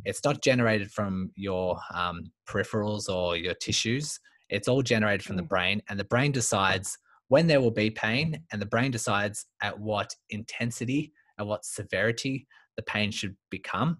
It's 0.04 0.24
not 0.24 0.42
generated 0.42 0.90
from 0.90 1.30
your 1.34 1.78
um, 1.94 2.32
peripherals 2.48 3.08
or 3.08 3.36
your 3.36 3.54
tissues 3.54 4.18
it's 4.52 4.68
all 4.68 4.82
generated 4.82 5.24
from 5.24 5.36
the 5.36 5.42
Mm. 5.42 5.48
brain 5.48 5.82
and 5.88 5.98
the 5.98 6.04
brain 6.04 6.30
decides 6.30 6.98
when 7.28 7.46
there 7.46 7.60
will 7.60 7.70
be 7.70 7.90
pain 7.90 8.44
and 8.52 8.60
the 8.60 8.66
brain 8.66 8.90
decides 8.90 9.46
at 9.62 9.80
what 9.80 10.14
intensity 10.28 11.10
and 11.38 11.48
what 11.48 11.64
severity 11.64 12.46
the 12.76 12.82
pain 12.82 13.10
should 13.10 13.34
become 13.50 13.96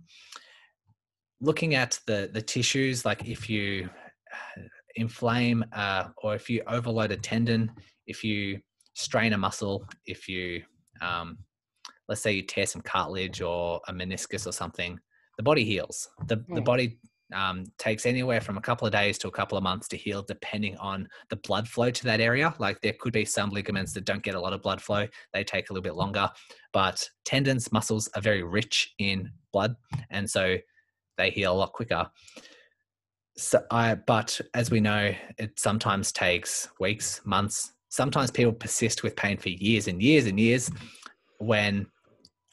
looking 1.43 1.75
at 1.75 1.99
the 2.07 2.31
the 2.33 2.41
tissues 2.41 3.05
like 3.05 3.29
if 3.29 3.51
you 3.51 3.91
uh, 4.33 4.63
inflame 4.95 5.65
uh, 5.73 6.05
or 6.23 6.35
if 6.35 6.49
you 6.49 6.63
overload 6.67 7.11
a 7.11 7.17
tendon 7.17 7.71
if 8.07 8.25
you 8.25 8.59
strain 8.95 9.33
a 9.35 9.39
muscle 9.39 9.85
if 10.07 10.29
you 10.29 10.63
um, 11.03 11.37
let's 12.09 12.23
say 12.23 12.33
you 12.33 12.43
tear 12.43 12.65
some 12.65 12.83
cartilage 12.83 13.43
or 13.43 13.81
a 13.89 13.93
meniscus 13.93 14.47
or 14.47 14.53
something 14.53 14.99
the 15.37 15.43
body 15.43 15.65
heals 15.65 16.09
the, 16.29 16.45
the 16.55 16.61
body 16.61 16.99
um, 17.35 17.65
takes 17.79 18.07
anywhere 18.07 18.41
from 18.41 18.59
a 18.59 18.61
couple 18.61 18.87
of 18.87 18.93
days 18.93 19.19
to 19.19 19.29
a 19.29 19.31
couple 19.31 19.57
of 19.57 19.65
months 19.65 19.89
to 19.89 19.97
heal, 19.97 20.23
depending 20.23 20.77
on 20.77 21.09
the 21.31 21.37
blood 21.37 21.67
flow 21.67 21.91
to 21.91 22.05
that 22.05 22.21
area. 22.21 22.55
Like 22.59 22.81
there 22.83 22.95
could 23.01 23.13
be 23.13 23.25
some 23.25 23.49
ligaments 23.49 23.93
that 23.95 24.05
don't 24.05 24.23
get 24.23 24.35
a 24.35 24.41
lot 24.41 24.53
of 24.53 24.61
blood 24.61 24.83
flow, 24.83 25.07
they 25.33 25.43
take 25.43 25.71
a 25.71 25.73
little 25.73 25.83
bit 25.83 25.95
longer. 25.95 26.29
But 26.73 27.09
tendons, 27.25 27.73
muscles 27.73 28.09
are 28.15 28.21
very 28.21 28.43
rich 28.43 28.93
in 28.99 29.31
blood, 29.53 29.75
and 30.11 30.29
so 30.29 30.57
they 31.17 31.31
heal 31.31 31.53
a 31.53 31.55
lot 31.55 31.73
quicker. 31.73 32.07
So 33.37 33.63
I, 33.71 33.95
but 33.95 34.41
as 34.55 34.71
we 34.71 34.81
know, 34.81 35.15
it 35.39 35.59
sometimes 35.59 36.13
takes 36.13 36.69
weeks, 36.81 37.21
months. 37.25 37.73
Sometimes 37.89 38.31
people 38.31 38.53
persist 38.53 39.03
with 39.03 39.17
pain 39.17 39.37
for 39.37 39.49
years 39.49 39.89
and 39.89 40.03
years 40.03 40.27
and 40.27 40.39
years. 40.39 40.71
When 41.39 41.87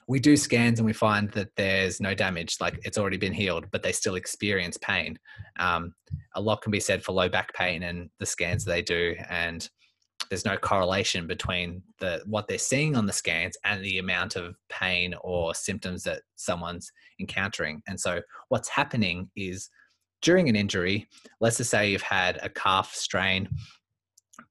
we 0.08 0.20
do 0.20 0.36
scans 0.36 0.80
and 0.80 0.86
we 0.86 0.94
find 0.94 1.30
that 1.32 1.50
there's 1.56 2.02
no 2.02 2.16
damage, 2.16 2.58
like 2.60 2.80
it's 2.84 2.98
already 2.98 3.18
been 3.18 3.34
healed, 3.34 3.66
but 3.72 3.84
they 3.84 3.92
still 3.92 4.16
experience 4.16 4.78
pain. 4.82 5.20
Um, 5.60 5.94
a 6.36 6.42
lot 6.42 6.62
can 6.62 6.72
be 6.72 6.80
said 6.80 7.04
for 7.04 7.12
low 7.12 7.30
back 7.30 7.54
pain 7.54 7.84
and 7.84 8.10
the 8.20 8.26
scans 8.26 8.66
they 8.66 8.82
do, 8.82 9.16
and 9.30 9.70
there's 10.28 10.46
no 10.46 10.58
correlation 10.58 11.28
between 11.28 11.82
the 12.00 12.22
what 12.26 12.48
they're 12.48 12.58
seeing 12.58 12.96
on 12.96 13.06
the 13.06 13.14
scans 13.14 13.58
and 13.64 13.84
the 13.84 13.98
amount 13.98 14.36
of 14.36 14.56
pain 14.70 15.16
or 15.22 15.56
symptoms 15.56 16.04
that 16.04 16.22
someone's 16.36 16.92
encountering. 17.20 17.82
And 17.88 18.00
so, 18.00 18.22
what's 18.50 18.70
happening 18.70 19.30
is 19.36 19.70
during 20.22 20.50
an 20.50 20.56
injury, 20.56 21.08
let's 21.40 21.58
just 21.58 21.70
say 21.70 21.92
you've 21.92 22.02
had 22.02 22.40
a 22.42 22.50
calf 22.50 22.94
strain 22.94 23.50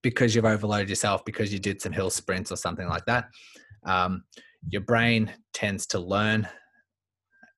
because 0.03 0.35
you've 0.35 0.45
overloaded 0.45 0.89
yourself 0.89 1.25
because 1.25 1.53
you 1.53 1.59
did 1.59 1.81
some 1.81 1.93
hill 1.93 2.11
sprints 2.11 2.51
or 2.51 2.57
something 2.57 2.89
like 2.89 3.05
that. 3.07 3.29
Um, 3.85 4.25
your 4.69 4.83
brain 4.83 5.33
tends 5.53 5.87
to 5.89 5.99
learn 5.99 6.49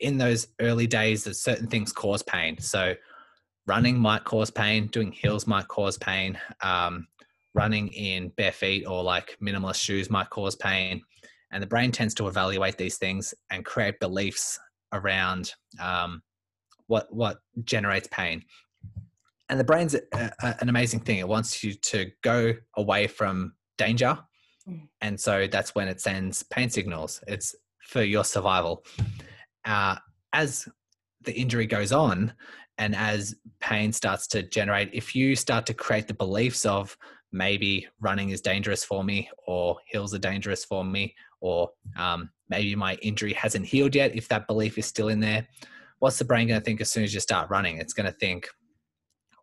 in 0.01 0.19
those 0.19 0.49
early 0.61 0.87
days 0.87 1.25
that 1.25 1.35
certain 1.35 1.67
things 1.67 1.93
cause 1.93 2.23
pain. 2.23 2.59
So, 2.59 2.95
running 3.67 3.99
might 3.99 4.25
cause 4.25 4.51
pain, 4.51 4.89
doing 4.89 5.13
hills 5.13 5.47
might 5.47 5.69
cause 5.69 5.97
pain, 5.97 6.39
um, 6.61 7.07
running 7.55 7.89
in 7.89 8.29
bare 8.37 8.53
feet 8.53 8.87
or 8.87 9.03
like 9.03 9.37
minimalist 9.43 9.83
shoes 9.83 10.11
might 10.11 10.31
cause 10.31 10.55
pain. 10.57 11.03
And 11.53 11.63
the 11.63 11.67
brain 11.67 11.91
tends 11.91 12.15
to 12.15 12.29
evaluate 12.29 12.79
these 12.79 12.97
things 12.99 13.35
and 13.51 13.65
create 13.65 13.99
beliefs 14.01 14.59
around 14.93 15.53
um, 15.81 16.23
what 16.87 17.13
what 17.13 17.39
generates 17.65 18.09
pain. 18.11 18.45
And 19.49 19.59
the 19.59 19.65
brain's 19.65 19.95
a, 19.95 20.01
a, 20.13 20.57
an 20.61 20.69
amazing 20.69 21.01
thing. 21.01 21.19
It 21.19 21.27
wants 21.27 21.65
you 21.65 21.75
to 21.75 22.11
go 22.23 22.55
away 22.77 23.09
from 23.09 23.55
danger 23.79 24.17
Mm. 24.69 24.89
and 25.01 25.19
so 25.19 25.47
that's 25.47 25.75
when 25.75 25.89
it 25.89 26.01
sends 26.01 26.43
pain 26.43 26.69
signals 26.69 27.23
it's 27.27 27.55
for 27.83 28.03
your 28.03 28.25
survival 28.25 28.85
uh, 29.65 29.97
as 30.33 30.69
the 31.23 31.33
injury 31.33 31.67
goes 31.67 31.93
on 31.93 32.33
and 32.77 32.95
as 32.95 33.35
pain 33.61 33.93
starts 33.93 34.27
to 34.29 34.43
generate 34.43 34.91
if 34.93 35.15
you 35.17 35.35
start 35.35 35.65
to 35.67 35.75
create 35.75 36.09
the 36.09 36.15
beliefs 36.15 36.67
of 36.67 36.97
maybe 37.33 37.87
running 38.01 38.31
is 38.31 38.41
dangerous 38.41 38.85
for 38.85 39.05
me 39.05 39.31
or 39.47 39.77
hills 39.87 40.15
are 40.15 40.19
dangerous 40.19 40.65
for 40.65 40.85
me 40.85 41.15
or 41.41 41.71
um, 41.97 42.31
maybe 42.49 42.75
my 42.75 42.95
injury 42.97 43.33
hasn't 43.33 43.67
healed 43.67 43.95
yet 43.95 44.15
if 44.15 44.29
that 44.29 44.47
belief 44.47 44.79
is 44.79 44.87
still 44.87 45.09
in 45.09 45.21
there 45.21 45.47
what's 45.99 46.19
the 46.19 46.25
brain 46.25 46.49
going 46.49 46.61
to 46.61 46.65
think 46.65 46.81
as 46.81 46.91
soon 46.91 47.05
as 47.05 47.15
you 47.15 47.21
start 47.21 47.51
running 47.51 47.79
it's 47.79 47.93
going 47.93 48.07
to 48.07 48.19
think 48.19 48.49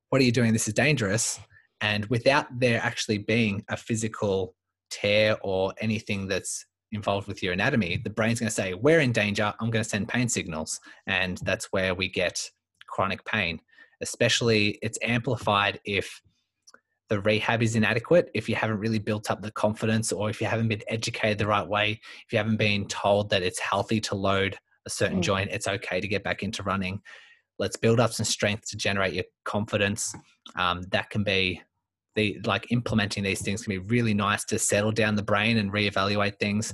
what 0.10 0.22
are 0.22 0.26
you 0.26 0.32
doing 0.32 0.54
this 0.54 0.68
is 0.68 0.74
dangerous 0.74 1.40
and 1.82 2.06
without 2.08 2.48
there 2.60 2.82
actually 2.82 3.20
being 3.20 3.64
a 3.70 3.78
physical 3.78 4.56
tear 4.90 5.38
or 5.42 5.74
anything 5.80 6.28
that's 6.28 6.66
involved 6.92 7.28
with 7.28 7.44
your 7.44 7.54
anatomy, 7.54 8.02
the 8.04 8.10
brain's 8.10 8.40
going 8.40 8.48
to 8.50 8.54
say, 8.56 8.74
We're 8.74 9.00
in 9.00 9.12
danger. 9.12 9.54
I'm 9.60 9.70
going 9.70 9.84
to 9.84 9.90
send 9.90 10.08
pain 10.08 10.30
signals. 10.30 10.80
And 11.06 11.38
that's 11.44 11.66
where 11.72 11.94
we 11.94 12.10
get 12.10 12.50
chronic 12.88 13.24
pain. 13.26 13.60
Especially, 14.02 14.80
it's 14.82 15.00
amplified 15.02 15.80
if 15.86 16.22
the 17.10 17.20
rehab 17.22 17.64
is 17.64 17.76
inadequate, 17.76 18.30
if 18.34 18.50
you 18.50 18.56
haven't 18.56 18.80
really 18.80 19.00
built 19.00 19.32
up 19.32 19.42
the 19.42 19.52
confidence, 19.52 20.12
or 20.12 20.30
if 20.30 20.42
you 20.42 20.48
haven't 20.48 20.68
been 20.68 20.82
educated 20.88 21.38
the 21.38 21.48
right 21.48 21.68
way, 21.68 22.00
if 22.26 22.32
you 22.34 22.38
haven't 22.38 22.58
been 22.58 22.86
told 22.88 23.30
that 23.30 23.44
it's 23.44 23.60
healthy 23.60 24.02
to 24.02 24.16
load 24.16 24.58
a 24.86 24.90
certain 24.90 25.20
Mm. 25.20 25.24
joint, 25.24 25.50
it's 25.52 25.68
okay 25.68 26.02
to 26.02 26.08
get 26.08 26.24
back 26.24 26.44
into 26.44 26.64
running. 26.64 27.02
Let's 27.60 27.78
build 27.78 28.00
up 28.00 28.14
some 28.14 28.26
strength 28.26 28.70
to 28.70 28.78
generate 28.78 29.14
your 29.14 29.26
confidence. 29.46 30.14
Um, 30.56 30.84
that 30.92 31.10
can 31.10 31.24
be 31.24 31.62
the 32.16 32.40
like 32.46 32.72
implementing 32.72 33.24
these 33.24 33.42
things 33.42 33.64
can 33.64 33.72
be 33.72 33.78
really 33.78 34.14
nice 34.14 34.44
to 34.46 34.58
settle 34.58 34.92
down 34.92 35.16
the 35.16 35.24
brain 35.24 35.58
and 35.58 35.72
reevaluate 35.72 36.40
things. 36.40 36.74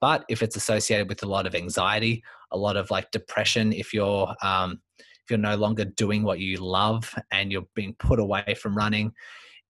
But 0.00 0.24
if 0.28 0.42
it's 0.42 0.56
associated 0.56 1.08
with 1.08 1.22
a 1.22 1.26
lot 1.26 1.46
of 1.46 1.54
anxiety, 1.54 2.22
a 2.50 2.58
lot 2.58 2.76
of 2.76 2.90
like 2.90 3.10
depression, 3.10 3.72
if 3.72 3.94
you're 3.94 4.34
um, 4.42 4.80
if 4.98 5.30
you're 5.30 5.38
no 5.38 5.56
longer 5.56 5.84
doing 5.84 6.24
what 6.24 6.40
you 6.40 6.56
love 6.58 7.14
and 7.30 7.50
you're 7.52 7.66
being 7.74 7.94
put 7.98 8.18
away 8.18 8.56
from 8.60 8.76
running, 8.76 9.12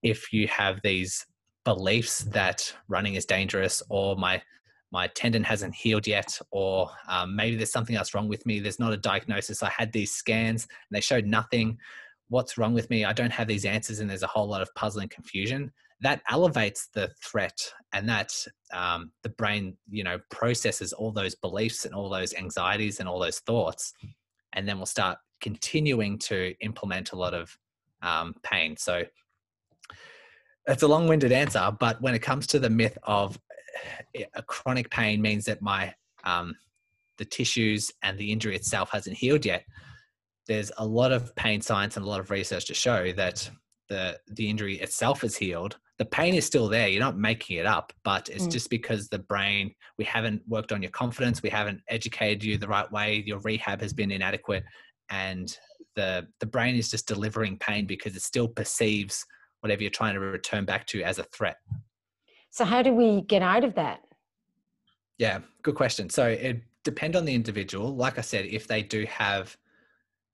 if 0.03 0.31
you 0.31 0.47
have 0.47 0.79
these 0.83 1.25
beliefs 1.65 2.19
that 2.19 2.73
running 2.87 3.15
is 3.15 3.25
dangerous 3.25 3.81
or 3.89 4.15
my 4.15 4.41
my 4.91 5.07
tendon 5.07 5.43
hasn't 5.43 5.73
healed 5.73 6.05
yet 6.05 6.37
or 6.51 6.87
um, 7.09 7.35
maybe 7.35 7.55
there's 7.55 7.71
something 7.71 7.95
else 7.95 8.13
wrong 8.13 8.27
with 8.27 8.45
me 8.45 8.59
there's 8.59 8.79
not 8.79 8.93
a 8.93 8.97
diagnosis 8.97 9.63
i 9.63 9.69
had 9.69 9.91
these 9.91 10.11
scans 10.11 10.63
and 10.63 10.95
they 10.95 11.01
showed 11.01 11.25
nothing 11.25 11.77
what's 12.33 12.57
wrong 12.57 12.73
with 12.73 12.89
me? 12.89 13.05
I 13.05 13.13
don't 13.13 13.31
have 13.31 13.47
these 13.47 13.63
answers 13.63 13.99
and 13.99 14.09
there's 14.09 14.23
a 14.23 14.27
whole 14.27 14.47
lot 14.47 14.63
of 14.63 14.73
puzzling 14.73 15.07
confusion. 15.07 15.71
That 16.01 16.21
elevates 16.29 16.89
the 16.93 17.11
threat 17.21 17.57
and 17.93 18.09
that 18.09 18.33
um, 18.73 19.11
the 19.21 19.29
brain 19.29 19.77
you 19.89 20.03
know 20.03 20.17
processes 20.31 20.93
all 20.93 21.11
those 21.11 21.35
beliefs 21.35 21.85
and 21.85 21.93
all 21.93 22.09
those 22.09 22.33
anxieties 22.33 22.99
and 22.99 23.07
all 23.07 23.19
those 23.19 23.39
thoughts 23.39 23.93
and 24.53 24.67
then 24.67 24.77
we'll 24.77 24.85
start 24.85 25.17
continuing 25.41 26.17
to 26.17 26.53
implement 26.61 27.11
a 27.11 27.15
lot 27.15 27.33
of 27.33 27.55
um, 28.01 28.33
pain. 28.43 28.75
So 28.77 29.03
it's 30.67 30.83
a 30.83 30.87
long-winded 30.87 31.31
answer 31.31 31.71
but 31.79 32.01
when 32.01 32.13
it 32.13 32.21
comes 32.21 32.47
to 32.47 32.59
the 32.59 32.69
myth 32.69 32.97
of 33.03 33.39
eh, 34.15 34.25
a 34.35 34.43
chronic 34.43 34.89
pain 34.89 35.21
means 35.21 35.45
that 35.45 35.61
my 35.61 35.93
um, 36.23 36.55
the 37.17 37.25
tissues 37.25 37.91
and 38.01 38.17
the 38.17 38.31
injury 38.31 38.55
itself 38.55 38.89
hasn't 38.91 39.17
healed 39.17 39.45
yet 39.45 39.63
there's 40.47 40.71
a 40.77 40.85
lot 40.85 41.11
of 41.11 41.33
pain 41.35 41.61
science 41.61 41.95
and 41.95 42.05
a 42.05 42.09
lot 42.09 42.19
of 42.19 42.29
research 42.29 42.65
to 42.65 42.73
show 42.73 43.11
that 43.13 43.49
the 43.89 44.17
the 44.31 44.49
injury 44.49 44.75
itself 44.79 45.23
is 45.23 45.35
healed 45.35 45.77
the 45.99 46.05
pain 46.05 46.33
is 46.33 46.45
still 46.45 46.67
there 46.67 46.87
you're 46.87 46.99
not 46.99 47.17
making 47.17 47.57
it 47.57 47.65
up 47.65 47.93
but 48.03 48.29
it's 48.29 48.45
mm. 48.45 48.51
just 48.51 48.69
because 48.69 49.07
the 49.09 49.19
brain 49.19 49.73
we 49.97 50.05
haven't 50.05 50.41
worked 50.47 50.71
on 50.71 50.81
your 50.81 50.91
confidence 50.91 51.43
we 51.43 51.49
haven't 51.49 51.81
educated 51.89 52.43
you 52.43 52.57
the 52.57 52.67
right 52.67 52.91
way 52.91 53.23
your 53.25 53.39
rehab 53.39 53.81
has 53.81 53.93
been 53.93 54.11
inadequate 54.11 54.63
and 55.09 55.57
the 55.95 56.25
the 56.39 56.45
brain 56.45 56.75
is 56.75 56.89
just 56.89 57.07
delivering 57.07 57.57
pain 57.57 57.85
because 57.85 58.15
it 58.15 58.21
still 58.21 58.47
perceives 58.47 59.25
whatever 59.63 59.81
you're 59.81 59.89
trying 59.89 60.13
to 60.13 60.19
return 60.19 60.65
back 60.65 60.85
to 60.87 61.01
as 61.01 61.19
a 61.19 61.23
threat. 61.23 61.57
So, 62.49 62.65
how 62.65 62.81
do 62.81 62.93
we 62.93 63.21
get 63.21 63.41
out 63.41 63.63
of 63.63 63.75
that? 63.75 64.01
Yeah, 65.17 65.39
good 65.61 65.75
question. 65.75 66.09
So, 66.09 66.27
it 66.27 66.61
depends 66.83 67.17
on 67.17 67.25
the 67.25 67.33
individual. 67.33 67.95
Like 67.95 68.17
I 68.17 68.21
said, 68.21 68.45
if 68.45 68.67
they 68.67 68.83
do 68.83 69.05
have 69.05 69.57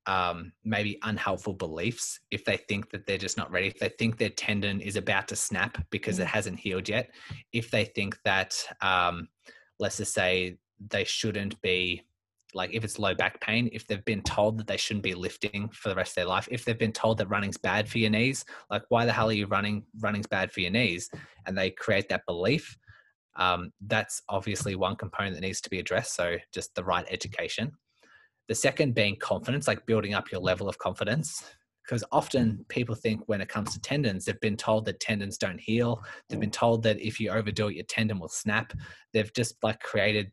um, 0.06 0.52
maybe 0.64 0.98
unhelpful 1.02 1.54
beliefs, 1.54 2.18
if 2.30 2.44
they 2.44 2.56
think 2.56 2.90
that 2.90 3.06
they're 3.06 3.18
just 3.18 3.36
not 3.36 3.50
ready, 3.52 3.68
if 3.68 3.78
they 3.78 3.88
think 3.88 4.18
their 4.18 4.30
tendon 4.30 4.80
is 4.80 4.96
about 4.96 5.28
to 5.28 5.36
snap 5.36 5.78
because 5.90 6.16
mm-hmm. 6.16 6.22
it 6.22 6.26
mm. 6.26 6.34
hasn't 6.34 6.58
healed 6.58 6.88
yet, 6.88 7.10
if 7.52 7.70
they 7.70 7.84
think 7.84 8.18
that, 8.24 8.56
um, 8.82 9.28
let's 9.78 9.98
just 9.98 10.12
say, 10.12 10.58
they 10.88 11.04
shouldn't 11.04 11.60
be 11.60 12.02
like 12.54 12.70
if 12.72 12.84
it's 12.84 12.98
low 12.98 13.14
back 13.14 13.40
pain, 13.40 13.68
if 13.72 13.86
they've 13.86 14.04
been 14.04 14.22
told 14.22 14.58
that 14.58 14.66
they 14.66 14.76
shouldn't 14.76 15.04
be 15.04 15.14
lifting 15.14 15.68
for 15.72 15.88
the 15.88 15.94
rest 15.94 16.12
of 16.12 16.14
their 16.16 16.26
life, 16.26 16.48
if 16.50 16.64
they've 16.64 16.78
been 16.78 16.92
told 16.92 17.18
that 17.18 17.28
running's 17.28 17.56
bad 17.56 17.88
for 17.88 17.98
your 17.98 18.10
knees, 18.10 18.44
like 18.70 18.82
why 18.88 19.04
the 19.04 19.12
hell 19.12 19.28
are 19.28 19.32
you 19.32 19.46
running? 19.46 19.84
Running's 20.00 20.26
bad 20.26 20.52
for 20.52 20.60
your 20.60 20.70
knees, 20.70 21.10
and 21.46 21.56
they 21.56 21.70
create 21.70 22.08
that 22.08 22.26
belief. 22.26 22.76
Um, 23.36 23.72
that's 23.86 24.22
obviously 24.28 24.74
one 24.74 24.96
component 24.96 25.34
that 25.34 25.40
needs 25.42 25.60
to 25.62 25.70
be 25.70 25.78
addressed. 25.78 26.14
So 26.14 26.36
just 26.52 26.74
the 26.74 26.84
right 26.84 27.06
education. 27.10 27.72
The 28.48 28.54
second 28.54 28.94
being 28.94 29.16
confidence, 29.16 29.68
like 29.68 29.86
building 29.86 30.14
up 30.14 30.32
your 30.32 30.40
level 30.40 30.68
of 30.68 30.78
confidence. 30.78 31.44
Because 31.84 32.04
often 32.12 32.64
people 32.68 32.94
think 32.94 33.22
when 33.26 33.40
it 33.40 33.48
comes 33.48 33.72
to 33.72 33.80
tendons, 33.80 34.24
they've 34.24 34.40
been 34.40 34.56
told 34.56 34.84
that 34.84 35.00
tendons 35.00 35.38
don't 35.38 35.60
heal. 35.60 36.02
They've 36.28 36.38
been 36.38 36.50
told 36.50 36.82
that 36.84 37.00
if 37.00 37.18
you 37.18 37.30
overdo 37.30 37.68
it, 37.68 37.74
your 37.74 37.84
tendon 37.84 38.20
will 38.20 38.28
snap. 38.28 38.72
They've 39.12 39.32
just 39.32 39.56
like 39.62 39.80
created 39.80 40.30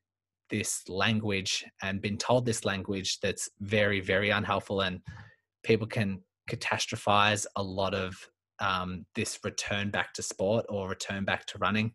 this 0.50 0.88
language 0.88 1.66
and 1.82 2.02
been 2.02 2.18
told 2.18 2.46
this 2.46 2.66
language 2.66 3.20
that's 3.20 3.50
very 3.60 4.00
very 4.00 4.30
unhelpful 4.30 4.82
and 4.82 5.02
people 5.64 5.88
can 5.88 6.20
catastrophize 6.50 7.46
a 7.56 7.64
lot 7.64 7.94
of 7.94 8.16
um, 8.60 9.06
this 9.16 9.40
return 9.44 9.92
back 9.92 10.14
to 10.14 10.24
sport 10.24 10.66
or 10.68 10.90
return 10.90 11.24
back 11.24 11.46
to 11.46 11.60
running. 11.60 11.92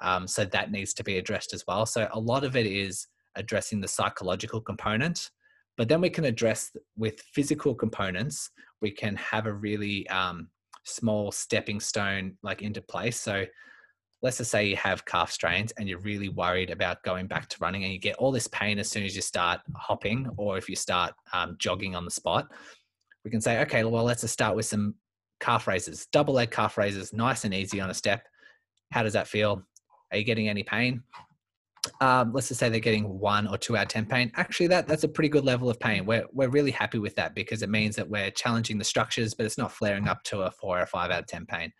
Um, 0.00 0.26
so 0.26 0.44
that 0.44 0.72
needs 0.72 0.92
to 0.94 1.04
be 1.04 1.18
addressed 1.18 1.54
as 1.54 1.64
well. 1.68 1.86
So 1.86 2.08
a 2.12 2.18
lot 2.18 2.42
of 2.42 2.56
it 2.56 2.66
is 2.66 3.06
addressing 3.36 3.80
the 3.80 3.88
psychological 3.88 4.60
component 4.60 5.30
but 5.76 5.88
then 5.88 6.00
we 6.00 6.10
can 6.10 6.24
address 6.24 6.76
with 6.96 7.20
physical 7.32 7.74
components 7.74 8.50
we 8.80 8.90
can 8.90 9.14
have 9.16 9.46
a 9.46 9.52
really 9.52 10.06
um, 10.08 10.48
small 10.84 11.30
stepping 11.30 11.80
stone 11.80 12.36
like 12.42 12.62
into 12.62 12.82
place. 12.82 13.20
So 13.20 13.44
let's 14.22 14.38
just 14.38 14.50
say 14.50 14.66
you 14.66 14.76
have 14.76 15.04
calf 15.04 15.30
strains 15.30 15.72
and 15.78 15.88
you're 15.88 16.00
really 16.00 16.28
worried 16.28 16.70
about 16.70 17.02
going 17.02 17.26
back 17.26 17.48
to 17.48 17.56
running 17.60 17.84
and 17.84 17.92
you 17.92 17.98
get 17.98 18.16
all 18.16 18.30
this 18.30 18.46
pain 18.48 18.78
as 18.78 18.88
soon 18.88 19.04
as 19.04 19.16
you 19.16 19.22
start 19.22 19.60
hopping 19.74 20.28
or 20.36 20.58
if 20.58 20.68
you 20.68 20.76
start 20.76 21.14
um, 21.32 21.56
jogging 21.58 21.94
on 21.94 22.04
the 22.04 22.10
spot, 22.10 22.48
we 23.24 23.30
can 23.30 23.40
say, 23.40 23.60
okay, 23.62 23.84
well, 23.84 24.04
let's 24.04 24.20
just 24.20 24.34
start 24.34 24.56
with 24.56 24.66
some 24.66 24.94
calf 25.40 25.66
raises, 25.66 26.06
double 26.12 26.34
leg 26.34 26.50
calf 26.50 26.76
raises, 26.76 27.12
nice 27.12 27.44
and 27.44 27.54
easy 27.54 27.80
on 27.80 27.90
a 27.90 27.94
step. 27.94 28.26
How 28.92 29.02
does 29.02 29.14
that 29.14 29.26
feel? 29.26 29.62
Are 30.10 30.18
you 30.18 30.24
getting 30.24 30.48
any 30.48 30.62
pain? 30.62 31.02
Um, 32.02 32.32
let's 32.34 32.48
just 32.48 32.60
say 32.60 32.68
they're 32.68 32.78
getting 32.78 33.18
one 33.18 33.46
or 33.46 33.56
two 33.56 33.74
out 33.74 33.84
of 33.84 33.88
10 33.88 34.04
pain. 34.04 34.30
Actually, 34.36 34.66
that 34.66 34.86
that's 34.86 35.04
a 35.04 35.08
pretty 35.08 35.30
good 35.30 35.44
level 35.44 35.70
of 35.70 35.80
pain. 35.80 36.04
We're, 36.04 36.26
we're 36.32 36.50
really 36.50 36.70
happy 36.70 36.98
with 36.98 37.16
that 37.16 37.34
because 37.34 37.62
it 37.62 37.70
means 37.70 37.96
that 37.96 38.08
we're 38.08 38.30
challenging 38.32 38.76
the 38.76 38.84
structures, 38.84 39.32
but 39.32 39.46
it's 39.46 39.56
not 39.56 39.72
flaring 39.72 40.08
up 40.08 40.22
to 40.24 40.42
a 40.42 40.50
four 40.50 40.78
or 40.78 40.84
five 40.84 41.10
out 41.10 41.20
of 41.20 41.26
10 41.26 41.46
pain. 41.46 41.72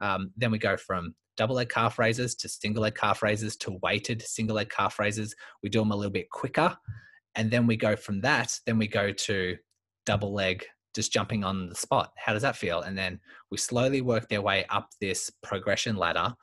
Um, 0.00 0.30
then 0.36 0.52
we 0.52 0.58
go 0.58 0.76
from 0.76 1.14
double 1.40 1.54
leg 1.54 1.70
calf 1.70 1.98
raises 1.98 2.34
to 2.34 2.50
single 2.50 2.82
leg 2.82 2.94
calf 2.94 3.22
raises 3.22 3.56
to 3.56 3.78
weighted 3.82 4.20
single 4.20 4.56
leg 4.56 4.68
calf 4.68 4.98
raises. 4.98 5.34
We 5.62 5.70
do 5.70 5.78
them 5.78 5.90
a 5.90 5.96
little 5.96 6.12
bit 6.12 6.28
quicker. 6.28 6.76
And 7.34 7.50
then 7.50 7.66
we 7.66 7.78
go 7.78 7.96
from 7.96 8.20
that, 8.20 8.58
then 8.66 8.76
we 8.76 8.86
go 8.86 9.10
to 9.10 9.56
double 10.04 10.34
leg, 10.34 10.66
just 10.94 11.14
jumping 11.14 11.42
on 11.42 11.70
the 11.70 11.74
spot. 11.74 12.12
How 12.18 12.34
does 12.34 12.42
that 12.42 12.56
feel? 12.56 12.82
And 12.82 12.98
then 12.98 13.18
we 13.50 13.56
slowly 13.56 14.02
work 14.02 14.28
their 14.28 14.42
way 14.42 14.66
up 14.68 14.90
this 15.00 15.30
progression 15.42 15.96
ladder 15.96 16.34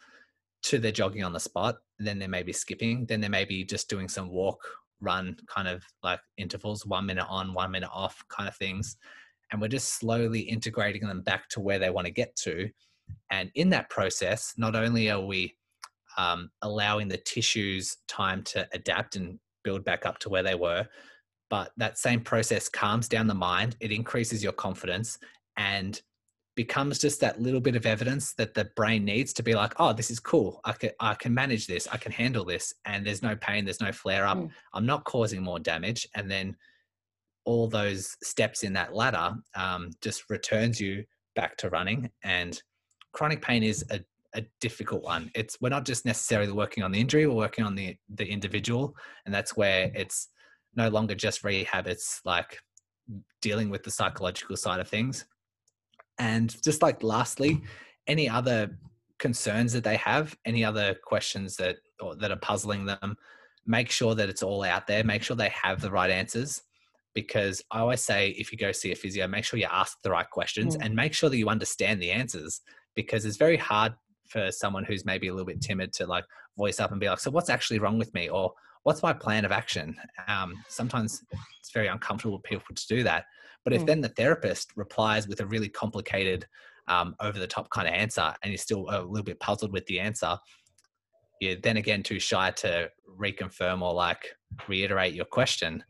to 0.64 0.80
their 0.80 0.92
jogging 0.92 1.24
on 1.24 1.34
the 1.34 1.40
spot. 1.40 1.76
Then 2.00 2.18
they 2.18 2.26
may 2.26 2.42
be 2.42 2.52
skipping. 2.52 3.06
Then 3.06 3.22
they 3.22 3.30
may 3.30 3.46
be 3.46 3.64
just 3.64 3.92
doing 3.92 4.08
some 4.08 4.30
walk, 4.30 4.68
run 5.00 5.38
kind 5.46 5.68
of 5.68 5.84
like 6.02 6.22
intervals, 6.38 6.88
one 6.88 7.06
minute 7.06 7.28
on, 7.30 7.54
one 7.54 7.70
minute 7.70 7.92
off 7.94 8.24
kind 8.30 8.50
of 8.50 8.56
things. 8.56 8.98
And 9.52 9.62
we're 9.62 9.68
just 9.68 10.00
slowly 10.00 10.40
integrating 10.40 11.08
them 11.08 11.22
back 11.22 11.50
to 11.50 11.60
where 11.60 11.78
they 11.78 11.92
want 11.92 12.08
to 12.08 12.12
get 12.12 12.36
to 12.38 12.72
and 13.32 13.52
in 13.56 13.70
that 13.70 13.90
process, 13.90 14.54
not 14.58 14.76
only 14.76 15.10
are 15.10 15.22
we 15.22 15.56
um, 16.18 16.50
allowing 16.62 17.08
the 17.08 17.18
tissues 17.18 17.98
time 18.08 18.44
to 18.44 18.68
adapt 18.74 19.16
and 19.16 19.40
build 19.64 19.84
back 19.84 20.06
up 20.06 20.18
to 20.20 20.30
where 20.30 20.44
they 20.44 20.56
were, 20.56 20.88
but 21.50 21.72
that 21.78 21.98
same 21.98 22.22
process 22.22 22.68
calms 22.70 23.08
down 23.08 23.28
the 23.28 23.34
mind, 23.34 23.76
it 23.80 23.92
increases 23.92 24.44
your 24.44 24.54
confidence 24.54 25.18
and 25.58 26.02
becomes 26.56 26.98
just 26.98 27.22
that 27.22 27.40
little 27.40 27.62
bit 27.62 27.76
of 27.76 27.86
evidence 27.86 28.34
that 28.34 28.56
the 28.56 28.66
brain 28.76 29.06
needs 29.06 29.32
to 29.32 29.44
be 29.44 29.54
like, 29.54 29.74
oh, 29.78 29.94
this 29.94 30.10
is 30.10 30.20
cool. 30.20 30.60
I 30.66 30.74
can, 30.74 30.90
I 31.00 31.14
can 31.14 31.34
manage 31.34 31.68
this. 31.68 31.88
I 31.92 31.98
can 31.98 32.12
handle 32.12 32.44
this. 32.44 32.74
And 32.86 33.06
there's 33.06 33.22
no 33.22 33.36
pain. 33.36 33.64
There's 33.64 33.80
no 33.80 33.92
flare 33.92 34.26
up. 34.26 34.40
Mm. 34.40 34.50
I'm 34.74 34.86
not 34.86 35.06
causing 35.06 35.44
more 35.44 35.60
damage. 35.60 36.08
And 36.16 36.30
then 36.30 36.56
all 37.46 37.68
those 37.68 38.18
steps 38.24 38.64
in 38.64 38.74
that 38.74 38.94
ladder 38.94 39.36
um, 39.56 39.92
just 40.02 40.30
returns 40.30 40.82
you 40.82 41.06
back 41.36 41.58
to 41.58 41.70
running. 41.70 42.10
And 42.24 42.62
chronic 43.18 43.42
pain 43.42 43.64
is 43.64 43.84
a, 43.90 44.00
a 44.36 44.44
difficult 44.62 45.02
one. 45.02 45.32
It's 45.34 45.58
we're 45.60 45.70
not 45.70 45.86
just 45.86 46.06
necessarily 46.06 46.52
working 46.52 46.84
on 46.84 46.92
the 46.92 47.00
injury, 47.00 47.26
we're 47.26 47.34
working 47.34 47.66
on 47.66 47.74
the 47.74 47.96
the 48.14 48.28
individual, 48.28 48.96
and 49.26 49.34
that's 49.34 49.58
where 49.58 49.92
it's 49.96 50.30
no 50.76 50.88
longer 50.90 51.16
just 51.16 51.44
rehab. 51.44 51.88
It's 51.88 52.22
like 52.26 52.60
dealing 53.42 53.72
with 53.72 53.82
the 53.84 53.90
psychological 53.90 54.56
side 54.56 54.80
of 54.80 54.88
things. 54.88 55.26
And 56.20 56.56
just 56.64 56.84
like 56.84 57.02
lastly, 57.02 57.64
any 58.06 58.30
other 58.30 58.78
concerns 59.18 59.74
that 59.74 59.84
they 59.84 59.98
have, 59.98 60.38
any 60.46 60.64
other 60.64 60.96
questions 61.04 61.56
that 61.56 61.78
or, 62.00 62.16
that 62.18 62.32
are 62.32 62.44
puzzling 62.52 62.86
them, 62.86 63.16
make 63.66 63.90
sure 63.90 64.14
that 64.14 64.30
it's 64.30 64.44
all 64.44 64.64
out 64.64 64.86
there. 64.86 65.04
Make 65.04 65.24
sure 65.24 65.36
they 65.36 65.54
have 65.64 65.82
the 65.82 65.92
right 65.92 66.12
answers. 66.12 66.62
Because 67.16 67.64
I 67.72 67.80
always 67.80 68.04
say, 68.04 68.30
if 68.38 68.52
you 68.52 68.60
go 68.60 68.72
see 68.72 68.92
a 68.92 68.96
physio, 68.96 69.28
make 69.28 69.44
sure 69.44 69.60
you 69.60 69.68
ask 69.72 69.98
the 70.04 70.12
right 70.12 70.30
questions 70.30 70.78
mm. 70.78 70.86
and 70.86 70.96
make 70.96 71.16
sure 71.16 71.32
that 71.32 71.38
you 71.38 71.50
understand 71.50 72.00
the 72.00 72.12
answers 72.12 72.62
because 72.98 73.24
it's 73.26 73.38
very 73.38 73.56
hard 73.56 73.94
for 74.28 74.52
someone 74.52 74.84
who's 74.84 75.06
maybe 75.06 75.28
a 75.30 75.32
little 75.32 75.46
bit 75.46 75.62
timid 75.62 75.94
to 75.94 76.06
like 76.06 76.26
voice 76.58 76.82
up 76.82 76.92
and 76.92 77.00
be 77.00 77.08
like, 77.08 77.20
so 77.20 77.32
what's 77.32 77.50
actually 77.50 77.80
wrong 77.80 77.98
with 77.98 78.14
me? 78.14 78.28
Or 78.28 78.52
what's 78.84 79.04
my 79.04 79.14
plan 79.14 79.46
of 79.46 79.54
action? 79.54 79.96
Um, 80.28 80.56
sometimes 80.68 81.24
it's 81.62 81.72
very 81.72 81.88
uncomfortable 81.88 82.40
for 82.40 82.44
people 82.44 82.76
to 82.76 82.88
do 82.88 83.04
that. 83.04 83.26
But 83.64 83.74
if 83.74 83.84
mm. 83.84 83.88
then 83.88 84.02
the 84.02 84.10
therapist 84.10 84.72
replies 84.76 85.28
with 85.28 85.40
a 85.40 85.46
really 85.46 85.70
complicated, 85.70 86.46
um, 86.90 87.16
over 87.22 87.38
the 87.38 87.48
top 87.48 87.70
kind 87.70 87.88
of 87.88 87.94
answer, 87.94 88.34
and 88.42 88.52
you're 88.52 88.58
still 88.58 88.88
a 88.90 89.02
little 89.02 89.24
bit 89.24 89.40
puzzled 89.40 89.72
with 89.72 89.86
the 89.86 90.00
answer, 90.00 90.38
you're 91.40 91.58
then 91.58 91.78
again 91.78 92.02
too 92.02 92.20
shy 92.20 92.50
to 92.52 92.90
reconfirm 93.20 93.82
or 93.82 93.94
like 93.94 94.26
reiterate 94.68 95.14
your 95.14 95.26
question. 95.26 95.84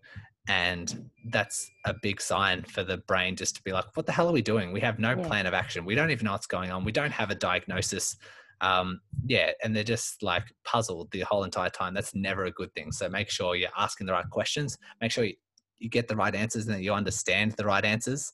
And 0.48 1.10
that's 1.30 1.70
a 1.86 1.94
big 2.02 2.22
sign 2.22 2.64
for 2.64 2.84
the 2.84 2.98
brain 3.00 3.36
just 3.36 3.56
to 3.56 3.64
be 3.64 3.74
like 3.74 3.86
what 3.96 4.06
the 4.06 4.12
hell 4.12 4.30
are 4.30 4.34
we 4.34 4.42
doing? 4.42 4.72
We 4.72 4.80
have 4.82 5.00
no 5.00 5.10
yeah. 5.10 5.28
plan 5.28 5.46
of 5.46 5.54
action. 5.54 5.86
We 5.86 5.96
don't 5.96 6.12
even 6.12 6.26
know 6.26 6.32
what's 6.32 6.48
going 6.48 6.72
on. 6.72 6.86
We 6.86 6.92
don't 6.92 7.12
have 7.12 7.32
a 7.32 7.36
diagnosis. 7.36 8.16
Um, 8.60 9.02
yeah 9.26 9.52
and 9.64 9.76
they're 9.76 9.84
just 9.84 10.24
like 10.24 10.46
puzzled 10.64 11.12
the 11.12 11.22
whole 11.22 11.44
entire 11.44 11.70
time. 11.70 11.94
That's 11.94 12.16
never 12.16 12.46
a 12.46 12.52
good 12.52 12.74
thing. 12.74 12.92
So 12.92 13.08
make 13.10 13.30
sure 13.30 13.56
you're 13.56 13.70
asking 13.78 14.08
the 14.08 14.14
right 14.14 14.30
questions. 14.30 14.78
Make 15.00 15.12
sure 15.12 15.26
you, 15.26 15.36
you 15.80 15.90
get 15.90 16.08
the 16.08 16.16
right 16.16 16.34
answers 16.34 16.66
and 16.66 16.76
that 16.76 16.82
you 16.82 16.94
understand 16.94 17.52
the 17.52 17.66
right 17.66 17.86
answers. 17.86 18.34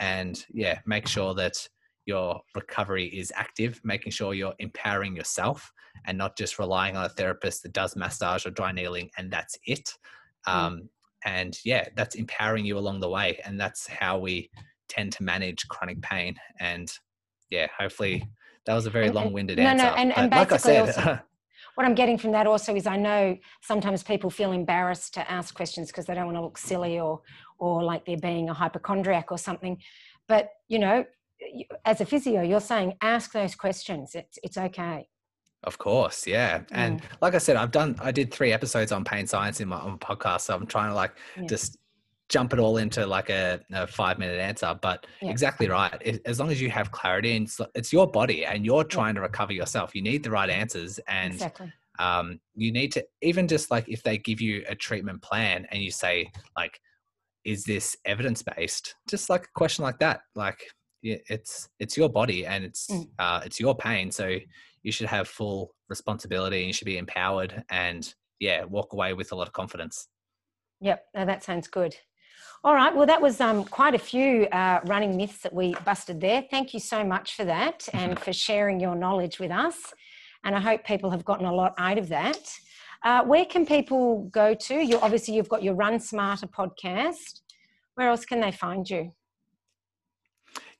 And 0.00 0.44
yeah 0.52 0.80
make 0.86 1.06
sure 1.06 1.34
that 1.34 1.68
your 2.04 2.40
recovery 2.54 3.06
is 3.06 3.32
active. 3.36 3.80
Making 3.84 4.12
sure 4.12 4.34
you're 4.34 4.54
empowering 4.58 5.16
yourself 5.16 5.72
and 6.04 6.18
not 6.18 6.36
just 6.36 6.58
relying 6.58 6.96
on 6.96 7.04
a 7.04 7.08
therapist 7.08 7.62
that 7.62 7.72
does 7.72 7.96
massage 7.96 8.44
or 8.44 8.50
dry 8.50 8.72
needling 8.72 9.08
and 9.16 9.30
that's 9.30 9.56
it. 9.66 9.94
Um, 10.46 10.90
and 11.24 11.58
yeah 11.64 11.84
that's 11.96 12.14
empowering 12.14 12.64
you 12.64 12.78
along 12.78 13.00
the 13.00 13.08
way 13.08 13.38
and 13.44 13.58
that's 13.58 13.86
how 13.86 14.18
we 14.18 14.50
tend 14.88 15.12
to 15.12 15.22
manage 15.22 15.66
chronic 15.68 16.00
pain 16.02 16.34
and 16.60 16.92
yeah 17.50 17.66
hopefully 17.78 18.22
that 18.66 18.74
was 18.74 18.86
a 18.86 18.90
very 18.90 19.10
long-winded 19.10 19.58
and, 19.58 19.68
answer 19.68 19.84
no, 19.84 19.90
no, 19.90 19.96
and, 19.96 20.16
and 20.16 20.32
like 20.32 20.52
i 20.52 20.56
said 20.56 20.80
also, 20.80 21.18
what 21.74 21.86
i'm 21.86 21.94
getting 21.94 22.18
from 22.18 22.32
that 22.32 22.46
also 22.46 22.74
is 22.74 22.86
i 22.86 22.96
know 22.96 23.36
sometimes 23.62 24.02
people 24.02 24.30
feel 24.30 24.52
embarrassed 24.52 25.14
to 25.14 25.30
ask 25.30 25.54
questions 25.54 25.88
because 25.88 26.06
they 26.06 26.14
don't 26.14 26.26
want 26.26 26.36
to 26.36 26.42
look 26.42 26.58
silly 26.58 26.98
or 26.98 27.20
or 27.58 27.82
like 27.82 28.04
they're 28.04 28.16
being 28.16 28.48
a 28.48 28.54
hypochondriac 28.54 29.32
or 29.32 29.38
something 29.38 29.78
but 30.28 30.50
you 30.68 30.78
know 30.78 31.04
as 31.84 32.00
a 32.00 32.06
physio 32.06 32.42
you're 32.42 32.60
saying 32.60 32.94
ask 33.00 33.32
those 33.32 33.54
questions. 33.54 34.14
It's 34.14 34.38
it's 34.42 34.56
okay 34.56 35.08
of 35.64 35.78
course, 35.78 36.26
yeah. 36.26 36.62
And 36.70 37.00
mm. 37.00 37.04
like 37.20 37.34
I 37.34 37.38
said, 37.38 37.56
I've 37.56 37.70
done 37.70 37.96
I 38.00 38.12
did 38.12 38.32
three 38.32 38.52
episodes 38.52 38.92
on 38.92 39.04
pain 39.04 39.26
science 39.26 39.60
in 39.60 39.68
my 39.68 39.80
own 39.80 39.98
podcast. 39.98 40.42
So 40.42 40.54
I'm 40.54 40.66
trying 40.66 40.90
to 40.90 40.94
like 40.94 41.12
yeah. 41.36 41.46
just 41.46 41.78
jump 42.28 42.52
it 42.52 42.58
all 42.58 42.78
into 42.78 43.06
like 43.06 43.30
a, 43.30 43.60
a 43.72 43.86
five 43.86 44.18
minute 44.18 44.38
answer. 44.38 44.76
But 44.80 45.06
yeah. 45.20 45.30
exactly 45.30 45.68
right. 45.68 45.94
It, 46.00 46.22
as 46.24 46.40
long 46.40 46.50
as 46.50 46.60
you 46.60 46.70
have 46.70 46.90
clarity 46.90 47.36
and 47.36 47.46
it's, 47.46 47.60
it's 47.74 47.92
your 47.92 48.10
body 48.10 48.44
and 48.44 48.64
you're 48.64 48.84
trying 48.84 49.14
yeah. 49.14 49.20
to 49.20 49.26
recover 49.26 49.52
yourself, 49.52 49.94
you 49.94 50.02
need 50.02 50.22
the 50.22 50.30
right 50.30 50.50
answers 50.50 50.98
and 51.08 51.34
exactly. 51.34 51.72
um, 51.98 52.40
you 52.54 52.72
need 52.72 52.92
to 52.92 53.04
even 53.22 53.48
just 53.48 53.70
like 53.70 53.88
if 53.88 54.02
they 54.02 54.18
give 54.18 54.40
you 54.40 54.64
a 54.68 54.74
treatment 54.74 55.22
plan 55.22 55.66
and 55.70 55.82
you 55.82 55.90
say 55.90 56.30
like, 56.56 56.80
is 57.44 57.64
this 57.64 57.96
evidence 58.06 58.42
based? 58.42 58.94
Just 59.08 59.28
like 59.28 59.44
a 59.44 59.52
question 59.54 59.84
like 59.84 59.98
that, 59.98 60.20
like 60.34 60.64
it's 61.02 61.68
it's 61.78 61.96
your 61.98 62.08
body 62.08 62.46
and 62.46 62.64
it's 62.64 62.86
mm. 62.86 63.06
uh, 63.18 63.42
it's 63.44 63.60
your 63.60 63.76
pain. 63.76 64.10
So 64.10 64.38
you 64.84 64.92
should 64.92 65.08
have 65.08 65.26
full 65.26 65.74
responsibility 65.88 66.58
and 66.58 66.68
you 66.68 66.72
should 66.72 66.84
be 66.84 66.98
empowered 66.98 67.64
and 67.70 68.14
yeah 68.38 68.62
walk 68.64 68.92
away 68.92 69.12
with 69.14 69.32
a 69.32 69.34
lot 69.34 69.48
of 69.48 69.52
confidence. 69.52 70.06
Yep 70.80 71.04
no, 71.16 71.26
that 71.26 71.42
sounds 71.42 71.66
good. 71.66 71.96
All 72.62 72.74
right 72.74 72.94
well 72.94 73.06
that 73.06 73.20
was 73.20 73.40
um, 73.40 73.64
quite 73.64 73.94
a 73.94 73.98
few 73.98 74.46
uh, 74.46 74.80
running 74.84 75.16
myths 75.16 75.38
that 75.38 75.52
we 75.52 75.74
busted 75.84 76.20
there. 76.20 76.44
Thank 76.50 76.72
you 76.72 76.80
so 76.80 77.02
much 77.02 77.34
for 77.34 77.44
that 77.44 77.88
and 77.92 78.18
for 78.20 78.32
sharing 78.32 78.78
your 78.78 78.94
knowledge 78.94 79.40
with 79.40 79.50
us 79.50 79.92
and 80.44 80.54
i 80.54 80.60
hope 80.60 80.84
people 80.84 81.10
have 81.10 81.24
gotten 81.24 81.46
a 81.46 81.52
lot 81.52 81.74
out 81.78 81.98
of 81.98 82.08
that. 82.08 82.54
Uh, 83.02 83.22
where 83.24 83.44
can 83.44 83.66
people 83.66 84.28
go 84.32 84.54
to? 84.54 84.74
You 84.74 84.98
obviously 85.00 85.34
you've 85.34 85.48
got 85.48 85.62
your 85.62 85.74
run 85.74 86.00
smarter 86.00 86.46
podcast. 86.46 87.40
Where 87.96 88.08
else 88.08 88.24
can 88.24 88.40
they 88.40 88.50
find 88.50 88.88
you 88.88 89.12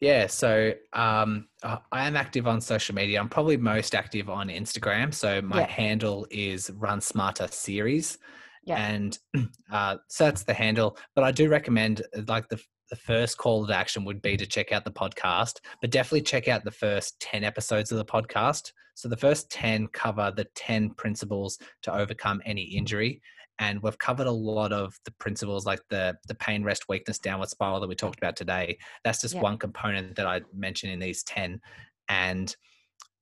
yeah, 0.05 0.27
so 0.27 0.75
um, 0.93 1.49
uh, 1.63 1.79
I 1.91 2.07
am 2.07 2.15
active 2.15 2.47
on 2.47 2.61
social 2.61 2.95
media. 2.95 3.19
I'm 3.19 3.31
probably 3.31 3.57
most 3.57 3.95
active 3.95 4.29
on 4.29 4.49
Instagram. 4.49 5.15
So 5.15 5.41
my 5.41 5.61
yeah. 5.61 5.67
handle 5.67 6.27
is 6.31 6.71
Run 6.73 7.01
Smarter 7.01 7.49
Series. 7.51 8.19
Yeah. 8.65 8.87
And 8.87 9.19
uh, 9.73 9.97
so 10.09 10.25
that's 10.25 10.43
the 10.43 10.53
handle. 10.53 10.99
But 11.15 11.25
I 11.25 11.33
do 11.33 11.49
recommend, 11.49 12.03
uh, 12.15 12.21
like, 12.29 12.51
the, 12.51 12.61
the 12.91 12.97
first 12.97 13.39
call 13.39 13.67
to 13.67 13.75
action 13.75 14.05
would 14.05 14.21
be 14.21 14.37
to 14.37 14.45
check 14.45 14.73
out 14.73 14.85
the 14.85 14.91
podcast, 14.91 15.61
but 15.81 15.91
definitely 15.91 16.21
check 16.21 16.49
out 16.49 16.65
the 16.65 16.71
first 16.71 17.19
10 17.21 17.43
episodes 17.43 17.91
of 17.91 17.97
the 17.97 18.05
podcast. 18.05 18.73
So 18.97 19.09
the 19.09 19.17
first 19.17 19.51
10 19.51 19.87
cover 19.89 20.35
the 20.37 20.45
10 20.55 20.91
principles 20.91 21.59
to 21.83 21.95
overcome 21.95 22.43
any 22.45 22.63
injury 22.63 23.23
and 23.59 23.83
we've 23.83 23.99
covered 23.99 24.27
a 24.27 24.33
lot 24.33 24.73
of 24.73 24.99
the 25.05 25.13
principles 25.13 25.67
like 25.67 25.81
the 25.91 26.15
the 26.29 26.35
pain 26.35 26.63
rest 26.65 26.85
weakness 26.89 27.19
downward 27.19 27.49
spiral 27.49 27.81
that 27.81 27.89
we 27.89 27.95
talked 27.95 28.19
about 28.19 28.37
today 28.37 28.77
that's 29.05 29.21
just 29.21 29.35
yeah. 29.35 29.41
one 29.41 29.59
component 29.59 30.15
that 30.17 30.27
i 30.27 30.41
mentioned 30.55 30.93
in 30.93 30.99
these 30.99 31.23
10 31.25 31.61
and 32.09 32.57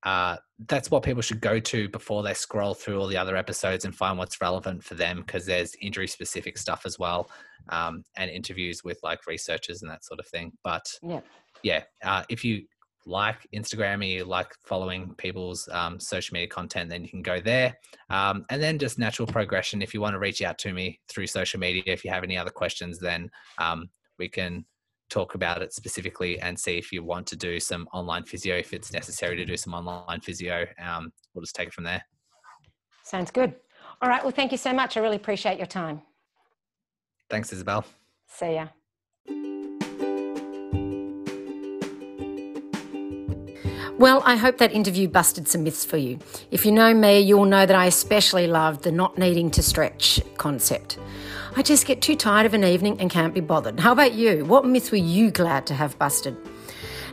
uh, 0.05 0.37
that's 0.67 0.91
what 0.91 1.05
people 1.05 1.23
should 1.23 1.41
go 1.41 1.61
to 1.61 1.89
before 1.91 2.25
they 2.25 2.35
scroll 2.35 2.75
through 2.75 3.01
all 3.01 3.07
the 3.07 3.17
other 3.17 3.37
episodes 3.37 3.85
and 3.85 3.95
find 3.95 4.19
what's 4.19 4.41
relevant 4.41 4.83
for 4.83 4.95
them 4.95 5.19
because 5.19 5.47
there's 5.47 5.77
injury 5.81 6.09
specific 6.09 6.59
stuff 6.59 6.83
as 6.85 6.99
well 6.99 7.31
um, 7.69 8.03
and 8.17 8.29
interviews 8.29 8.83
with 8.83 8.99
like 9.05 9.27
researchers 9.29 9.83
and 9.83 9.91
that 9.91 10.05
sort 10.05 10.19
of 10.19 10.27
thing 10.27 10.51
but 10.65 10.85
yeah 11.03 11.21
yeah 11.63 11.83
uh, 12.05 12.25
if 12.29 12.45
you 12.45 12.65
like 13.07 13.47
Instagram 13.55 14.07
you 14.07 14.25
like 14.25 14.55
following 14.65 15.15
people's 15.17 15.69
um, 15.73 15.99
social 15.99 16.35
media 16.35 16.49
content, 16.49 16.91
then 16.91 17.03
you 17.03 17.09
can 17.09 17.23
go 17.23 17.41
there. 17.41 17.77
Um, 18.11 18.45
and 18.51 18.63
then 18.63 18.79
just 18.79 18.99
natural 18.99 19.27
progression. 19.27 19.83
If 19.83 19.95
you 19.95 20.01
want 20.01 20.15
to 20.15 20.19
reach 20.19 20.43
out 20.43 20.59
to 20.59 20.73
me 20.73 21.01
through 21.09 21.27
social 21.27 21.61
media, 21.61 21.83
if 21.87 22.05
you 22.05 22.11
have 22.11 22.25
any 22.25 22.37
other 22.37 22.51
questions, 22.51 22.99
then 22.99 23.31
um, 23.59 23.89
we 24.19 24.29
can 24.29 24.65
talk 25.11 25.35
about 25.35 25.63
it 25.63 25.73
specifically 25.73 26.41
and 26.41 26.59
see 26.59 26.79
if 26.79 26.91
you 26.91 27.05
want 27.05 27.27
to 27.27 27.37
do 27.37 27.61
some 27.61 27.87
online 27.93 28.25
physio, 28.25 28.57
if 28.57 28.73
it's 28.73 28.93
necessary 28.93 29.37
to 29.37 29.45
do 29.45 29.57
some 29.57 29.75
online 29.75 30.21
physio. 30.21 30.67
Um, 30.83 31.13
we'll 31.35 31.43
just 31.43 31.55
take 31.55 31.69
it 31.69 31.75
from 31.75 31.85
there. 31.85 32.03
Sounds 33.05 33.31
good. 33.31 33.55
All 34.01 34.09
right. 34.09 34.23
Well, 34.23 34.33
thank 34.33 34.53
you 34.53 34.59
so 34.59 34.73
much. 34.73 34.97
I 34.97 35.01
really 35.01 35.17
appreciate 35.17 35.59
your 35.59 35.67
time. 35.67 36.03
Thanks, 37.29 37.53
Isabel. 37.53 37.85
See 38.27 38.55
ya. 38.55 38.69
Well, 44.03 44.21
I 44.25 44.35
hope 44.35 44.59
that 44.59 44.73
interview 44.73 45.07
busted 45.07 45.47
some 45.47 45.63
myths 45.63 45.85
for 45.85 45.97
you. 45.97 46.19
If 46.51 46.67
you 46.67 46.73
know 46.73 46.93
me, 46.93 47.21
you'll 47.21 47.45
know 47.45 47.65
that 47.65 47.77
I 47.77 47.87
especially 47.87 48.49
love 48.49 48.83
the 48.83 48.91
not 48.91 49.17
needing 49.17 49.49
to 49.53 49.63
stretch 49.63 50.21
concept. 50.39 50.99
I 51.55 51.63
just 51.63 51.87
get 51.87 52.03
too 52.03 52.17
tired 52.17 52.45
of 52.45 52.53
an 52.53 52.65
evening 52.65 53.01
and 53.01 53.09
can't 53.09 53.33
be 53.33 53.39
bothered. 53.39 53.79
How 53.79 53.93
about 53.93 54.15
you? 54.15 54.45
What 54.45 54.67
myth 54.67 54.91
were 54.91 54.97
you 54.97 55.31
glad 55.31 55.69
to 55.69 55.75
have 55.75 55.97
busted? 56.01 56.37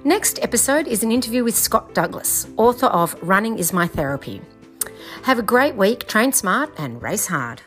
Next 0.03 0.39
episode 0.41 0.87
is 0.87 1.03
an 1.03 1.11
interview 1.11 1.43
with 1.43 1.55
Scott 1.55 1.93
Douglas, 1.93 2.47
author 2.57 2.87
of 2.87 3.15
Running 3.21 3.59
is 3.59 3.71
My 3.71 3.85
Therapy. 3.85 4.41
Have 5.25 5.37
a 5.37 5.43
great 5.43 5.75
week, 5.75 6.07
train 6.07 6.31
smart, 6.31 6.73
and 6.75 7.03
race 7.03 7.27
hard. 7.27 7.61